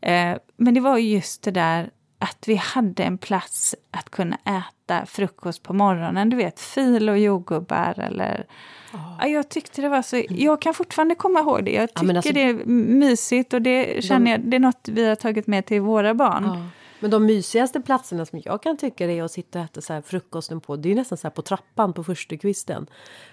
Eh, 0.00 0.36
men 0.56 0.74
det 0.74 0.80
var 0.80 0.98
just 0.98 1.42
det 1.42 1.50
där 1.50 1.90
att 2.18 2.48
vi 2.48 2.54
hade 2.54 3.02
en 3.02 3.18
plats 3.18 3.74
att 3.90 4.10
kunna 4.10 4.36
äta 4.36 5.06
frukost 5.06 5.62
på 5.62 5.72
morgonen. 5.72 6.30
Du 6.30 6.36
vet, 6.36 6.60
fil 6.60 7.08
och 7.08 7.18
jordgubbar 7.18 7.98
eller... 7.98 8.46
Oh. 8.94 9.30
Jag 9.30 9.48
tyckte 9.48 9.82
det 9.82 9.88
var 9.88 10.02
så... 10.02 10.22
Jag 10.28 10.62
kan 10.62 10.74
fortfarande 10.74 11.14
komma 11.14 11.40
ihåg 11.40 11.64
det. 11.64 11.70
Jag 11.70 11.94
tycker 11.94 12.12
ja, 12.12 12.16
alltså, 12.16 12.32
det 12.32 12.40
är 12.40 12.54
mysigt 12.66 13.52
och 13.52 13.62
det 13.62 14.04
känner 14.04 14.24
de, 14.24 14.30
jag, 14.30 14.40
det 14.40 14.56
är 14.56 14.60
något 14.60 14.88
vi 14.92 15.08
har 15.08 15.14
tagit 15.14 15.46
med 15.46 15.66
till 15.66 15.80
våra 15.80 16.14
barn. 16.14 16.44
Oh. 16.44 16.66
Men 17.00 17.10
de 17.10 17.26
mysigaste 17.26 17.80
platserna 17.80 18.26
som 18.26 18.40
jag 18.44 18.62
kan 18.62 18.76
tycka 18.76 19.10
är 19.10 19.22
att 19.22 19.32
sitta 19.32 19.58
och 19.58 19.64
äta 19.64 19.80
så 19.80 20.02
frukosten 20.02 20.60
på. 20.60 20.76
Det 20.76 20.90
är 20.90 20.94
nästan 20.94 21.18
så 21.18 21.30
på 21.30 21.42
trappan 21.42 21.92
på 21.92 22.04
förstukvisten. 22.04 22.86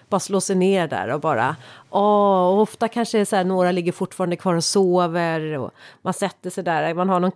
Bara 0.08 0.20
slå 0.20 0.40
sig 0.40 0.56
ner 0.56 0.88
där 0.88 1.08
och 1.08 1.20
bara. 1.20 1.56
Åh, 1.90 2.48
och 2.48 2.60
ofta 2.60 2.88
kanske 2.88 3.26
så 3.26 3.36
här, 3.36 3.44
några 3.44 3.72
ligger 3.72 3.92
fortfarande 3.92 4.36
kvar 4.36 4.54
och 4.54 4.64
sover. 4.64 5.58
Och 5.58 5.70
man 6.02 6.14
sätter 6.14 6.50
sig 6.50 6.64
där. 6.64 6.94
Man 6.94 7.08
har 7.08 7.20
någon, 7.20 7.32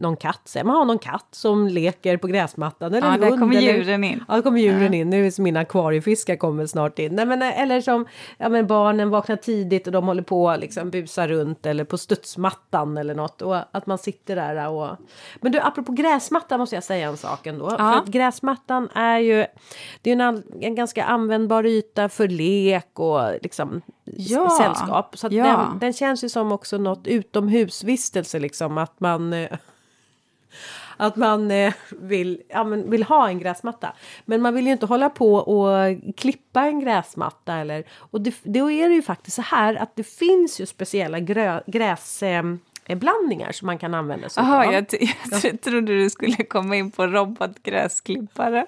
någon 0.00 0.16
katt. 0.16 0.56
Man 0.64 0.76
har 0.76 0.84
någon 0.84 0.98
katt 0.98 1.28
som 1.30 1.68
leker 1.68 2.16
på 2.16 2.26
gräsmattan. 2.26 2.94
Eller 2.94 3.08
ja, 3.08 3.16
där 3.18 3.38
kommer 3.38 3.60
djuren 3.60 4.04
in. 4.04 4.24
Ja, 4.28 4.34
där 4.34 4.42
kommer 4.42 4.60
djuren 4.60 4.94
in. 4.94 5.10
Nu 5.10 5.26
är 5.26 5.42
mina 5.42 5.60
akvariefiskar 5.60 6.36
kommer 6.36 6.66
snart 6.66 6.98
in. 6.98 7.14
Nej, 7.14 7.26
men, 7.26 7.42
eller 7.42 7.80
som 7.80 8.06
ja, 8.38 8.48
men 8.48 8.66
barnen 8.66 9.10
vaknar 9.10 9.36
tidigt 9.36 9.86
och 9.86 9.92
de 9.92 10.06
håller 10.06 10.22
på 10.22 10.56
liksom 10.56 10.90
busar 10.90 11.28
runt. 11.28 11.66
Eller 11.66 11.84
på 11.84 11.98
studsmattan 11.98 12.96
eller 12.96 13.14
något. 13.14 13.42
Och 13.42 13.56
att 13.72 13.86
man 13.86 13.98
sitter 13.98 14.36
där 14.36 14.68
och. 14.68 14.96
Men 15.40 15.52
du, 15.52 15.60
apropå 15.60 15.92
gräsmattan 15.92 16.60
måste 16.60 16.76
jag 16.76 16.84
säga 16.84 17.08
en 17.08 17.16
sak 17.16 17.46
ändå. 17.46 17.68
Ja. 17.70 17.76
För 17.76 17.98
att 17.98 18.06
gräsmattan 18.06 18.88
är 18.94 19.18
ju 19.18 19.46
det 20.02 20.10
är 20.10 20.20
en, 20.20 20.42
en 20.60 20.74
ganska 20.74 21.04
användbar 21.04 21.66
yta 21.66 22.08
för 22.12 22.28
lek 22.28 22.98
och 22.98 23.32
liksom 23.42 23.82
ja. 24.04 24.50
sällskap. 24.60 25.18
Så 25.18 25.28
ja. 25.30 25.44
den, 25.44 25.78
den, 25.78 25.92
känns 25.92 26.24
ju 26.24 26.28
som 26.28 26.52
också 26.52 26.78
något 26.78 27.06
utomhusvistelse 27.06 28.38
liksom 28.38 28.78
att 28.78 29.00
man 29.00 29.32
eh, 29.32 29.48
att 30.96 31.16
man 31.16 31.50
eh, 31.50 31.74
vill, 31.90 32.42
ja, 32.48 32.64
men 32.64 32.90
vill 32.90 33.02
ha 33.02 33.28
en 33.28 33.38
gräsmatta. 33.38 33.92
Men 34.24 34.42
man 34.42 34.54
vill 34.54 34.66
ju 34.66 34.72
inte 34.72 34.86
hålla 34.86 35.10
på 35.10 35.34
och 35.34 35.96
klippa 36.16 36.62
en 36.62 36.80
gräsmatta 36.80 37.54
eller 37.54 37.84
och 37.96 38.20
det, 38.20 38.34
då 38.42 38.70
är 38.70 38.88
det 38.88 38.94
ju 38.94 39.02
faktiskt 39.02 39.36
så 39.36 39.42
här 39.42 39.74
att 39.74 39.96
det 39.96 40.04
finns 40.04 40.60
ju 40.60 40.66
speciella 40.66 41.20
grö, 41.20 41.62
gräs 41.66 42.22
eh, 42.22 42.42
blandningar 42.86 43.52
som 43.52 43.66
man 43.66 43.78
kan 43.78 43.94
använda 43.94 44.28
sig 44.28 44.40
Aha, 44.40 44.66
av. 44.66 44.72
Jag, 44.72 44.86
jag 45.42 45.60
trodde 45.60 45.98
du 45.98 46.10
skulle 46.10 46.36
komma 46.36 46.76
in 46.76 46.90
på 46.90 47.06
robotgräsklippare. 47.06 48.66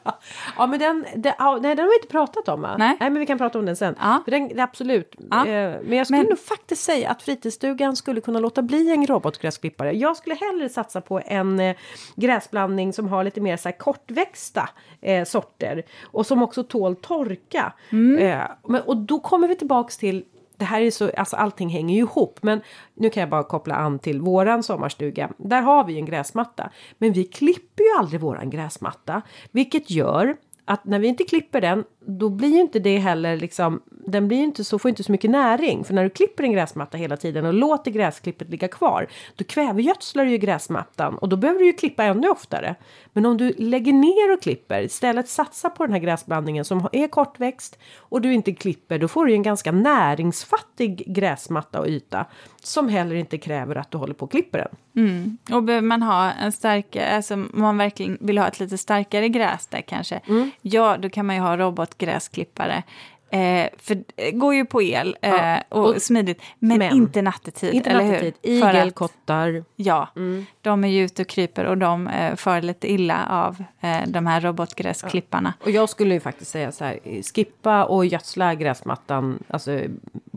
Ja, 0.57 0.67
men 0.67 0.79
den, 0.79 1.05
ja, 1.39 1.59
nej, 1.63 1.75
den 1.75 1.85
har 1.85 1.91
vi 1.91 1.97
inte 1.97 2.09
pratat 2.09 2.49
om. 2.49 2.61
Va? 2.61 2.77
Nej. 2.79 2.97
nej, 3.01 3.11
men 3.11 3.21
vi 3.21 3.27
kan 3.27 3.39
prata 3.39 3.59
om 3.59 3.67
den 3.67 3.77
sen. 3.77 3.95
Ja. 4.01 4.23
Den, 4.27 4.61
absolut. 4.61 5.15
Ja. 5.31 5.47
Eh, 5.47 5.81
men 5.83 5.99
jag 5.99 6.07
skulle 6.07 6.19
men... 6.19 6.29
nog 6.29 6.39
faktiskt 6.39 6.83
säga 6.83 7.11
att 7.11 7.23
fritidsstugan 7.23 7.97
skulle 7.97 8.21
kunna 8.21 8.39
låta 8.39 8.63
bli 8.63 8.91
en 8.91 9.07
robotgräsklippare. 9.07 9.93
Jag 9.93 10.17
skulle 10.17 10.35
hellre 10.35 10.69
satsa 10.69 11.01
på 11.01 11.21
en 11.27 11.61
eh, 11.61 11.77
gräsblandning 12.17 12.93
som 12.93 13.09
har 13.09 13.25
lite 13.25 13.41
mer 13.41 13.57
så 13.57 13.69
här, 13.69 13.79
kortväxta 13.79 14.69
eh, 15.01 15.25
sorter 15.25 15.83
och 16.03 16.27
som 16.27 16.43
också 16.43 16.63
tål 16.63 16.97
torka. 16.97 17.73
Mm. 17.91 18.19
Eh, 18.19 18.47
men, 18.69 18.83
och 18.83 18.97
då 18.97 19.21
kommer 19.21 19.49
vi 19.49 19.57
tillbaks 19.57 19.97
till 19.97 20.25
det 20.57 20.65
här 20.65 20.81
är 20.81 20.91
så, 20.91 21.11
alltså 21.17 21.37
allting 21.37 21.69
hänger 21.69 21.95
ju 21.95 22.01
ihop. 22.01 22.39
Men 22.43 22.61
nu 22.95 23.11
kan 23.11 23.21
jag 23.21 23.31
bara 23.31 23.43
koppla 23.43 23.75
an 23.75 23.99
till 23.99 24.21
våran 24.21 24.63
sommarstuga. 24.63 25.31
Där 25.37 25.63
har 25.63 25.85
vi 25.85 25.97
en 25.97 26.05
gräsmatta. 26.05 26.71
Men 26.99 27.13
vi 27.13 27.25
klipper 27.25 27.83
ju 27.83 27.99
aldrig 27.99 28.21
våran 28.21 28.51
gräsmatta. 28.51 29.23
Vilket 29.53 29.91
gör 29.91 30.37
att 30.65 30.85
när 30.85 30.99
vi 30.99 31.09
inte 31.09 31.25
klipper 31.25 31.61
den, 31.61 31.85
då 32.07 32.29
blir 32.29 32.49
ju 32.49 32.61
inte 32.61 32.79
det 32.79 32.99
heller 32.99 33.37
liksom, 33.37 33.83
den 34.07 34.29
blir 34.29 34.39
inte 34.39 34.65
så, 34.65 34.79
får 34.79 34.89
inte 34.89 35.05
så 35.05 35.13
mycket 35.13 35.31
näring. 35.31 35.85
För 35.85 35.95
när 35.95 36.05
du 36.05 36.11
klipper 36.11 36.45
en 36.45 36.53
gräsmatta 36.53 36.97
hela 36.97 37.17
tiden 37.17 37.47
och 37.47 37.55
låter 37.55 37.91
gräsklippet 37.91 38.51
ligga 38.51 38.69
kvar, 38.69 39.07
då 39.37 39.45
kvävegödslar 39.45 40.25
du 40.25 40.31
ju 40.31 40.39
gräsmattan 40.39 41.19
och 41.19 41.29
då 41.29 41.37
behöver 41.37 41.61
du 41.61 41.67
ju 41.67 41.73
klippa 41.73 42.05
ännu 42.05 42.29
oftare. 42.29 42.75
Men 43.13 43.27
om 43.27 43.37
du 43.37 43.55
lägger 43.59 43.93
ner 43.93 44.33
och 44.33 44.43
klipper, 44.43 44.83
istället 44.83 45.29
satsa 45.29 45.71
på 45.71 45.87
den 45.87 45.93
här 45.93 46.01
gräsblandningen 46.01 46.65
som 46.65 46.89
är 46.93 47.09
kortväxt 47.09 47.79
och 47.99 48.21
du 48.21 48.33
inte 48.33 48.53
klipper, 48.53 48.99
då 48.99 49.09
får 49.09 49.27
du 49.27 49.33
en 49.33 49.43
ganska 49.43 49.73
näringsfattig 49.73 51.05
gräsmatta 51.07 51.81
och 51.81 51.89
yta 51.89 52.27
som 52.63 52.89
heller 52.89 53.15
inte 53.15 53.39
kräver 53.39 53.77
att 53.77 53.91
du 53.91 53.99
håller 53.99 54.15
på 54.15 54.25
och 54.25 54.31
klipper 54.31 54.59
den. 54.59 55.05
Mm. 55.07 55.39
Och 55.53 55.63
behöver 55.63 55.87
man 55.87 56.03
ha 56.03 56.33
en 56.33 56.53
starkare, 56.53 57.17
alltså 57.17 57.35
om 57.35 57.51
man 57.53 57.79
verkligen 57.79 58.19
vill 58.21 58.39
ha 58.39 58.49
ett 58.49 58.61
lite 58.61 58.79
starkare 58.79 59.29
gräs 59.29 59.67
där 59.67 59.81
kanske, 59.81 60.21
mm. 60.27 60.51
ja 60.63 60.97
då 60.97 61.11
kan 61.11 61.27
man 61.27 61.37
ju 61.37 61.43
ha 61.43 61.57
robotgräsklippare. 61.99 62.83
Eh, 63.31 63.69
för 63.79 64.05
det 64.15 64.33
går 64.33 64.55
ju 64.55 64.65
på 64.65 64.83
el 64.83 65.17
eh, 65.23 65.31
ja. 65.31 65.63
och, 65.69 65.95
och, 65.95 66.03
smidigt, 66.03 66.43
men, 66.59 66.79
men, 66.79 66.97
inte 66.97 67.23
nattetid. 67.23 67.75
Inte 67.75 67.91
eller 67.91 68.05
nattetid. 68.05 68.35
Hur? 68.43 69.65
Ja, 69.77 70.09
mm. 70.17 70.47
de 70.61 70.85
är 70.85 70.89
ju 70.89 71.05
ute 71.05 71.23
och 71.23 71.29
kryper 71.29 71.65
och 71.65 71.79
de 71.79 72.09
eh, 72.09 72.37
far 72.37 72.63
lite 72.63 72.93
illa 72.93 73.27
av 73.31 73.65
eh, 73.81 74.01
de 74.07 74.27
här 74.27 74.41
robotgräsklipparna. 74.41 75.55
Ja. 75.61 75.65
Och 75.65 75.71
jag 75.71 75.89
skulle 75.89 76.15
ju 76.15 76.21
faktiskt 76.21 76.51
säga 76.51 76.73
så 76.73 76.85
här, 76.85 77.23
skippa 77.35 77.85
och 77.85 78.07
gödsla 78.07 78.55
gräsmattan 78.55 79.43
alltså, 79.49 79.81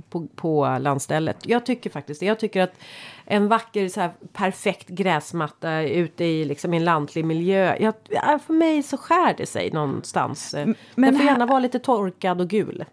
på, 0.09 0.27
på 0.35 0.77
landstället. 0.81 1.37
Jag 1.43 1.65
tycker 1.65 1.89
faktiskt 1.89 2.19
det. 2.19 2.25
Jag 2.25 2.39
tycker 2.39 2.61
att 2.61 2.73
en 3.29 3.47
vacker 3.47 3.89
så 3.89 4.01
här, 4.01 4.11
perfekt 4.33 4.89
gräsmatta 4.89 5.81
ute 5.81 6.25
i 6.25 6.45
liksom, 6.45 6.73
en 6.73 6.85
lantlig 6.85 7.25
miljö. 7.25 7.77
Jag, 7.79 7.93
för 8.41 8.53
mig 8.53 8.83
så 8.83 8.97
skär 8.97 9.35
det 9.37 9.45
sig 9.45 9.71
någonstans. 9.71 10.53
Men 10.53 10.75
Den 10.95 11.13
får 11.13 11.23
här... 11.23 11.31
gärna 11.31 11.45
vara 11.45 11.59
lite 11.59 11.79
torkad 11.79 12.41
och 12.41 12.47
gul. 12.47 12.85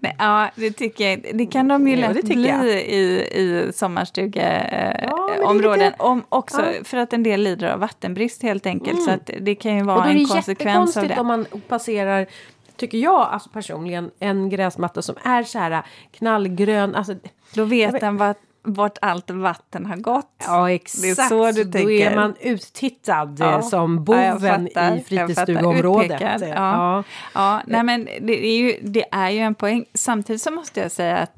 ja, 0.18 0.50
det 0.54 0.70
tycker 0.70 1.10
jag. 1.10 1.30
Det 1.34 1.46
kan 1.46 1.68
de 1.68 1.88
ju 1.88 1.96
lätt 1.96 2.24
bli 2.24 2.48
i, 2.48 3.02
i 3.40 3.70
sommarstugeområden. 3.74 5.92
Ja. 5.98 6.04
Om 6.04 6.24
också 6.28 6.62
ja. 6.62 6.84
för 6.84 6.96
att 6.96 7.12
en 7.12 7.22
del 7.22 7.42
lider 7.42 7.68
av 7.68 7.80
vattenbrist 7.80 8.42
helt 8.42 8.66
enkelt. 8.66 8.98
Mm. 8.98 9.04
Så 9.04 9.10
att 9.10 9.30
det 9.40 9.54
kan 9.54 9.76
ju 9.76 9.82
vara 9.82 10.04
en 10.04 10.26
konsekvens 10.26 10.96
av 10.96 11.08
det. 11.08 11.18
om 11.18 11.26
man 11.26 11.46
passerar 11.68 12.26
tycker 12.76 12.98
jag 12.98 13.20
alltså 13.20 13.50
personligen 13.50 14.10
en 14.18 14.48
gräsmatta 14.48 15.02
som 15.02 15.14
är 15.22 15.42
så 15.42 15.58
här 15.58 15.82
knallgrön. 16.12 16.94
Alltså, 16.94 17.14
Då 17.54 17.64
vet 17.64 18.00
den 18.00 18.16
vart, 18.16 18.38
vart 18.62 18.98
allt 19.00 19.30
vatten 19.30 19.86
har 19.86 19.96
gått. 19.96 20.42
Ja 20.46 20.70
exakt, 20.70 21.02
det 21.02 21.08
är 21.22 21.28
så 21.28 21.52
du 21.52 21.64
tänker. 21.64 21.82
då 21.82 21.90
är 21.90 22.16
man 22.16 22.34
uttittad 22.40 23.40
eh, 23.40 23.46
ja. 23.46 23.62
som 23.62 24.04
boven 24.04 24.68
ja, 24.74 24.94
i 24.94 25.00
fritidsstugområdet. 25.00 26.20
Ja. 26.20 26.38
Ja. 26.46 27.04
Ja. 27.34 27.62
nej 27.66 27.82
men 27.82 28.04
det 28.20 28.46
är, 28.46 28.56
ju, 28.56 28.78
det 28.82 29.04
är 29.10 29.30
ju 29.30 29.38
en 29.38 29.54
poäng. 29.54 29.84
Samtidigt 29.94 30.42
så 30.42 30.50
måste 30.50 30.80
jag 30.80 30.92
säga 30.92 31.16
att 31.16 31.36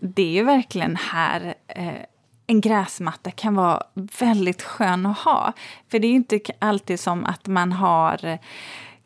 det 0.00 0.22
är 0.22 0.32
ju 0.32 0.42
verkligen 0.42 0.96
här 0.96 1.54
eh, 1.68 1.92
en 2.46 2.60
gräsmatta 2.60 3.30
kan 3.30 3.54
vara 3.54 3.82
väldigt 4.18 4.62
skön 4.62 5.06
att 5.06 5.18
ha. 5.18 5.52
För 5.90 5.98
det 5.98 6.06
är 6.06 6.10
ju 6.10 6.16
inte 6.16 6.40
alltid 6.58 7.00
som 7.00 7.24
att 7.24 7.46
man 7.46 7.72
har 7.72 8.38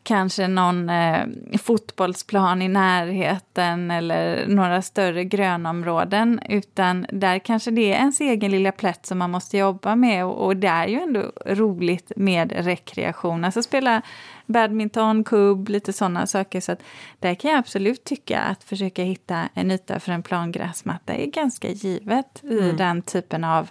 kanske 0.05 0.47
någon 0.47 0.89
eh, 0.89 1.25
fotbollsplan 1.61 2.61
i 2.61 2.67
närheten 2.67 3.91
eller 3.91 4.47
några 4.47 4.81
större 4.81 5.23
grönområden, 5.23 6.39
utan 6.49 7.05
där 7.09 7.39
kanske 7.39 7.71
det 7.71 7.93
är 7.93 7.95
ens 7.95 8.21
egen 8.21 8.51
lilla 8.51 8.71
plätt 8.71 9.05
som 9.05 9.17
man 9.17 9.31
måste 9.31 9.57
jobba 9.57 9.95
med 9.95 10.25
och, 10.25 10.45
och 10.45 10.57
det 10.57 10.67
är 10.67 10.87
ju 10.87 10.99
ändå 10.99 11.31
roligt 11.45 12.11
med 12.15 12.51
rekreation, 12.51 13.45
alltså 13.45 13.61
spela 13.63 14.01
badminton, 14.45 15.23
kubb, 15.23 15.69
lite 15.69 15.93
sådana 15.93 16.27
saker. 16.27 16.61
Så 16.61 16.71
att 16.71 16.83
där 17.19 17.35
kan 17.35 17.51
jag 17.51 17.59
absolut 17.59 18.03
tycka 18.03 18.39
att 18.39 18.63
försöka 18.63 19.03
hitta 19.03 19.49
en 19.53 19.71
yta 19.71 19.99
för 19.99 20.11
en 20.11 20.23
plangräsmatta 20.23 21.13
är 21.13 21.25
ganska 21.25 21.69
givet 21.69 22.43
i 22.43 22.59
mm. 22.59 22.77
den 22.77 23.01
typen 23.01 23.43
av 23.43 23.69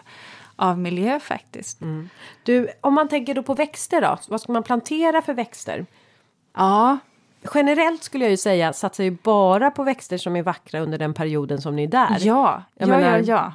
av 0.57 0.79
miljö 0.79 1.21
faktiskt. 1.21 1.81
Mm. 1.81 2.09
Du, 2.43 2.69
om 2.81 2.95
man 2.95 3.09
tänker 3.09 3.35
då 3.35 3.43
på 3.43 3.55
växter 3.55 4.01
då, 4.01 4.19
vad 4.29 4.41
ska 4.41 4.53
man 4.53 4.63
plantera 4.63 5.23
för 5.23 5.35
växter? 5.35 5.87
Ja. 6.55 6.99
Generellt 7.55 8.03
skulle 8.03 8.25
jag 8.25 8.31
ju 8.31 8.37
säga 8.37 8.73
satsar 8.73 9.05
ju 9.05 9.11
bara 9.23 9.71
på 9.71 9.85
växter 9.85 10.19
som 10.19 10.37
är 10.37 10.43
vackra 10.43 10.81
under 10.81 10.99
den 10.99 11.15
perioden 11.15 11.61
som 11.61 11.77
ni 11.77 11.83
är 11.83 11.89
där. 11.89 12.17
Ja, 12.21 12.63
jag 12.75 12.89
ja, 12.89 12.97
menar, 12.97 13.19
ja, 13.19 13.25
ja. 13.25 13.53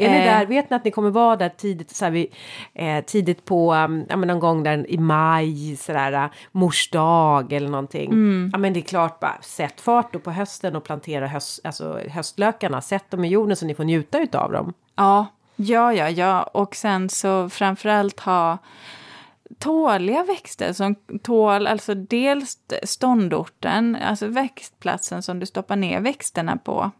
Är 0.00 0.10
ni 0.10 0.18
där, 0.18 0.46
vet 0.46 0.70
ni 0.70 0.76
att 0.76 0.84
ni 0.84 0.90
kommer 0.90 1.10
vara 1.10 1.36
där 1.36 1.48
tidigt, 1.48 1.96
så 1.96 2.04
här, 2.04 2.12
vi, 2.12 2.30
eh, 2.74 3.04
tidigt 3.04 3.44
på, 3.44 3.74
um, 3.74 4.04
ja 4.08 4.16
men 4.16 4.28
någon 4.28 4.40
gång 4.40 4.62
där 4.62 4.90
i 4.90 4.98
maj, 4.98 5.76
sådär, 5.76 6.24
uh, 6.24 6.30
mors 6.52 6.90
dag 6.90 7.52
eller 7.52 7.68
någonting. 7.68 8.10
Mm. 8.10 8.50
Ja 8.52 8.58
men 8.58 8.72
det 8.72 8.80
är 8.80 8.82
klart, 8.82 9.20
bara 9.20 9.38
sätt 9.40 9.80
fart 9.80 10.12
då 10.12 10.18
på 10.18 10.30
hösten 10.30 10.76
och 10.76 10.84
plantera 10.84 11.26
höst, 11.26 11.60
alltså, 11.64 12.00
höstlökarna, 12.08 12.80
sätt 12.80 13.10
dem 13.10 13.24
i 13.24 13.28
jorden 13.28 13.56
så 13.56 13.66
ni 13.66 13.74
får 13.74 13.84
njuta 13.84 14.18
utav 14.18 14.52
dem. 14.52 14.72
Ja, 14.96 15.26
ja, 15.56 15.92
ja, 15.92 16.10
ja, 16.10 16.42
och 16.42 16.76
sen 16.76 17.08
så 17.08 17.48
framförallt 17.48 18.20
ha 18.20 18.58
tåliga 19.58 20.24
växter 20.24 20.72
som 20.72 20.94
tål 21.22 21.66
alltså 21.66 21.94
dels 21.94 22.58
ståndorten, 22.82 23.96
alltså 23.96 24.26
växtplatsen 24.26 25.22
som 25.22 25.40
du 25.40 25.46
stoppar 25.46 25.76
ner 25.76 26.00
växterna 26.00 26.56
på. 26.56 26.90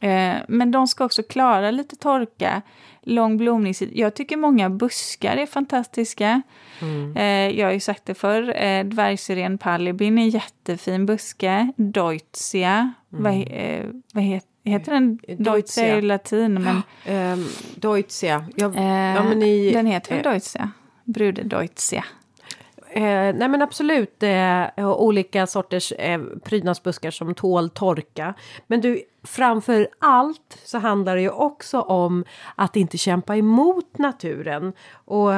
Eh, 0.00 0.36
men 0.48 0.70
de 0.70 0.86
ska 0.86 1.04
också 1.04 1.22
klara 1.22 1.70
lite 1.70 1.96
torka, 1.96 2.62
lång 3.02 3.36
blomningstid. 3.36 3.90
Jag 3.92 4.14
tycker 4.14 4.36
många 4.36 4.70
buskar 4.70 5.36
är 5.36 5.46
fantastiska. 5.46 6.42
Mm. 6.80 7.16
Eh, 7.16 7.58
jag 7.58 7.66
har 7.66 7.72
ju 7.72 7.80
sagt 7.80 8.06
det 8.06 8.14
förr, 8.14 8.62
eh, 8.62 8.84
dvärgsyren 8.84 9.58
pallibin 9.58 10.18
är 10.18 10.22
en 10.22 10.28
jättefin 10.28 11.06
buske. 11.06 11.72
Deutzia, 11.76 12.92
mm. 13.12 13.22
vad, 13.22 13.34
eh, 13.34 13.86
vad 14.12 14.24
heter 14.24 14.48
Heter 14.64 14.92
den 14.92 15.18
Deutzia 15.38 15.98
i 15.98 16.02
latin? 16.02 16.54
Men, 16.54 16.76
um, 17.32 17.48
Deutzia. 17.74 18.44
Ja, 18.56 18.72
ja, 19.14 19.24
men 19.24 19.42
i, 19.42 19.72
den 19.72 19.86
heter 19.86 20.14
väl 20.14 20.22
Deutzia? 20.22 20.70
Brudedeutzia? 21.08 22.04
Eh, 22.90 23.34
nej 23.34 23.48
men 23.48 23.62
absolut 23.62 24.22
eh, 24.22 24.66
olika 24.78 25.46
sorters 25.46 25.92
eh, 25.92 26.20
prydnadsbuskar 26.44 27.10
som 27.10 27.34
tål 27.34 27.70
torka. 27.70 28.34
Men 28.66 28.80
du, 28.80 29.02
framför 29.22 29.88
allt 29.98 30.58
så 30.64 30.78
handlar 30.78 31.16
det 31.16 31.22
ju 31.22 31.30
också 31.30 31.80
om 31.80 32.24
att 32.54 32.76
inte 32.76 32.98
kämpa 32.98 33.36
emot 33.36 33.98
naturen. 33.98 34.72
Och 34.92 35.30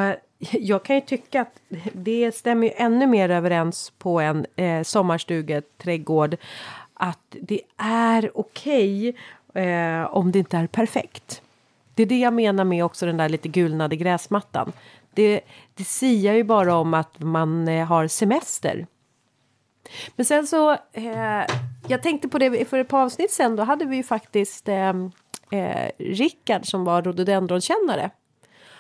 jag 0.51 0.85
kan 0.85 0.97
ju 0.97 1.03
tycka 1.03 1.41
att 1.41 1.61
det 1.93 2.35
stämmer 2.35 2.66
ju 2.66 2.73
ännu 2.77 3.07
mer 3.07 3.29
överens 3.29 3.93
på 3.99 4.21
en 4.21 4.47
eh, 4.57 4.83
sommarstugeträdgård. 4.83 6.37
Att 6.95 7.37
det 7.41 7.61
är 7.83 8.31
okej 8.35 9.14
okay, 9.49 9.64
eh, 9.64 10.05
om 10.05 10.33
det 10.33 10.39
inte 10.39 10.57
är 10.57 10.66
perfekt. 10.66 11.43
Det 11.95 12.03
är 12.03 12.07
det 12.07 12.18
jag 12.18 12.33
menar 12.33 12.64
med 12.64 12.85
också 12.85 13.07
den 13.07 13.16
där 13.16 13.29
lite 13.29 13.49
gulnade 13.49 13.97
gräsmattan 13.97 14.73
det, 15.15 15.41
det 15.75 15.85
siar 15.85 16.35
ju 16.35 16.45
bara 16.45 16.75
om 16.75 16.95
att 16.95 17.19
man 17.19 17.69
eh, 17.69 17.87
har 17.87 18.09
semester. 18.09 18.87
Men 20.17 20.27
sen 20.27 20.47
så, 20.47 20.73
eh, 20.93 21.45
jag 21.89 22.03
tänkte 22.03 22.29
på 22.29 22.39
det 22.39 22.69
för 22.69 22.79
ett 22.79 22.89
par 22.89 23.03
avsnitt 23.03 23.33
sen, 23.33 23.57
då 23.57 23.63
hade 23.63 23.85
vi 23.85 23.97
ju 23.97 24.03
faktiskt 24.03 24.69
eh, 24.69 24.89
eh, 25.51 25.91
Rickard 25.99 26.67
som 26.67 26.85
var 26.85 27.03
rhododendronkännare. 27.03 28.11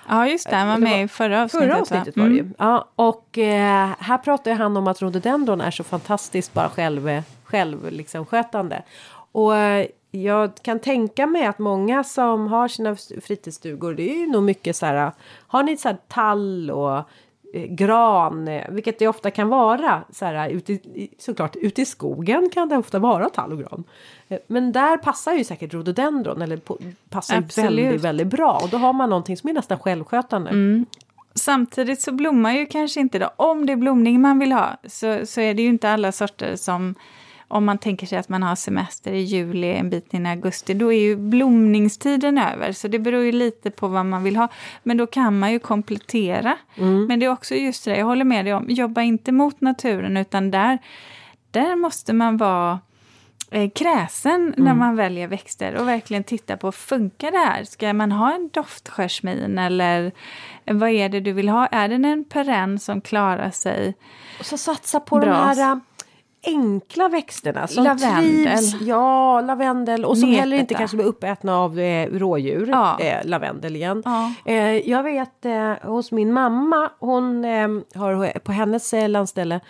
Ja, 0.08 0.26
just 0.28 0.50
det, 0.50 0.56
han 0.56 0.68
var 0.68 0.78
med 0.78 1.04
i 1.04 1.08
förra 1.08 1.42
avsnittet. 1.42 1.68
Förra 1.68 1.80
avsnittet 1.80 2.16
var 2.16 2.24
det 2.24 2.34
ju. 2.34 2.40
Mm. 2.40 2.54
Ja, 2.58 2.88
och 2.96 3.38
eh, 3.38 3.90
här 3.98 4.18
pratar 4.18 4.52
han 4.52 4.76
om 4.76 4.86
att 4.86 5.02
rhododendron 5.02 5.60
är 5.60 5.70
så 5.70 5.84
fantastiskt 5.84 6.54
bara 6.54 6.68
själv, 6.68 7.22
själv 7.44 7.90
liksom 7.90 8.26
skötande. 8.26 8.82
Och 9.32 9.56
eh, 9.56 9.86
jag 10.10 10.54
kan 10.62 10.78
tänka 10.78 11.26
mig 11.26 11.46
att 11.46 11.58
många 11.58 12.04
som 12.04 12.46
har 12.46 12.68
sina 12.68 12.96
fritidsstugor, 13.22 13.94
det 13.94 14.10
är 14.10 14.18
ju 14.18 14.26
nog 14.26 14.42
mycket 14.42 14.76
så 14.76 14.86
här, 14.86 15.12
har 15.46 15.62
ni 15.62 15.76
så 15.76 15.88
här 15.88 15.96
tall 16.08 16.70
och 16.70 16.96
eh, 17.54 17.66
gran, 17.68 18.48
eh, 18.48 18.70
vilket 18.70 18.98
det 18.98 19.08
ofta 19.08 19.30
kan 19.30 19.48
vara, 19.48 20.02
så 20.12 20.24
här, 20.24 20.48
ute 20.48 20.72
i, 20.72 21.10
såklart 21.18 21.56
ute 21.56 21.82
i 21.82 21.84
skogen 21.84 22.50
kan 22.52 22.68
det 22.68 22.76
ofta 22.76 22.98
vara 22.98 23.28
tall 23.28 23.52
och 23.52 23.58
gran. 23.58 23.84
Eh, 24.28 24.38
men 24.46 24.72
där 24.72 24.96
passar 24.96 25.32
ju 25.32 25.44
säkert 25.44 25.74
rhododendron, 25.74 26.42
eller 26.42 26.56
på, 26.56 26.78
passar 27.10 27.36
Absolut. 27.36 27.70
väldigt, 27.70 28.00
väldigt 28.00 28.26
bra. 28.26 28.60
Och 28.62 28.68
då 28.68 28.76
har 28.76 28.92
man 28.92 29.10
någonting 29.10 29.36
som 29.36 29.50
är 29.50 29.54
nästan 29.54 29.78
självskötande. 29.78 30.50
Mm. 30.50 30.86
Samtidigt 31.34 32.00
så 32.00 32.12
blommar 32.12 32.52
ju 32.52 32.66
kanske 32.66 33.00
inte 33.00 33.18
då, 33.18 33.30
om 33.36 33.66
det 33.66 33.72
är 33.72 33.76
blomning 33.76 34.20
man 34.20 34.38
vill 34.38 34.52
ha, 34.52 34.76
så, 34.84 35.26
så 35.26 35.40
är 35.40 35.54
det 35.54 35.62
ju 35.62 35.68
inte 35.68 35.90
alla 35.90 36.12
sorter 36.12 36.56
som 36.56 36.94
om 37.50 37.64
man 37.64 37.78
tänker 37.78 38.06
sig 38.06 38.18
att 38.18 38.28
man 38.28 38.42
har 38.42 38.54
semester 38.54 39.12
i 39.12 39.20
juli, 39.20 39.72
en 39.72 39.90
bit 39.90 40.14
in 40.14 40.26
i 40.26 40.30
augusti, 40.30 40.74
då 40.74 40.92
är 40.92 41.00
ju 41.00 41.16
blomningstiden 41.16 42.38
över. 42.38 42.72
Så 42.72 42.88
det 42.88 42.98
beror 42.98 43.22
ju 43.22 43.32
lite 43.32 43.70
på 43.70 43.88
vad 43.88 44.06
man 44.06 44.22
vill 44.22 44.36
ha. 44.36 44.48
Men 44.82 44.96
då 44.96 45.06
kan 45.06 45.38
man 45.38 45.52
ju 45.52 45.58
komplettera. 45.58 46.56
Mm. 46.76 47.06
Men 47.06 47.20
det 47.20 47.26
är 47.26 47.30
också 47.30 47.54
just 47.54 47.84
det, 47.84 47.96
jag 47.96 48.06
håller 48.06 48.24
med 48.24 48.44
dig 48.44 48.54
om, 48.54 48.66
jobba 48.68 49.02
inte 49.02 49.32
mot 49.32 49.60
naturen 49.60 50.16
utan 50.16 50.50
där, 50.50 50.78
där 51.50 51.76
måste 51.76 52.12
man 52.12 52.36
vara 52.36 52.80
eh, 53.50 53.70
kräsen 53.70 54.40
mm. 54.40 54.54
när 54.56 54.74
man 54.74 54.96
väljer 54.96 55.28
växter 55.28 55.74
och 55.74 55.88
verkligen 55.88 56.24
titta 56.24 56.56
på, 56.56 56.72
funkar 56.72 57.30
det 57.30 57.38
här? 57.38 57.64
Ska 57.64 57.92
man 57.92 58.12
ha 58.12 58.34
en 58.34 58.50
doftsjasmin 58.52 59.58
eller 59.58 60.12
vad 60.64 60.90
är 60.90 61.08
det 61.08 61.20
du 61.20 61.32
vill 61.32 61.48
ha? 61.48 61.66
Är 61.66 61.88
det 61.88 61.94
en 61.94 62.24
perenn 62.24 62.78
som 62.78 63.00
klarar 63.00 63.50
sig 63.50 63.94
Och 64.40 64.46
så 64.46 64.58
satsa 64.58 65.00
på 65.00 65.16
bra? 65.16 65.24
de 65.24 65.32
här 65.32 65.72
äh, 65.72 65.78
enkla 66.46 67.08
växterna 67.08 67.66
som 67.66 67.84
lavendel. 67.84 68.44
trivs. 68.56 68.80
Ja, 68.80 69.40
lavendel 69.40 70.04
och 70.04 70.18
som 70.18 70.28
Nepeta. 70.28 70.40
heller 70.40 70.56
inte 70.56 70.74
kanske 70.74 70.96
blir 70.96 71.06
uppätna 71.06 71.58
av 71.58 71.78
eh, 71.78 72.10
rådjur. 72.10 72.68
Ja. 72.68 73.00
Eh, 73.00 73.26
lavendel 73.26 73.76
igen. 73.76 74.02
Ja. 74.04 74.32
Eh, 74.44 74.90
jag 74.90 75.02
vet 75.02 75.44
eh, 75.44 75.72
hos 75.82 76.12
min 76.12 76.32
mamma, 76.32 76.90
hon 76.98 77.44
eh, 77.44 77.68
har 77.94 78.38
på 78.38 78.52
hennes 78.52 78.94
eh, 78.94 79.08
landställe 79.08 79.60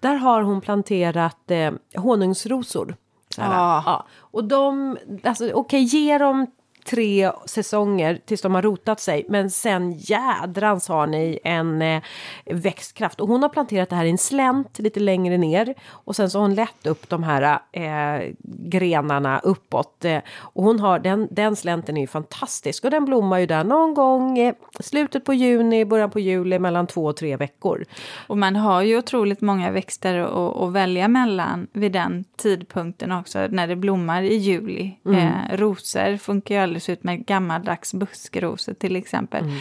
där 0.00 0.14
har 0.14 0.42
hon 0.42 0.60
planterat 0.60 1.50
eh, 1.50 1.72
honungsrosor. 1.94 2.96
Ja. 3.36 3.82
ja. 3.86 4.06
Och 4.18 4.44
de, 4.44 4.96
alltså 5.24 5.44
okej 5.44 5.54
okay, 5.54 5.80
ge 5.80 6.18
dem 6.18 6.46
tre 6.86 7.32
säsonger 7.46 8.20
tills 8.26 8.42
de 8.42 8.54
har 8.54 8.62
rotat 8.62 9.00
sig. 9.00 9.26
Men 9.28 9.50
sen 9.50 9.92
jädrans 9.98 10.88
har 10.88 11.06
ni 11.06 11.38
en 11.44 11.82
eh, 11.82 12.02
växtkraft. 12.44 13.20
Och 13.20 13.28
hon 13.28 13.42
har 13.42 13.48
planterat 13.48 13.90
det 13.90 13.96
här 13.96 14.04
i 14.04 14.10
en 14.10 14.18
slänt 14.18 14.78
lite 14.78 15.00
längre 15.00 15.38
ner. 15.38 15.74
Och 15.90 16.16
sen 16.16 16.30
så 16.30 16.38
har 16.38 16.42
hon 16.42 16.54
lett 16.54 16.86
upp 16.86 17.08
de 17.08 17.22
här 17.22 17.58
eh, 17.72 18.34
grenarna 18.68 19.38
uppåt. 19.38 20.04
Eh, 20.04 20.18
och 20.38 20.64
hon 20.64 20.80
har, 20.80 20.98
den, 20.98 21.28
den 21.30 21.56
slänten 21.56 21.96
är 21.96 22.00
ju 22.00 22.06
fantastisk. 22.06 22.84
Och 22.84 22.90
den 22.90 23.04
blommar 23.04 23.38
ju 23.38 23.46
där 23.46 23.64
någon 23.64 23.94
gång 23.94 24.52
slutet 24.80 25.24
på 25.24 25.34
juni, 25.34 25.84
början 25.84 26.10
på 26.10 26.20
juli, 26.20 26.58
mellan 26.58 26.86
två 26.86 27.04
och 27.04 27.16
tre 27.16 27.36
veckor. 27.36 27.84
Och 28.26 28.38
man 28.38 28.56
har 28.56 28.82
ju 28.82 28.98
otroligt 28.98 29.40
många 29.40 29.70
växter 29.70 30.18
att, 30.18 30.56
att 30.56 30.72
välja 30.72 31.08
mellan 31.08 31.66
vid 31.72 31.92
den 31.92 32.24
tidpunkten 32.36 33.12
också, 33.12 33.46
när 33.50 33.66
det 33.66 33.76
blommar 33.76 34.22
i 34.22 34.36
juli. 34.36 34.98
Mm. 35.06 35.18
Eh, 35.18 35.56
rosor 35.56 36.16
funkar 36.16 36.54
ju 36.54 36.60
alldeles 36.76 36.88
ut 36.88 37.04
med 37.04 37.26
gammaldags 37.26 37.94
buskrosor 37.94 38.74
till 38.74 38.96
exempel. 38.96 39.44
Mm. 39.44 39.58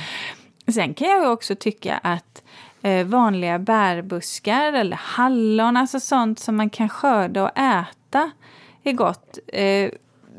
Sen 0.68 0.94
kan 0.94 1.08
jag 1.08 1.34
också 1.34 1.56
tycka 1.56 1.98
att 2.04 2.44
eh, 2.82 3.06
vanliga 3.06 3.60
bärbuskar 3.60 4.74
eller 4.74 4.98
hallon, 5.02 5.78
alltså 5.78 6.00
sånt 6.00 6.40
som 6.40 6.56
man 6.56 6.70
kan 6.70 6.90
skörda 6.90 7.44
och 7.44 7.58
äta 7.58 8.32
är 8.84 8.92
gott. 8.92 9.40
Eh, 9.48 9.90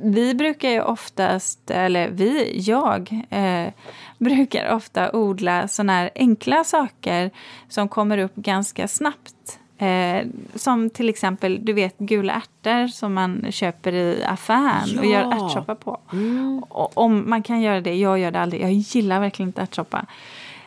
vi 0.02 0.34
brukar 0.34 0.70
ju 0.70 0.80
oftast, 0.80 1.70
eller 1.70 2.10
vi, 2.10 2.60
jag, 2.60 3.22
eh, 3.30 3.72
brukar 4.18 4.74
ofta 4.74 5.12
odla 5.12 5.68
såna 5.68 5.92
här 5.92 6.10
enkla 6.14 6.64
saker 6.64 7.30
som 7.68 7.88
kommer 7.88 8.18
upp 8.18 8.34
ganska 8.34 8.88
snabbt. 8.88 9.58
Eh, 9.78 10.26
som 10.54 10.90
till 10.90 11.08
exempel, 11.08 11.64
du 11.64 11.72
vet 11.72 11.98
gula 11.98 12.32
ärtor 12.32 12.88
som 12.88 13.14
man 13.14 13.46
köper 13.50 13.92
i 13.92 14.24
affären 14.24 14.86
ja. 14.86 15.00
och 15.00 15.06
gör 15.06 15.46
ärtsoppa 15.46 15.74
på. 15.74 16.00
Mm. 16.12 16.62
Och, 16.68 16.98
om 16.98 17.30
man 17.30 17.42
kan 17.42 17.60
göra 17.60 17.80
det, 17.80 17.94
jag 17.94 18.18
gör 18.18 18.30
det 18.30 18.40
aldrig, 18.40 18.62
jag 18.62 18.72
gillar 18.72 19.20
verkligen 19.20 19.48
inte 19.48 19.62
ärtsoppa. 19.62 20.06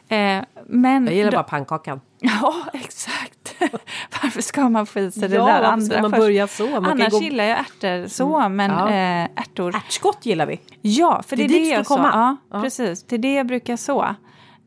Eh, 0.07 0.43
men 0.65 1.05
jag 1.05 1.15
gillar 1.15 1.31
då, 1.31 1.37
bara 1.37 1.43
pannkakan. 1.43 2.01
Ja, 2.19 2.65
exakt. 2.73 3.55
Varför 4.21 4.41
ska 4.41 4.69
man 4.69 4.85
få 4.85 4.99
i 4.99 5.11
sig 5.11 5.21
ja, 5.21 5.27
det 5.27 5.51
där 5.51 5.63
andra 5.63 6.01
man 6.01 6.11
börja 6.11 6.47
så? 6.47 6.67
Man 6.67 6.85
Annars 6.85 7.11
gå... 7.11 7.21
gillar 7.21 7.43
jag 7.43 7.59
ärtor 7.59 8.07
så, 8.07 8.37
mm. 8.37 8.55
men 8.55 8.71
ja. 8.71 8.89
äh, 8.89 9.29
ärtor... 9.35 9.75
Ärtskott 9.75 10.25
gillar 10.25 10.45
vi. 10.45 10.59
Ja, 10.81 11.23
för 11.27 11.35
det, 11.35 11.47
det 11.47 11.55
är 11.55 11.59
det 11.59 11.67
jag 11.67 11.85
så. 11.85 11.97
Ja, 11.97 12.37
ja, 12.51 12.61
precis. 12.61 13.03
Det 13.03 13.15
är 13.15 13.19
det 13.19 13.33
jag 13.33 13.47
brukar 13.47 13.77
så. 13.77 14.15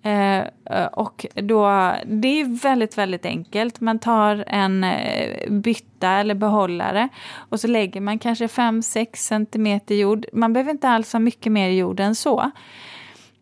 Eh, 0.02 0.46
och 0.92 1.26
då, 1.34 1.66
det 2.06 2.40
är 2.40 2.62
väldigt, 2.62 2.98
väldigt 2.98 3.26
enkelt. 3.26 3.80
Man 3.80 3.98
tar 3.98 4.44
en 4.46 4.84
eh, 4.84 5.50
bytta 5.50 6.10
eller 6.10 6.34
behållare 6.34 7.08
och 7.36 7.60
så 7.60 7.68
lägger 7.68 8.00
man 8.00 8.18
kanske 8.18 8.46
5-6 8.46 9.16
centimeter 9.16 9.94
jord. 9.94 10.26
Man 10.32 10.52
behöver 10.52 10.70
inte 10.70 10.88
alls 10.88 11.12
ha 11.12 11.20
mycket 11.20 11.52
mer 11.52 11.68
jord 11.68 12.00
än 12.00 12.14
så. 12.14 12.50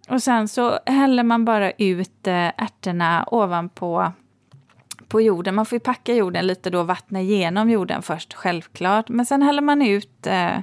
Och 0.09 0.23
sen 0.23 0.49
så 0.49 0.79
häller 0.87 1.23
man 1.23 1.45
bara 1.45 1.71
ut 1.71 2.27
eh, 2.27 2.35
ärtorna 2.35 3.25
ovanpå 3.31 4.13
på 5.09 5.21
jorden. 5.21 5.55
Man 5.55 5.67
får 5.67 5.77
ju 5.77 5.81
packa 5.81 6.15
jorden 6.15 6.47
lite 6.47 6.71
då 6.71 6.81
och 6.81 6.87
vattna 6.87 7.21
igenom 7.21 7.71
jorden 7.71 8.03
först, 8.03 8.35
självklart. 8.35 9.09
Men 9.09 9.27
sen 9.27 9.43
häller 9.43 9.63
man 9.63 9.83
ut 9.83 10.27
eh, 10.27 10.59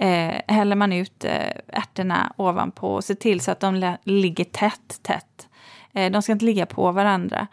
eh, 0.00 0.40
häller 0.46 0.76
man 0.76 0.92
ut 0.92 1.24
eh, 1.24 1.50
ärtorna 1.68 2.32
ovanpå 2.36 2.94
och 2.94 3.04
ser 3.04 3.14
till 3.14 3.40
så 3.40 3.50
att 3.50 3.60
de 3.60 3.96
ligger 4.04 4.44
tätt, 4.44 5.02
tätt. 5.02 5.48
Eh, 5.92 6.12
de 6.12 6.22
ska 6.22 6.32
inte 6.32 6.44
ligga 6.44 6.66
på 6.66 6.92
varandra. 6.92 7.46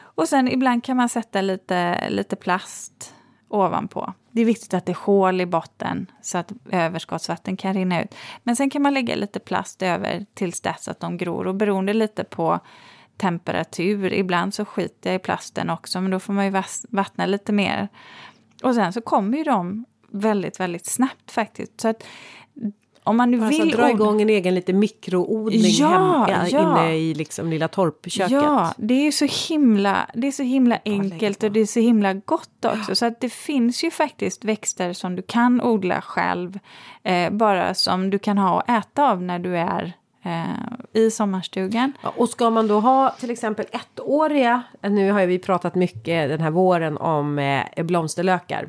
Och 0.00 0.28
sen 0.28 0.48
ibland 0.48 0.84
kan 0.84 0.96
man 0.96 1.08
sätta 1.08 1.40
lite, 1.40 2.08
lite 2.10 2.36
plast 2.36 3.14
ovanpå. 3.48 4.12
Det 4.30 4.40
är 4.40 4.44
viktigt 4.44 4.74
att 4.74 4.86
det 4.86 4.92
är 4.92 5.04
hål 5.04 5.40
i 5.40 5.46
botten 5.46 6.06
så 6.22 6.38
att 6.38 6.52
överskottsvatten 6.70 7.56
kan 7.56 7.74
rinna 7.74 8.02
ut. 8.02 8.14
Men 8.42 8.56
sen 8.56 8.70
kan 8.70 8.82
man 8.82 8.94
lägga 8.94 9.16
lite 9.16 9.40
plast 9.40 9.82
över 9.82 10.26
tills 10.34 10.60
dess 10.60 10.88
att 10.88 11.00
de 11.00 11.16
gror 11.16 11.46
och 11.46 11.54
beroende 11.54 11.92
lite 11.92 12.24
på 12.24 12.60
temperatur. 13.16 14.12
Ibland 14.12 14.54
så 14.54 14.64
skiter 14.64 15.10
jag 15.10 15.20
i 15.20 15.22
plasten 15.22 15.70
också 15.70 16.00
men 16.00 16.10
då 16.10 16.20
får 16.20 16.32
man 16.32 16.44
ju 16.44 16.62
vattna 16.88 17.26
lite 17.26 17.52
mer. 17.52 17.88
Och 18.62 18.74
sen 18.74 18.92
så 18.92 19.00
kommer 19.00 19.38
ju 19.38 19.44
de 19.44 19.84
väldigt, 20.12 20.60
väldigt 20.60 20.86
snabbt 20.86 21.30
faktiskt. 21.30 21.80
Så 21.80 21.88
att 21.88 22.04
om 23.08 23.16
man 23.16 23.30
nu 23.30 23.44
alltså, 23.44 23.62
vill... 23.62 23.76
dra 23.76 23.90
igång 23.90 24.22
en 24.22 24.28
egen 24.28 24.54
lite 24.54 24.72
mikroodling 24.72 25.72
ja, 25.78 26.26
hem, 26.28 26.46
ja. 26.50 26.60
inne 26.60 26.96
i 26.96 27.14
liksom 27.14 27.50
lilla 27.50 27.68
torpköket. 27.68 28.32
Ja, 28.32 28.74
det 28.76 29.06
är 29.06 29.10
så 29.10 29.54
himla, 29.54 30.10
det 30.14 30.26
är 30.26 30.32
så 30.32 30.42
himla 30.42 30.78
enkelt 30.84 31.42
och 31.42 31.52
det 31.52 31.60
är 31.60 31.66
så 31.66 31.80
himla 31.80 32.14
gott 32.14 32.64
också. 32.64 32.94
Så 32.94 33.06
att 33.06 33.20
det 33.20 33.32
finns 33.32 33.84
ju 33.84 33.90
faktiskt 33.90 34.44
växter 34.44 34.92
som 34.92 35.16
du 35.16 35.22
kan 35.22 35.60
odla 35.60 36.00
själv. 36.00 36.58
Eh, 37.02 37.30
bara 37.30 37.74
som 37.74 38.10
du 38.10 38.18
kan 38.18 38.38
ha 38.38 38.54
och 38.54 38.68
äta 38.68 39.10
av 39.10 39.22
när 39.22 39.38
du 39.38 39.56
är 39.56 39.92
eh, 40.22 41.02
i 41.02 41.10
sommarstugan. 41.10 41.92
Ja, 42.02 42.12
och 42.16 42.28
ska 42.28 42.50
man 42.50 42.68
då 42.68 42.80
ha 42.80 43.10
till 43.10 43.30
exempel 43.30 43.66
ettåriga, 43.72 44.62
nu 44.82 45.10
har 45.10 45.26
vi 45.26 45.38
pratat 45.38 45.74
mycket 45.74 46.28
den 46.28 46.40
här 46.40 46.50
våren 46.50 46.96
om 46.96 47.38
eh, 47.38 47.84
blomsterlökar. 47.84 48.68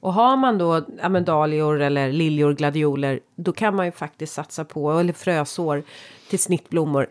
Och 0.00 0.12
har 0.12 0.36
man 0.36 0.58
då 0.58 0.82
ja, 1.02 1.08
dahlior 1.08 1.80
eller 1.80 2.12
liljor, 2.12 2.54
gladioler, 2.54 3.20
då 3.36 3.52
kan 3.52 3.76
man 3.76 3.86
ju 3.86 3.92
faktiskt 3.92 4.32
satsa 4.32 4.64
på, 4.64 4.92
eller 4.92 5.12
frösår 5.12 5.82
till 6.30 6.38
snittblommor 6.38 7.06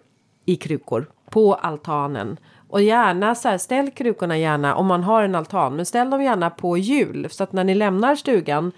i 0.46 0.56
krukor 0.56 1.10
på 1.30 1.54
altanen. 1.54 2.38
Och 2.70 2.82
gärna 2.82 3.36
så 3.36 3.50
här, 3.50 3.58
ställ 3.58 3.92
krukorna 3.92 4.38
gärna 4.38 4.76
om 4.76 4.86
man 4.86 5.04
har 5.04 5.24
en 5.24 5.36
altan, 5.36 5.76
men 5.76 5.86
ställ 5.86 6.10
dem 6.10 6.24
gärna 6.24 6.50
på 6.50 6.78
hjul 6.78 7.28
så 7.30 7.44
att 7.44 7.54
när 7.54 7.64
ni 7.64 7.76
lämnar 7.76 8.16
stugan 8.16 8.72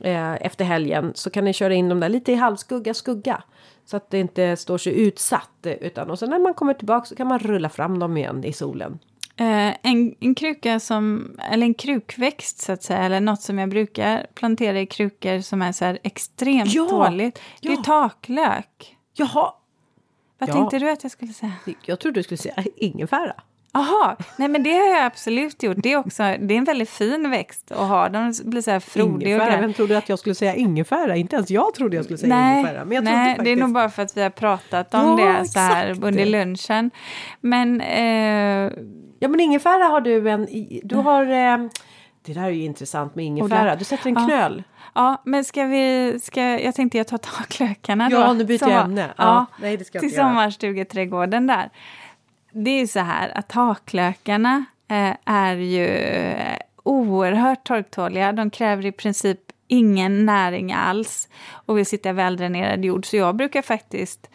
eh, 0.00 0.34
efter 0.34 0.64
helgen 0.64 1.12
så 1.14 1.30
kan 1.30 1.44
ni 1.44 1.52
köra 1.52 1.74
in 1.74 1.88
dem 1.88 2.00
där 2.00 2.08
lite 2.08 2.32
i 2.32 2.34
halvskugga, 2.34 2.94
skugga. 2.94 3.42
Så 3.84 3.96
att 3.96 4.10
det 4.10 4.18
inte 4.18 4.56
står 4.56 4.78
så 4.78 4.90
utsatt 4.90 5.66
eh, 5.66 5.72
utan 5.72 6.10
och 6.10 6.18
sen 6.18 6.30
när 6.30 6.38
man 6.38 6.54
kommer 6.54 6.74
tillbaka 6.74 7.06
så 7.06 7.16
kan 7.16 7.26
man 7.26 7.38
rulla 7.38 7.68
fram 7.68 7.98
dem 7.98 8.16
igen 8.16 8.44
i 8.44 8.52
solen. 8.52 8.98
Eh, 9.38 9.74
en, 9.82 10.14
en 10.20 10.34
kruka 10.34 10.80
som, 10.80 11.30
eller 11.50 11.66
en 11.66 11.74
krukväxt 11.74 12.58
så 12.58 12.72
att 12.72 12.82
säga, 12.82 13.02
eller 13.02 13.20
något 13.20 13.42
som 13.42 13.58
jag 13.58 13.68
brukar 13.68 14.26
plantera 14.34 14.80
i 14.80 14.86
krukor 14.86 15.40
som 15.40 15.62
är 15.62 15.72
så 15.72 15.84
här 15.84 15.98
extremt 16.02 16.74
ja, 16.74 16.88
dåligt. 16.88 17.40
Det 17.60 17.68
ja. 17.68 17.78
är 17.78 17.82
taklök. 17.82 18.96
Jaha. 19.14 19.52
Vad 20.38 20.48
ja. 20.48 20.52
tänkte 20.52 20.78
du 20.78 20.90
att 20.90 21.02
jag 21.02 21.12
skulle 21.12 21.32
säga? 21.32 21.52
Jag 21.84 22.00
trodde 22.00 22.18
du 22.18 22.22
skulle 22.22 22.38
säga 22.38 22.64
ingefära. 22.76 23.34
Jaha, 23.72 24.16
nej 24.36 24.48
men 24.48 24.62
det 24.62 24.72
har 24.72 24.86
jag 24.86 25.04
absolut 25.04 25.62
gjort. 25.62 25.76
Det 25.80 25.92
är, 25.92 25.96
också, 25.96 26.22
det 26.22 26.54
är 26.54 26.58
en 26.58 26.64
väldigt 26.64 26.90
fin 26.90 27.30
växt 27.30 27.72
att 27.72 27.88
ha. 27.88 28.08
De 28.08 28.34
blir 28.44 28.62
så 28.62 28.70
här 28.70 28.80
frodiga 28.80 29.36
och 29.36 29.62
Vem 29.62 29.72
trodde 29.72 29.98
att 29.98 30.08
jag 30.08 30.18
skulle 30.18 30.34
säga 30.34 30.54
ingefära? 30.54 31.16
Inte 31.16 31.36
ens 31.36 31.50
jag 31.50 31.74
trodde 31.74 31.96
jag 31.96 32.04
skulle 32.04 32.18
säga 32.18 32.36
nej, 32.36 32.58
ingefära. 32.58 32.84
Men 32.84 32.94
jag 32.94 33.04
nej, 33.04 33.28
faktiskt... 33.28 33.44
det 33.44 33.50
är 33.50 33.56
nog 33.56 33.72
bara 33.72 33.90
för 33.90 34.02
att 34.02 34.16
vi 34.16 34.22
har 34.22 34.30
pratat 34.30 34.94
om 34.94 35.18
ja, 35.18 35.38
det 35.38 35.48
så 35.48 35.58
här 35.58 36.04
under 36.04 36.26
lunchen. 36.26 36.90
Men 37.40 37.80
eh, 37.80 38.72
Ja 39.18 39.28
men 39.28 39.40
ingefära 39.40 39.84
har 39.84 40.00
du 40.00 40.30
en, 40.30 40.48
du 40.82 40.96
har 40.96 41.22
eh, 41.22 41.68
det 42.26 42.32
där 42.32 42.42
är 42.42 42.50
ju 42.50 42.62
intressant 42.62 43.14
med 43.14 43.24
ingefära. 43.24 43.76
Du 43.76 43.84
sätter 43.84 44.08
en 44.08 44.14
ja. 44.14 44.24
knöl. 44.26 44.62
Ja, 44.94 45.22
men 45.24 45.44
ska 45.44 45.64
vi, 45.64 46.18
ska, 46.22 46.40
jag 46.40 46.74
tänkte 46.74 46.98
jag 46.98 47.06
tar 47.06 47.18
taklökarna 47.18 48.08
då. 48.08 48.16
Ja, 48.16 48.32
nu 48.32 48.44
byter 48.44 48.68
jag 48.68 48.84
ämne. 48.84 49.14
Ja, 49.16 49.24
ja, 49.24 49.46
nej, 49.60 49.76
det 49.76 49.84
ska 49.84 50.00
till 50.00 50.14
sommarstugeträdgården 50.14 51.46
där. 51.46 51.70
Det 52.52 52.70
är 52.70 52.86
så 52.86 53.00
här 53.00 53.38
att 53.38 53.48
taklökarna 53.48 54.64
eh, 54.88 55.16
är 55.24 55.56
ju 55.56 55.88
oerhört 56.82 57.64
torktåliga. 57.64 58.32
De 58.32 58.50
kräver 58.50 58.86
i 58.86 58.92
princip 58.92 59.40
ingen 59.68 60.26
näring 60.26 60.72
alls 60.72 61.28
och 61.50 61.78
vill 61.78 61.86
sitta 61.86 62.10
i 62.10 62.12
väldränerad 62.12 62.84
jord. 62.84 63.06
Så 63.06 63.16
jag 63.16 63.36
brukar 63.36 63.62
faktiskt 63.62 64.30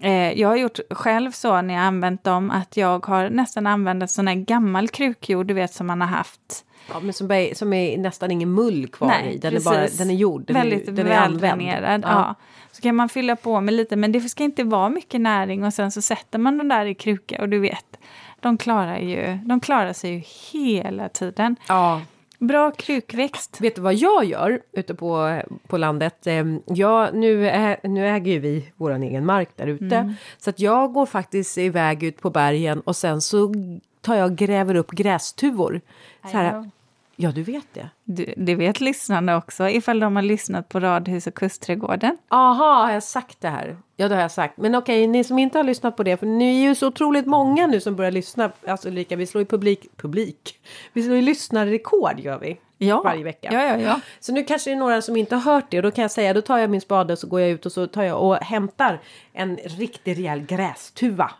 Eh, 0.00 0.40
jag 0.40 0.48
har 0.48 0.56
gjort 0.56 0.78
själv 0.90 1.30
så 1.30 1.62
när 1.62 1.74
jag 1.74 1.82
använt 1.82 2.24
dem 2.24 2.50
att 2.50 2.76
jag 2.76 3.06
har 3.06 3.30
nästan 3.30 3.66
använt 3.66 4.02
en 4.02 4.08
sån 4.08 4.28
här 4.28 4.34
gammal 4.34 4.88
krukjord, 4.88 5.46
du 5.46 5.54
vet 5.54 5.72
som 5.72 5.86
man 5.86 6.00
har 6.00 6.08
haft. 6.08 6.64
Ja, 6.88 7.00
men 7.00 7.12
som, 7.12 7.30
är, 7.30 7.54
som 7.54 7.72
är 7.72 7.98
nästan 7.98 8.30
ingen 8.30 8.54
mull 8.54 8.88
kvar 8.88 9.08
Nej, 9.08 9.34
i, 9.34 9.38
den 9.38 9.52
precis. 9.52 9.66
är, 9.66 9.74
bara, 9.74 9.86
den 9.98 10.10
är 10.10 10.14
gjord, 10.14 10.44
den 10.46 10.54
Väldigt 10.54 10.88
är, 10.88 10.92
den 10.92 11.06
väldränerad. 11.06 12.00
Ja. 12.04 12.08
ja. 12.10 12.34
Så 12.72 12.82
kan 12.82 12.96
man 12.96 13.08
fylla 13.08 13.36
på 13.36 13.60
med 13.60 13.74
lite, 13.74 13.96
men 13.96 14.12
det 14.12 14.20
ska 14.20 14.44
inte 14.44 14.64
vara 14.64 14.88
mycket 14.88 15.20
näring 15.20 15.64
och 15.64 15.74
sen 15.74 15.90
så 15.90 16.02
sätter 16.02 16.38
man 16.38 16.58
den 16.58 16.68
där 16.68 16.86
i 16.86 16.94
kruka 16.94 17.42
och 17.42 17.48
du 17.48 17.58
vet, 17.58 17.98
de 18.40 18.58
klarar, 18.58 18.98
ju, 18.98 19.38
de 19.44 19.60
klarar 19.60 19.92
sig 19.92 20.10
ju 20.10 20.22
hela 20.52 21.08
tiden. 21.08 21.56
Ja. 21.68 22.00
Bra 22.38 22.70
krukväxt. 22.70 23.60
Vet 23.60 23.74
du 23.74 23.82
vad 23.82 23.94
jag 23.94 24.24
gör 24.24 24.60
ute 24.72 24.94
på, 24.94 25.42
på 25.66 25.76
landet? 25.76 26.26
Ehm, 26.26 26.62
ja, 26.66 27.10
nu, 27.12 27.48
är, 27.48 27.76
nu 27.82 28.08
äger 28.08 28.40
vi 28.40 28.72
vår 28.76 28.90
egen 28.90 29.26
mark 29.26 29.48
där 29.56 29.66
ute. 29.66 29.96
Mm. 29.96 30.14
Så 30.38 30.50
att 30.50 30.60
jag 30.60 30.92
går 30.92 31.06
faktiskt 31.06 31.58
iväg 31.58 32.02
ut 32.02 32.20
på 32.20 32.30
bergen 32.30 32.80
och 32.80 32.96
sen 32.96 33.20
så 33.20 33.54
tar 34.00 34.14
jag 34.14 34.30
och 34.30 34.36
gräver 34.36 34.74
upp 34.74 34.90
grästuvor. 34.90 35.80
Så 36.22 36.36
här, 36.36 36.70
Ja, 37.16 37.32
du 37.32 37.42
vet 37.42 37.66
det. 37.74 37.88
Du, 38.04 38.34
det 38.36 38.54
vet 38.54 38.80
lyssnarna 38.80 39.36
också, 39.36 39.68
ifall 39.68 40.00
de 40.00 40.16
har 40.16 40.22
lyssnat 40.22 40.68
på 40.68 40.80
Radhus 40.80 41.26
och 41.26 41.34
Kustträdgården. 41.34 42.18
Aha, 42.28 42.84
har 42.84 42.92
jag 42.92 43.02
sagt 43.02 43.40
det 43.40 43.48
här? 43.48 43.76
Ja, 43.96 44.08
det 44.08 44.14
har 44.14 44.22
jag 44.22 44.30
sagt. 44.30 44.56
Men 44.56 44.74
okej, 44.74 45.06
ni 45.06 45.24
som 45.24 45.38
inte 45.38 45.58
har 45.58 45.64
lyssnat 45.64 45.96
på 45.96 46.02
det, 46.02 46.16
för 46.16 46.26
ni 46.26 46.64
är 46.64 46.68
ju 46.68 46.74
så 46.74 46.86
otroligt 46.86 47.26
många 47.26 47.66
nu 47.66 47.80
som 47.80 47.96
börjar 47.96 48.10
lyssna. 48.10 48.50
Alltså 48.66 48.88
Ulrika, 48.88 49.16
vi 49.16 49.26
slår 49.26 49.42
ju 49.42 49.46
publik, 49.46 49.96
publik. 49.96 50.60
Vi 50.92 51.02
slår 51.02 51.16
ju 51.16 51.22
lyssnarrekord, 51.22 52.20
gör 52.20 52.38
vi. 52.38 52.58
Ja. 52.78 53.02
Varje 53.02 53.24
vecka. 53.24 53.48
Ja, 53.52 53.62
ja, 53.64 53.78
ja. 53.78 54.00
Så 54.20 54.32
nu 54.32 54.44
kanske 54.44 54.70
det 54.70 54.74
är 54.74 54.78
några 54.78 55.02
som 55.02 55.16
inte 55.16 55.36
har 55.36 55.52
hört 55.52 55.64
det. 55.70 55.76
Och 55.76 55.82
då 55.82 55.90
kan 55.90 56.02
jag 56.02 56.10
säga, 56.10 56.34
då 56.34 56.40
tar 56.40 56.58
jag 56.58 56.70
min 56.70 56.80
spade 56.80 57.12
och 57.12 57.18
så 57.18 57.26
går 57.26 57.40
jag 57.40 57.50
ut 57.50 57.66
och 57.66 57.72
så 57.72 57.86
tar 57.86 58.02
jag 58.02 58.22
och 58.22 58.36
hämtar 58.36 59.00
en 59.32 59.56
riktig 59.56 60.18
rejäl 60.18 60.40
grästuva 60.40 61.30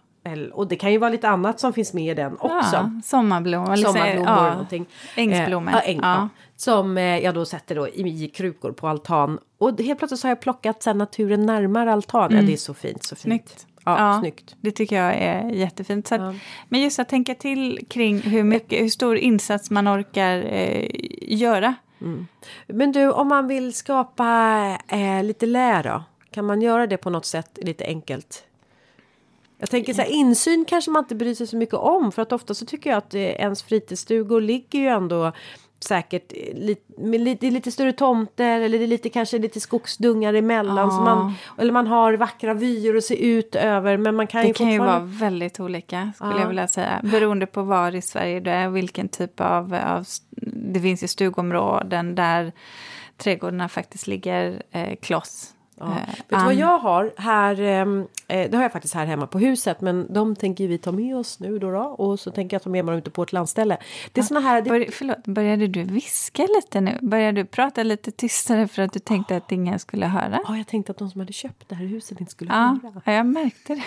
och 0.53 0.69
det 0.69 0.77
kan 0.77 0.93
ju 0.93 0.99
vara 0.99 1.11
lite 1.11 1.29
annat 1.29 1.61
som 1.61 1.73
finns 1.73 1.95
med 1.95 2.05
i 2.05 2.15
den 2.15 2.37
också. 2.39 2.77
Ja, 2.77 2.91
sommarblommor. 3.05 3.77
Sommarblommor 3.77 4.29
ja, 4.29 4.51
någonting. 4.51 4.87
Ängsblommor. 5.15 5.71
Eh, 5.71 5.75
ja, 5.75 5.81
äng, 5.81 6.01
ja. 6.03 6.29
Som 6.57 6.99
eh, 6.99 7.19
jag 7.19 7.35
då 7.35 7.45
sätter 7.45 7.75
då 7.75 7.89
i, 7.89 8.25
i 8.25 8.29
krukor 8.29 8.73
på 8.73 8.89
altan. 8.89 9.39
Och 9.59 9.81
helt 9.81 9.99
plötsligt 9.99 10.21
så 10.21 10.27
har 10.27 10.31
jag 10.31 10.41
plockat 10.41 10.83
sen 10.83 10.99
naturen 10.99 11.47
närmare 11.47 11.93
altan. 11.93 12.33
Mm. 12.33 12.47
Det 12.47 12.53
är 12.53 12.57
så 12.57 12.75
fint, 12.75 13.05
så 13.05 13.17
fint. 13.17 13.23
Snyggt. 13.23 13.67
Ja, 13.85 14.21
ja. 14.25 14.31
Det 14.61 14.71
tycker 14.71 14.97
jag 14.97 15.15
är 15.15 15.51
jättefint. 15.51 16.07
Så 16.07 16.15
att, 16.15 16.21
ja. 16.21 16.35
Men 16.69 16.81
just 16.81 16.99
att 16.99 17.09
tänka 17.09 17.35
till 17.35 17.87
kring 17.89 18.21
hur, 18.21 18.43
mycket, 18.45 18.83
hur 18.83 18.89
stor 18.89 19.17
insats 19.17 19.71
man 19.71 19.89
orkar 19.89 20.37
eh, 20.37 20.89
göra. 21.21 21.75
Mm. 22.01 22.27
Men 22.67 22.93
du, 22.93 23.11
om 23.13 23.29
man 23.29 23.49
vill 23.49 23.75
skapa 23.75 24.79
eh, 24.89 25.23
lite 25.23 25.47
lä 25.47 25.83
då? 25.83 26.03
Kan 26.31 26.45
man 26.45 26.63
göra 26.63 26.87
det 26.87 26.97
på 26.97 27.11
något 27.11 27.27
sätt 27.27 27.59
lite 27.63 27.85
enkelt? 27.85 28.45
Jag 29.65 29.71
tänker 29.71 29.95
så 29.95 30.03
här, 30.03 30.09
insyn 30.09 30.65
kanske 30.69 30.91
man 30.91 31.05
inte 31.05 31.15
bryr 31.15 31.35
sig 31.35 31.47
så 31.47 31.57
mycket 31.57 31.75
om 31.75 32.13
för 32.13 32.23
att 32.23 32.33
ofta 32.33 32.55
så 32.55 32.67
tycker 32.67 32.91
jag 32.91 32.97
att 32.97 33.15
eh, 33.15 33.21
ens 33.21 33.63
fritidsstugor 33.63 34.41
ligger 34.41 34.79
ju 34.79 34.87
ändå 34.87 35.33
säkert 35.81 36.33
lite, 36.55 37.03
med 37.03 37.21
lite, 37.21 37.51
lite 37.51 37.71
större 37.71 37.93
tomter 37.93 38.61
eller 38.61 38.79
det 38.79 38.85
är 38.85 38.89
lite 38.89 39.09
kanske 39.09 39.39
lite 39.39 39.61
skogsdungar 39.61 40.35
emellan. 40.35 40.77
Ja. 40.77 40.91
Så 40.91 41.01
man, 41.01 41.35
eller 41.59 41.73
man 41.73 41.87
har 41.87 42.13
vackra 42.13 42.55
vyer 42.55 42.95
att 42.95 43.05
se 43.05 43.27
ut 43.27 43.55
över. 43.55 43.97
Men 43.97 44.15
man 44.15 44.27
kan 44.27 44.41
det 44.41 44.49
ju 44.49 44.55
kan 44.55 44.73
ju 44.73 44.79
vara 44.79 44.99
väldigt 45.01 45.61
olika 45.61 46.13
skulle 46.15 46.33
ja. 46.33 46.41
jag 46.41 46.49
vilja 46.49 46.69
säga. 46.69 47.01
Beroende 47.03 47.47
på 47.47 47.63
var 47.63 47.95
i 47.95 48.03
Sverige 48.03 48.41
du 48.41 48.51
är. 48.51 48.69
Vilken 48.69 49.09
typ 49.09 49.41
av, 49.41 49.75
av 49.75 50.07
det 50.73 50.81
finns 50.81 51.03
ju 51.03 51.09
stugområden 51.09 52.15
där 52.15 52.53
trädgårdarna 53.17 53.69
faktiskt 53.69 54.07
ligger 54.07 54.63
eh, 54.71 54.97
kloss 54.97 55.54
Ja. 55.79 55.87
Eh, 55.87 56.07
Vet 56.07 56.29
du 56.29 56.37
vad 56.37 56.55
jag 56.55 56.79
har 56.79 57.13
här? 57.17 57.61
Ehm, 57.61 58.07
eh, 58.29 58.51
det 58.51 58.57
har 58.57 58.63
jag 58.63 58.73
faktiskt 58.73 58.95
här 58.95 59.07
hemma 59.07 59.27
på 59.27 59.39
huset. 59.39 59.81
Men 59.81 60.13
de 60.13 60.37
tänker 60.37 60.69
vi 60.69 60.79
ta 60.79 60.93
med 60.93 61.17
oss 61.17 61.41
nu 61.41 61.59
då. 61.59 61.71
då 61.71 61.79
och 61.79 62.21
så 62.21 62.31
tänker 62.31 62.55
jag 62.55 62.63
ta 62.63 62.71
med 62.71 62.85
mig 62.85 62.93
dem 62.93 62.99
ute 62.99 63.11
på 63.11 63.23
ett 63.23 63.33
landställe. 63.33 63.77
Det 64.13 64.21
är 64.21 64.23
ja. 64.23 64.29
såna 64.29 64.41
här... 64.41 64.63
Det... 64.63 64.71
Bör, 64.71 64.87
förlåt, 64.93 65.25
började 65.25 65.67
du 65.67 65.83
viska 65.83 66.43
lite 66.43 66.81
nu? 66.81 66.99
Började 67.03 67.43
du 67.43 67.47
prata 67.47 67.83
lite 67.83 68.11
tystare 68.11 68.69
för 68.69 68.83
att 68.83 68.93
du 68.93 68.99
tänkte 68.99 69.37
att 69.37 69.53
ingen 69.53 69.79
skulle 69.79 70.07
höra? 70.07 70.41
Ja, 70.49 70.57
jag 70.57 70.67
tänkte 70.67 70.93
att 70.93 70.99
de 70.99 71.11
som 71.11 71.21
hade 71.21 71.33
köpt 71.33 71.69
det 71.69 71.75
här 71.75 71.87
huset 71.87 72.21
inte 72.21 72.33
skulle 72.33 72.51
ja, 72.53 72.79
höra. 72.83 73.03
Ja, 73.05 73.13
jag 73.13 73.27
märkte 73.27 73.75
det. 73.75 73.83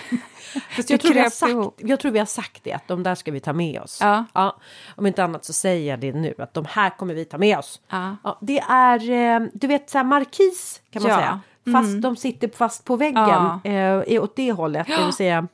Fast 0.75 0.89
jag, 0.89 0.99
tror 0.99 1.13
vi 1.13 1.19
har 1.19 1.29
sagt, 1.29 1.53
jag 1.77 1.99
tror 1.99 2.11
vi 2.11 2.19
har 2.19 2.25
sagt 2.25 2.63
det, 2.63 2.73
att 2.73 2.88
de 2.88 3.03
där 3.03 3.15
ska 3.15 3.31
vi 3.31 3.39
ta 3.39 3.53
med 3.53 3.81
oss. 3.81 3.99
Ja. 4.01 4.25
ja. 4.33 4.57
Om 4.95 5.05
inte 5.05 5.23
annat 5.23 5.45
så 5.45 5.53
säger 5.53 5.89
jag 5.89 5.99
det 5.99 6.13
nu, 6.13 6.33
att 6.38 6.53
de 6.53 6.65
här 6.69 6.89
kommer 6.89 7.13
vi 7.13 7.25
ta 7.25 7.38
med 7.38 7.57
oss. 7.57 7.81
Ja. 7.89 8.38
det 8.41 8.59
är, 8.59 9.11
eh, 9.11 9.47
du 9.53 9.67
vet, 9.67 9.89
så 9.89 9.97
här 9.97 10.05
markis 10.05 10.81
kan 10.91 11.03
man 11.03 11.11
säga. 11.11 11.41
Fast 11.74 11.89
mm. 11.89 12.01
de 12.01 12.15
sitter 12.15 12.47
fast 12.47 12.86
på 12.86 12.95
väggen 12.95 13.59
ja. 13.63 13.63
eh, 13.63 14.24
åt 14.24 14.36
det 14.36 14.51
hållet, 14.51 14.88
det 14.88 15.05
vill 15.05 15.13
säga 15.13 15.47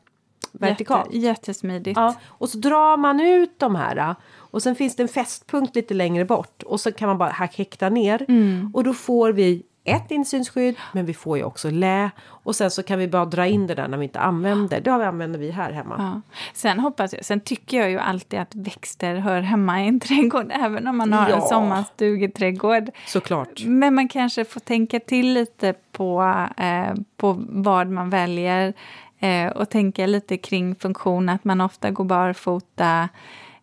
vertikalt. 0.51 1.05
Jätte, 1.14 1.18
jättesmidigt. 1.18 1.97
Ja, 1.97 2.16
och 2.28 2.49
så 2.49 2.57
drar 2.57 2.97
man 2.97 3.20
ut 3.20 3.59
de 3.59 3.76
här 3.76 4.16
och 4.36 4.64
sen 4.64 4.76
finns 4.76 4.95
det 4.95 5.03
en 5.03 5.09
fästpunkt 5.09 5.76
lite 5.76 5.93
längre 5.93 6.26
bort 6.26 6.64
och 6.64 6.80
så 6.80 6.91
kan 6.91 7.07
man 7.07 7.18
bara 7.18 7.30
häkta 7.30 7.89
ner 7.89 8.26
mm. 8.28 8.72
och 8.74 8.84
då 8.84 8.93
får 8.93 9.32
vi 9.32 9.64
ett 9.86 10.11
insynsskydd 10.11 10.75
men 10.91 11.05
vi 11.05 11.13
får 11.13 11.38
ju 11.38 11.43
också 11.43 11.69
lä 11.69 12.11
och 12.25 12.55
sen 12.55 12.71
så 12.71 12.84
kan 12.84 12.99
vi 12.99 13.07
bara 13.07 13.25
dra 13.25 13.47
in 13.47 13.67
det 13.67 13.75
där 13.75 13.88
när 13.88 13.97
vi 13.97 14.03
inte 14.03 14.19
använder. 14.19 14.81
Det 14.81 14.91
använder 14.91 15.39
vi 15.39 15.51
här 15.51 15.71
hemma. 15.71 15.95
Ja. 15.97 16.21
Sen 16.53 16.79
hoppas 16.79 17.13
jag, 17.13 17.25
sen 17.25 17.39
tycker 17.39 17.79
jag 17.79 17.89
ju 17.89 17.99
alltid 17.99 18.39
att 18.39 18.55
växter 18.55 19.15
hör 19.15 19.41
hemma 19.41 19.84
i 19.84 19.88
en 19.88 19.99
trädgård 19.99 20.51
även 20.55 20.88
om 20.88 20.97
man 20.97 21.13
har 21.13 21.29
ja. 21.29 21.36
en 21.36 21.41
sommarstugeträdgård. 21.41 22.89
Såklart. 23.07 23.63
Men 23.65 23.95
man 23.95 24.07
kanske 24.07 24.45
får 24.45 24.59
tänka 24.59 24.99
till 24.99 25.34
lite 25.34 25.73
på, 25.91 26.23
eh, 26.57 26.93
på 27.17 27.43
vad 27.49 27.88
man 27.88 28.09
väljer 28.09 28.73
eh, 29.19 29.47
och 29.47 29.69
tänka 29.69 30.05
lite 30.05 30.38
kring 30.38 30.75
funktion 30.75 31.29
att 31.29 31.43
man 31.43 31.61
ofta 31.61 31.91
går 31.91 32.05
barfota 32.05 33.09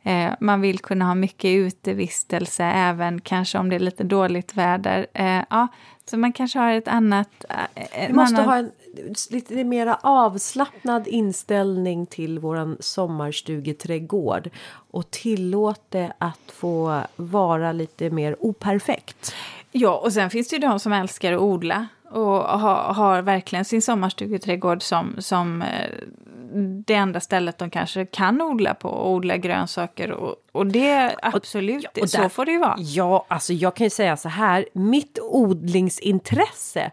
Eh, 0.02 0.32
man 0.40 0.60
vill 0.60 0.78
kunna 0.78 1.04
ha 1.04 1.14
mycket 1.14 1.50
utevistelse 1.50 2.64
även 2.64 3.20
kanske 3.20 3.58
om 3.58 3.68
det 3.68 3.76
är 3.76 3.80
lite 3.80 4.04
dåligt 4.04 4.56
väder. 4.56 5.06
Eh, 5.14 5.42
ja, 5.50 5.68
så 6.10 6.18
man 6.18 6.32
kanske 6.32 6.58
har 6.58 6.72
ett 6.72 6.88
annat... 6.88 7.44
Eh, 7.48 8.08
Vi 8.08 8.12
måste 8.12 8.36
annan... 8.36 8.48
ha 8.48 8.56
en 8.56 8.70
lite 9.30 9.64
mer 9.64 9.96
avslappnad 10.02 11.08
inställning 11.08 12.06
till 12.06 12.38
våran 12.38 12.76
sommarstugeträdgård 12.80 14.50
och 14.90 15.10
tillåt 15.10 15.80
det 15.88 16.12
att 16.18 16.52
få 16.52 17.00
vara 17.16 17.72
lite 17.72 18.10
mer 18.10 18.36
operfekt. 18.40 19.34
Ja, 19.72 19.96
och 20.04 20.12
sen 20.12 20.30
finns 20.30 20.48
det 20.48 20.56
ju 20.56 20.60
de 20.60 20.80
som 20.80 20.92
älskar 20.92 21.32
att 21.32 21.40
odla 21.40 21.86
och 22.10 22.42
har, 22.60 22.94
har 22.94 23.22
verkligen 23.22 23.64
sin 23.64 23.82
sommarstugeträdgård 23.82 24.82
som, 24.82 25.14
som 25.18 25.62
eh, 25.62 25.90
det 26.86 26.94
enda 26.94 27.20
stället 27.20 27.58
de 27.58 27.70
kanske 27.70 28.06
kan 28.06 28.42
odla 28.42 28.74
på 28.74 28.88
och 28.88 29.10
odla 29.10 29.36
grönsaker. 29.36 30.10
Och, 30.10 30.36
och 30.52 30.66
det 30.66 31.16
absolut, 31.22 31.84
och, 31.84 32.02
och 32.02 32.10
så 32.10 32.28
får 32.28 32.44
det 32.44 32.52
ju 32.52 32.58
vara. 32.58 32.76
Ja, 32.78 33.26
alltså 33.28 33.52
jag 33.52 33.76
kan 33.76 33.84
ju 33.84 33.90
säga 33.90 34.16
så 34.16 34.28
här, 34.28 34.66
mitt 34.72 35.18
odlingsintresse 35.22 36.90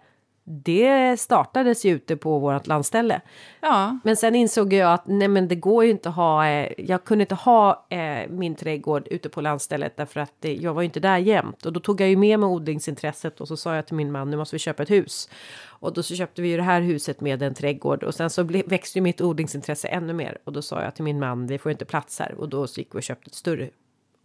det 0.49 1.19
startades 1.19 1.85
ju 1.85 1.91
ute 1.91 2.17
på 2.17 2.39
vårt 2.39 2.67
landställe. 2.67 3.21
Ja. 3.61 3.99
Men 4.03 4.17
sen 4.17 4.35
insåg 4.35 4.73
jag 4.73 4.93
att 4.93 5.07
nej 5.07 5.27
men 5.27 5.47
det 5.47 5.55
går 5.55 5.83
ju 5.83 5.91
inte 5.91 6.09
att 6.09 6.15
ha, 6.15 6.47
eh, 6.47 6.73
jag 6.77 7.03
kunde 7.03 7.21
inte 7.21 7.35
ha 7.35 7.85
eh, 7.89 8.29
min 8.29 8.55
trädgård 8.55 9.07
ute 9.07 9.29
på 9.29 9.41
landstället 9.41 9.97
därför 9.97 10.19
att 10.19 10.33
det, 10.39 10.55
jag 10.55 10.73
var 10.73 10.81
ju 10.81 10.85
inte 10.85 10.99
där 10.99 11.17
jämt. 11.17 11.65
Och 11.65 11.73
då 11.73 11.79
tog 11.79 12.01
jag 12.01 12.09
ju 12.09 12.17
med 12.17 12.39
mig 12.39 12.47
odlingsintresset 12.47 13.41
och 13.41 13.47
så 13.47 13.57
sa 13.57 13.75
jag 13.75 13.85
till 13.85 13.95
min 13.95 14.11
man 14.11 14.31
nu 14.31 14.37
måste 14.37 14.55
vi 14.55 14.59
köpa 14.59 14.83
ett 14.83 14.89
hus. 14.89 15.29
Och 15.65 15.93
då 15.93 16.03
så 16.03 16.15
köpte 16.15 16.41
vi 16.41 16.49
ju 16.49 16.57
det 16.57 16.63
här 16.63 16.81
huset 16.81 17.21
med 17.21 17.43
en 17.43 17.53
trädgård 17.53 18.03
och 18.03 18.15
sen 18.15 18.29
så 18.29 18.43
ble, 18.43 18.63
växte 18.65 18.97
ju 18.97 19.01
mitt 19.01 19.21
odlingsintresse 19.21 19.87
ännu 19.87 20.13
mer. 20.13 20.37
Och 20.43 20.53
då 20.53 20.61
sa 20.61 20.83
jag 20.83 20.95
till 20.95 21.03
min 21.03 21.19
man 21.19 21.47
vi 21.47 21.57
får 21.57 21.71
inte 21.71 21.85
plats 21.85 22.19
här 22.19 22.35
och 22.37 22.49
då 22.49 22.67
så 22.67 22.79
gick 22.79 22.95
vi 22.95 22.99
och 22.99 23.03
köpte 23.03 23.27
ett 23.27 23.35
större 23.35 23.69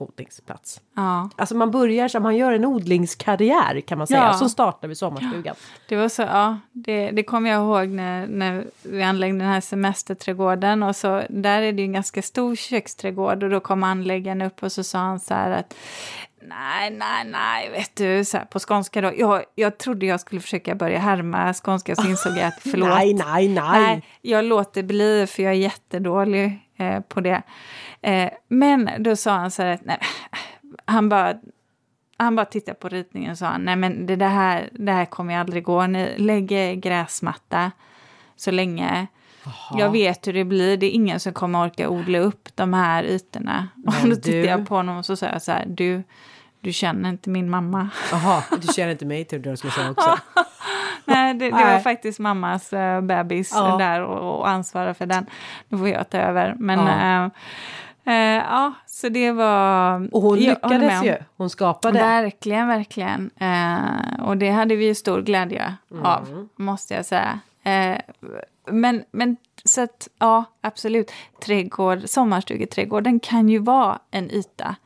odlingsplats. 0.03 0.80
Ja. 0.96 1.30
Alltså 1.36 1.55
man 1.55 1.70
börjar 1.70 2.09
som 2.09 2.22
man 2.22 2.36
gör 2.36 2.53
en 2.53 2.64
odlingskarriär 2.64 3.80
kan 3.80 3.98
man 3.98 4.07
säga 4.07 4.20
ja. 4.20 4.32
som 4.32 4.48
startar 4.50 4.88
vid 4.88 4.98
sommarstugan. 4.98 5.55
Det 5.88 5.96
var 5.96 6.09
så, 6.09 6.22
ja, 6.22 6.59
det, 6.72 7.11
det 7.11 7.22
kommer 7.22 7.50
jag 7.50 7.62
ihåg 7.62 7.88
när, 7.88 8.26
när 8.26 8.64
vi 8.82 9.03
anlade 9.03 9.32
den 9.32 9.40
här 9.40 9.61
semesterträdgården 9.61 10.82
och 10.82 10.96
så 10.96 11.22
där 11.28 11.62
är 11.62 11.72
det 11.72 11.82
ju 11.82 11.86
en 11.86 11.92
ganska 11.92 12.22
stor 12.22 12.57
köksträdgård 12.57 13.42
och 13.42 13.50
då 13.50 13.61
kom 13.61 13.82
anläggaren 13.82 14.42
upp 14.42 14.62
och 14.62 14.72
så 14.72 14.84
sa 14.84 14.98
han 14.98 15.20
så 15.20 15.34
här 15.34 15.50
att 15.50 15.74
Nej, 16.48 16.90
nej, 16.90 17.24
nej, 17.24 17.70
vet 17.70 17.96
du, 17.96 18.24
så 18.24 18.36
här, 18.36 18.44
på 18.44 18.59
skånska 18.59 19.00
då. 19.00 19.12
Jag, 19.16 19.44
jag 19.55 19.78
trodde 19.78 20.07
jag 20.07 20.20
skulle 20.20 20.40
försöka 20.40 20.74
börja 20.74 20.98
härma 20.98 21.55
skånska 21.55 21.96
så 21.96 22.09
insåg 22.09 22.32
jag 22.36 22.46
att 22.46 22.61
förlåt. 22.70 22.88
nej, 22.88 23.14
nej, 23.14 23.48
nej, 23.48 23.82
nej. 23.82 24.03
Jag 24.20 24.44
låter 24.44 24.82
bli 24.82 25.26
för 25.26 25.42
jag 25.42 25.53
är 25.53 25.57
jättedålig 25.57 26.59
eh, 26.83 27.01
på 27.01 27.20
det. 27.20 27.43
Eh, 28.01 28.30
men 28.49 28.91
då 28.99 29.16
sa 29.16 29.33
han 29.33 29.51
så 29.51 29.62
här, 29.62 29.78
nej, 29.83 29.99
han 30.85 31.09
bara 31.09 31.35
han 32.16 32.37
bara 32.37 32.47
tittade 32.47 32.74
på 32.74 32.89
ritningen 32.89 33.30
och 33.30 33.39
sa 33.39 33.59
nej 33.59 33.76
men 33.76 34.07
det, 34.07 34.24
här, 34.24 34.68
det 34.72 34.93
här 34.93 35.05
kommer 35.05 35.39
aldrig 35.39 35.64
gå. 35.64 35.87
Ni 35.87 36.14
lägger 36.18 36.74
gräsmatta 36.74 37.72
så 38.37 38.51
länge. 38.51 39.07
Aha. 39.47 39.78
Jag 39.78 39.91
vet 39.91 40.26
hur 40.26 40.33
det 40.33 40.45
blir. 40.45 40.76
Det 40.76 40.87
är 40.87 40.91
ingen 40.91 41.20
som 41.20 41.33
kommer 41.33 41.66
orka 41.66 41.89
odla 41.89 42.18
upp 42.18 42.49
de 42.55 42.74
här 42.74 43.05
ytorna. 43.05 43.68
och 43.87 44.09
då 44.09 44.16
tittade 44.16 44.45
jag 44.45 44.68
på 44.68 44.74
honom 44.74 44.97
och 44.97 45.07
så 45.07 45.16
sa 45.16 45.26
jag 45.26 45.43
så 45.43 45.53
här, 45.53 45.64
du, 45.66 46.03
du 46.63 46.73
känner 46.73 47.09
inte 47.09 47.31
min 47.31 47.51
mamma. 47.51 47.89
Jaha, 48.13 48.43
du 48.61 48.73
känner 48.73 48.93
inte 48.93 49.07
mig 49.07 49.25
till 49.25 49.47
jag 49.47 49.59
skulle 49.59 49.73
säga 49.73 49.91
också. 49.91 50.19
Nej, 51.05 51.35
det, 51.35 51.45
det 51.45 51.51
var 51.51 51.79
faktiskt 51.79 52.19
mammas 52.19 52.73
uh, 52.73 53.01
bebis 53.01 53.53
ja. 53.55 53.77
där 53.77 54.03
och, 54.03 54.39
och 54.39 54.49
ansvara 54.49 54.95
för 54.95 55.07
den. 55.07 55.27
Nu 55.69 55.79
får 55.79 55.89
jag 55.89 56.11
ta 56.11 56.19
över. 56.19 56.55
Men 56.59 56.79
ja. 56.79 57.25
Uh, 57.25 58.13
uh, 58.13 58.45
ja, 58.53 58.73
så 58.87 59.09
det 59.09 59.33
var... 59.33 60.09
Och 60.15 60.23
hon 60.23 60.39
lyckades 60.39 61.05
ju. 61.05 61.17
Hon 61.37 61.51
skapade. 61.51 61.99
Verkligen, 61.99 62.69
verkligen. 62.69 63.31
och 64.23 64.37
det 64.37 64.51
hade 64.51 64.77
vi 64.77 64.85
ju 64.85 64.95
stor 64.95 65.23
glädje 65.23 65.75
mm. 65.91 66.07
av, 66.07 66.49
måste 66.57 66.95
jag 66.95 67.05
säga. 67.05 67.41
men, 68.71 69.05
men 69.11 69.37
så 69.65 69.81
att, 69.81 70.09
ja, 70.19 70.45
absolut. 70.61 71.13
Trädgård, 71.45 72.09
sommarstugeträdgården 72.09 73.21
kan 73.21 73.49
ju 73.49 73.59
vara 73.59 73.99
en 74.11 74.31
yta 74.31 74.77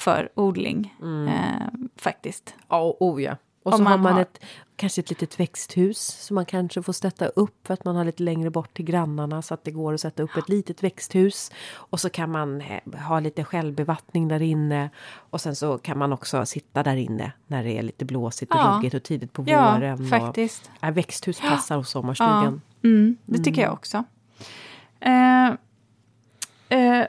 för 0.00 0.28
odling. 0.34 0.94
Eh, 1.28 1.66
faktiskt. 1.96 2.54
Ja, 2.68 2.96
oh 3.00 3.22
ja. 3.22 3.36
Och 3.62 3.72
Om 3.72 3.78
så 3.78 3.84
har 3.84 3.90
man 3.90 4.00
man 4.00 4.12
har- 4.12 4.20
ett, 4.20 4.40
kanske 4.76 5.00
ett 5.00 5.10
litet 5.10 5.40
växthus 5.40 5.98
som 5.98 6.34
man 6.34 6.44
kanske 6.46 6.82
får 6.82 6.92
sätta 6.92 7.26
upp 7.26 7.66
för 7.66 7.74
att 7.74 7.84
man 7.84 7.96
har 7.96 8.04
lite 8.04 8.22
längre 8.22 8.50
bort 8.50 8.74
till 8.74 8.84
grannarna 8.84 9.42
så 9.42 9.54
att 9.54 9.64
det 9.64 9.70
går 9.70 9.94
att 9.94 10.00
sätta 10.00 10.22
upp 10.22 10.36
ett 10.36 10.48
litet 10.48 10.82
växthus. 10.82 11.50
Och 11.72 12.00
så 12.00 12.10
kan 12.10 12.30
man 12.30 12.60
eh, 12.60 13.00
ha 13.08 13.20
lite 13.20 13.44
självbevattning 13.44 14.28
där 14.28 14.42
inne. 14.42 14.90
Och 15.30 15.40
sen 15.40 15.56
så 15.56 15.78
kan 15.78 15.98
man 15.98 16.12
också 16.12 16.46
sitta 16.46 16.82
där 16.82 16.96
inne 16.96 17.32
när 17.46 17.64
det 17.64 17.78
är 17.78 17.82
lite 17.82 18.04
blåsigt 18.04 18.52
och 18.52 18.58
Ja. 18.60 18.74
ruggigt 18.76 18.94
och 18.94 19.02
tidigt 19.02 19.32
på 19.32 19.44
Ja, 19.46 19.74
våren. 19.74 20.08
faktiskt. 20.08 20.70
Och, 20.74 20.78
ja, 20.86 20.90
växthus 20.90 21.40
passar 21.40 21.76
hos 21.76 21.90
sommarstugan. 21.90 22.60
Mm, 22.84 23.16
det 23.26 23.38
tycker 23.44 23.62
jag 23.62 23.72
också. 23.72 24.04
Eh, 25.00 25.46
eh, 26.68 27.06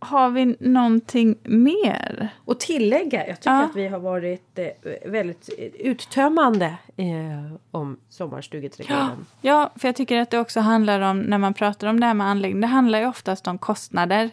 har 0.00 0.30
vi 0.30 0.56
någonting 0.60 1.36
mer? 1.44 2.28
Och 2.44 2.60
tillägga, 2.60 3.26
jag 3.28 3.36
tycker 3.40 3.50
Ja. 3.50 3.62
att 3.64 3.76
vi 3.76 3.88
har 3.88 3.98
varit 3.98 4.58
eh, 4.58 5.10
väldigt 5.10 5.48
uttömmande 5.78 6.66
eh, 6.96 7.54
om 7.70 7.96
sommarstugeträdgården. 8.08 9.26
Ja, 9.40 9.70
för 9.76 9.88
jag 9.88 9.96
tycker 9.96 10.18
att 10.20 10.30
det 10.30 10.38
också 10.38 10.60
handlar 10.60 11.00
om, 11.00 11.20
när 11.20 11.38
man 11.38 11.54
pratar 11.54 11.86
om 11.88 12.00
det 12.00 12.06
här 12.06 12.14
med 12.14 12.26
anläggning, 12.26 12.60
det 12.60 12.66
handlar 12.66 12.98
ju 13.00 13.06
oftast 13.06 13.46
om 13.46 13.58
kostnader. 13.58 14.30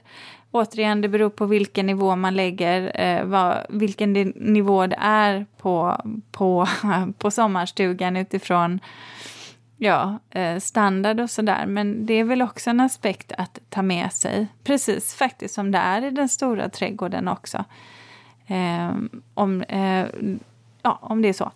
Återigen, 0.51 1.01
det 1.01 1.07
beror 1.07 1.29
på 1.29 1.45
vilken 1.45 1.85
nivå 1.85 2.15
man 2.15 2.35
lägger, 2.35 3.01
eh, 3.01 3.23
vad, 3.25 3.57
vilken 3.69 4.13
nivå 4.35 4.87
det 4.87 4.97
är 4.99 5.45
på, 5.57 6.01
på, 6.31 6.67
på 7.17 7.31
sommarstugan 7.31 8.17
utifrån 8.17 8.79
ja, 9.77 10.19
eh, 10.29 10.59
standard 10.59 11.19
och 11.19 11.29
sådär. 11.29 11.65
Men 11.65 12.05
det 12.05 12.13
är 12.13 12.23
väl 12.23 12.41
också 12.41 12.69
en 12.69 12.79
aspekt 12.79 13.31
att 13.37 13.59
ta 13.69 13.81
med 13.81 14.13
sig, 14.13 14.47
precis 14.63 15.15
faktiskt 15.15 15.53
som 15.53 15.71
det 15.71 15.77
är 15.77 16.01
i 16.01 16.09
den 16.09 16.29
stora 16.29 16.69
trädgården 16.69 17.27
också. 17.27 17.65
Eh, 18.47 18.95
om, 19.33 19.61
eh, 19.61 20.05
ja, 20.81 20.99
om 21.01 21.21
det 21.21 21.29
är 21.29 21.33
så. 21.33 21.51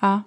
Ja. 0.00 0.22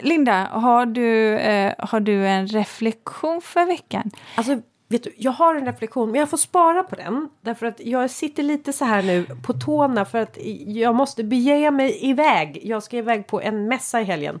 Linda, 0.00 0.48
har 0.52 0.86
du, 0.86 1.38
eh, 1.38 1.74
har 1.78 2.00
du 2.00 2.26
en 2.26 2.46
reflektion 2.46 3.40
för 3.40 3.66
veckan? 3.66 4.10
Alltså, 4.34 4.60
vet 4.88 5.02
du, 5.02 5.14
jag 5.16 5.32
har 5.32 5.54
en 5.54 5.66
reflektion, 5.66 6.10
men 6.10 6.20
jag 6.20 6.30
får 6.30 6.36
spara 6.36 6.82
på 6.82 6.96
den. 6.96 7.28
Därför 7.40 7.66
att 7.66 7.80
jag 7.80 8.10
sitter 8.10 8.42
lite 8.42 8.72
så 8.72 8.84
här 8.84 9.02
nu 9.02 9.26
på 9.42 9.52
tårna 9.52 10.04
för 10.04 10.18
att 10.18 10.38
jag 10.66 10.94
måste 10.94 11.24
bege 11.24 11.70
mig 11.70 11.98
iväg. 12.00 12.60
Jag 12.62 12.82
ska 12.82 12.96
iväg 12.96 13.26
på 13.26 13.40
en 13.40 13.68
mässa 13.68 14.00
i 14.00 14.04
helgen. 14.04 14.40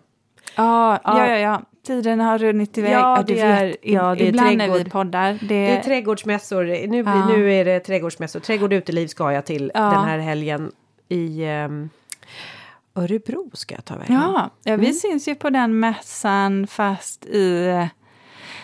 Ja, 0.56 0.98
Ja. 1.04 1.28
ja, 1.28 1.38
ja. 1.38 1.62
Tiden 1.86 2.20
har 2.20 2.38
runnit 2.38 2.78
iväg. 2.78 2.92
Ja, 2.92 3.24
det 3.26 3.40
är- 3.40 3.76
ja, 3.82 4.14
det 4.14 4.24
är 4.24 4.28
ibland 4.28 4.56
när 4.56 4.68
vi 4.68 4.72
trädgård. 4.74 4.92
poddar. 4.92 5.32
Det, 5.40 5.46
Det 5.48 5.76
är 5.76 5.82
trädgårdsmässor. 5.82 6.64
Nu, 6.64 6.86
blir, 7.02 7.04
Ja. 7.14 7.28
nu 7.28 7.52
är 7.54 7.64
det 7.64 7.80
trädgårdsmässor. 7.80 8.40
Trädgård 8.40 8.72
och 8.72 8.76
uteliv 8.76 9.06
ska 9.06 9.32
jag 9.32 9.44
till 9.46 9.70
Ja. 9.74 9.80
den 9.80 10.04
här 10.04 10.18
helgen 10.18 10.72
i 11.08 11.44
ehm, 11.44 11.90
Örebro 12.96 13.50
ska 13.52 13.74
jag 13.74 13.84
ta 13.84 13.96
vägen. 13.96 14.14
ja, 14.14 14.50
ja, 14.64 14.76
vi 14.76 14.86
Mm. 14.86 14.92
syns 14.92 15.28
ju 15.28 15.34
på 15.34 15.50
den 15.50 15.80
mässan 15.80 16.66
fast 16.66 17.26
i 17.26 17.66
eh, 17.66 17.86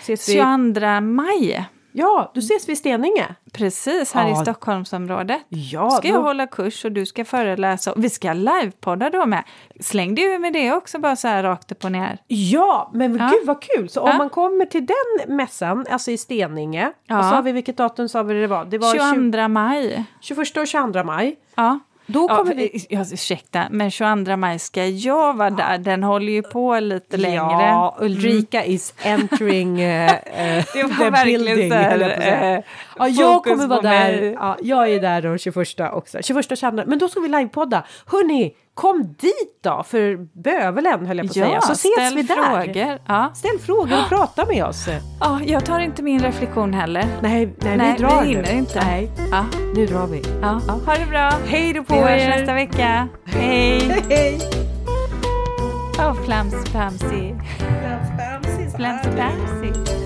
Ses 0.01 0.29
vi, 0.29 0.33
22 0.33 1.01
maj. 1.01 1.65
Ja, 1.93 2.31
då 2.35 2.39
ses 2.39 2.69
vi 2.69 2.73
i 2.73 2.77
Steninge. 2.77 3.35
Precis, 3.53 4.13
här 4.13 4.27
i 4.29 4.31
Ja. 4.31 4.37
Stockholmsområdet. 4.43 5.43
Ja, 5.49 5.91
ska 5.91 6.09
jag 6.09 6.17
då- 6.17 6.23
hålla 6.23 6.47
kurs 6.47 6.85
och 6.85 6.93
du 6.93 7.07
ska 7.07 7.25
föreläsa. 7.25 7.93
Vi 7.97 8.11
ska 8.11 8.33
livepodda 8.33 9.11
då 9.11 9.27
med. 9.27 9.45
Släng 9.81 10.15
dig 10.15 10.39
med 10.39 10.53
det 10.53 10.73
också 10.73 10.99
bara 10.99 11.17
så 11.17 11.29
här 11.29 11.43
rakt 11.43 11.73
upp 11.73 11.85
och 11.85 11.93
ner. 11.93 12.19
Ja, 12.27 12.91
men 12.95 13.17
Ja. 13.17 13.31
gud 13.33 13.47
vad 13.47 13.63
kul! 13.63 13.89
Så 13.89 14.01
Ja. 14.01 14.11
om 14.13 14.19
man 14.19 14.31
kommer 14.31 14.67
till 14.67 14.87
den 14.87 15.37
mässan, 15.37 15.87
alltså 15.91 16.11
i 16.11 16.19
Steninge. 16.19 16.93
Ja. 17.07 17.19
Och 17.19 17.25
så 17.25 17.31
har 17.31 17.43
vi 17.43 17.53
vilket 17.53 17.77
datum 17.77 18.09
sa 18.09 18.23
vi 18.23 18.41
det 18.41 18.47
var? 18.47 18.65
Det 18.65 18.79
var 18.79 18.93
22 18.95 19.49
maj. 19.49 20.05
21 20.21 20.57
och 20.57 20.67
22 20.67 21.05
maj. 21.05 21.37
Ja. 21.55 21.79
Då 22.13 22.27
Ja, 22.29 22.37
kommer 22.37 22.55
vi... 22.55 22.87
ja, 22.89 23.05
ursäkta, 23.13 23.67
men 23.71 23.91
22 23.91 24.37
maj 24.37 24.59
ska 24.59 24.87
jag 24.87 25.37
vara 25.37 25.51
där. 25.51 25.79
Den 25.79 26.03
håller 26.03 26.33
ju 26.33 26.43
på 26.43 26.81
lite 26.81 27.17
längre. 27.17 27.39
Ja, 27.39 27.97
Ulrika 28.01 28.65
is 28.65 28.95
entering 29.05 29.73
uh, 29.73 29.81
Det 30.75 30.83
var 30.83 31.11
verkligen 31.11 31.71
så 31.71 31.75
här, 31.75 32.01
eh, 32.57 32.63
ja, 32.99 33.09
jag 33.09 33.45
kommer 33.45 33.67
vara 33.67 33.81
där. 33.81 34.23
Ja, 34.23 34.57
jag 34.63 34.91
är 34.93 35.01
där 35.01 35.23
den 35.23 35.39
21 35.39 35.57
också. 35.93 36.19
21 36.23 36.51
och 36.53 36.59
22. 36.59 36.83
Men 36.87 36.99
då 36.99 37.09
ska 37.09 37.21
vi 37.21 37.29
livepodda. 37.29 37.85
Hörni, 38.07 38.55
kom 38.81 39.15
dit 39.19 39.61
då 39.65 39.83
för 39.87 40.17
bövelen 40.43 41.07
höll 41.07 41.17
jag 41.19 41.27
på 41.27 41.31
att 41.31 41.35
säga. 41.35 41.61
Så 41.61 41.73
ses 41.73 41.93
ställ 41.93 42.15
vi 42.15 42.23
där. 42.23 42.35
frågor. 42.65 42.99
Ja. 43.07 43.31
Ställ 43.35 43.59
frågor 43.59 43.99
och 44.03 44.09
prata 44.09 44.47
med 44.47 44.65
oss. 44.65 44.89
ja, 45.21 45.41
jag 45.45 45.65
tar 45.65 45.81
inte 45.81 46.03
min 46.03 46.21
reflektion 46.23 46.75
heller. 46.75 47.05
Nej, 47.23 47.55
nej, 47.59 47.77
Nej, 47.77 47.93
vi 47.99 48.03
drar 48.03 48.23
vi 48.23 48.29
nu. 48.29 48.35
hinner 48.35 48.53
inte. 48.53 48.81
Nej, 48.85 49.11
Ja. 49.31 49.45
nu 49.75 49.87
drar 49.87 50.07
vi. 50.07 50.23
Ja. 50.43 50.61
Ha 50.87 50.95
det 50.95 51.07
bra. 51.11 51.33
Hej 51.47 51.73
då 51.73 51.85
på 51.85 51.95
Vi 51.95 52.01
hörs 52.01 52.23
er! 52.23 52.29
nästa 52.29 52.55
vecka. 52.55 53.09
Hej! 53.25 53.81
Hej! 54.09 54.39
Oh, 55.99 56.25
plams, 56.25 56.65
plamsy. 56.71 57.35
Plams, 57.59 58.09
plams, 58.17 58.75
Plams, 58.77 59.03
plamsy. 59.03 60.00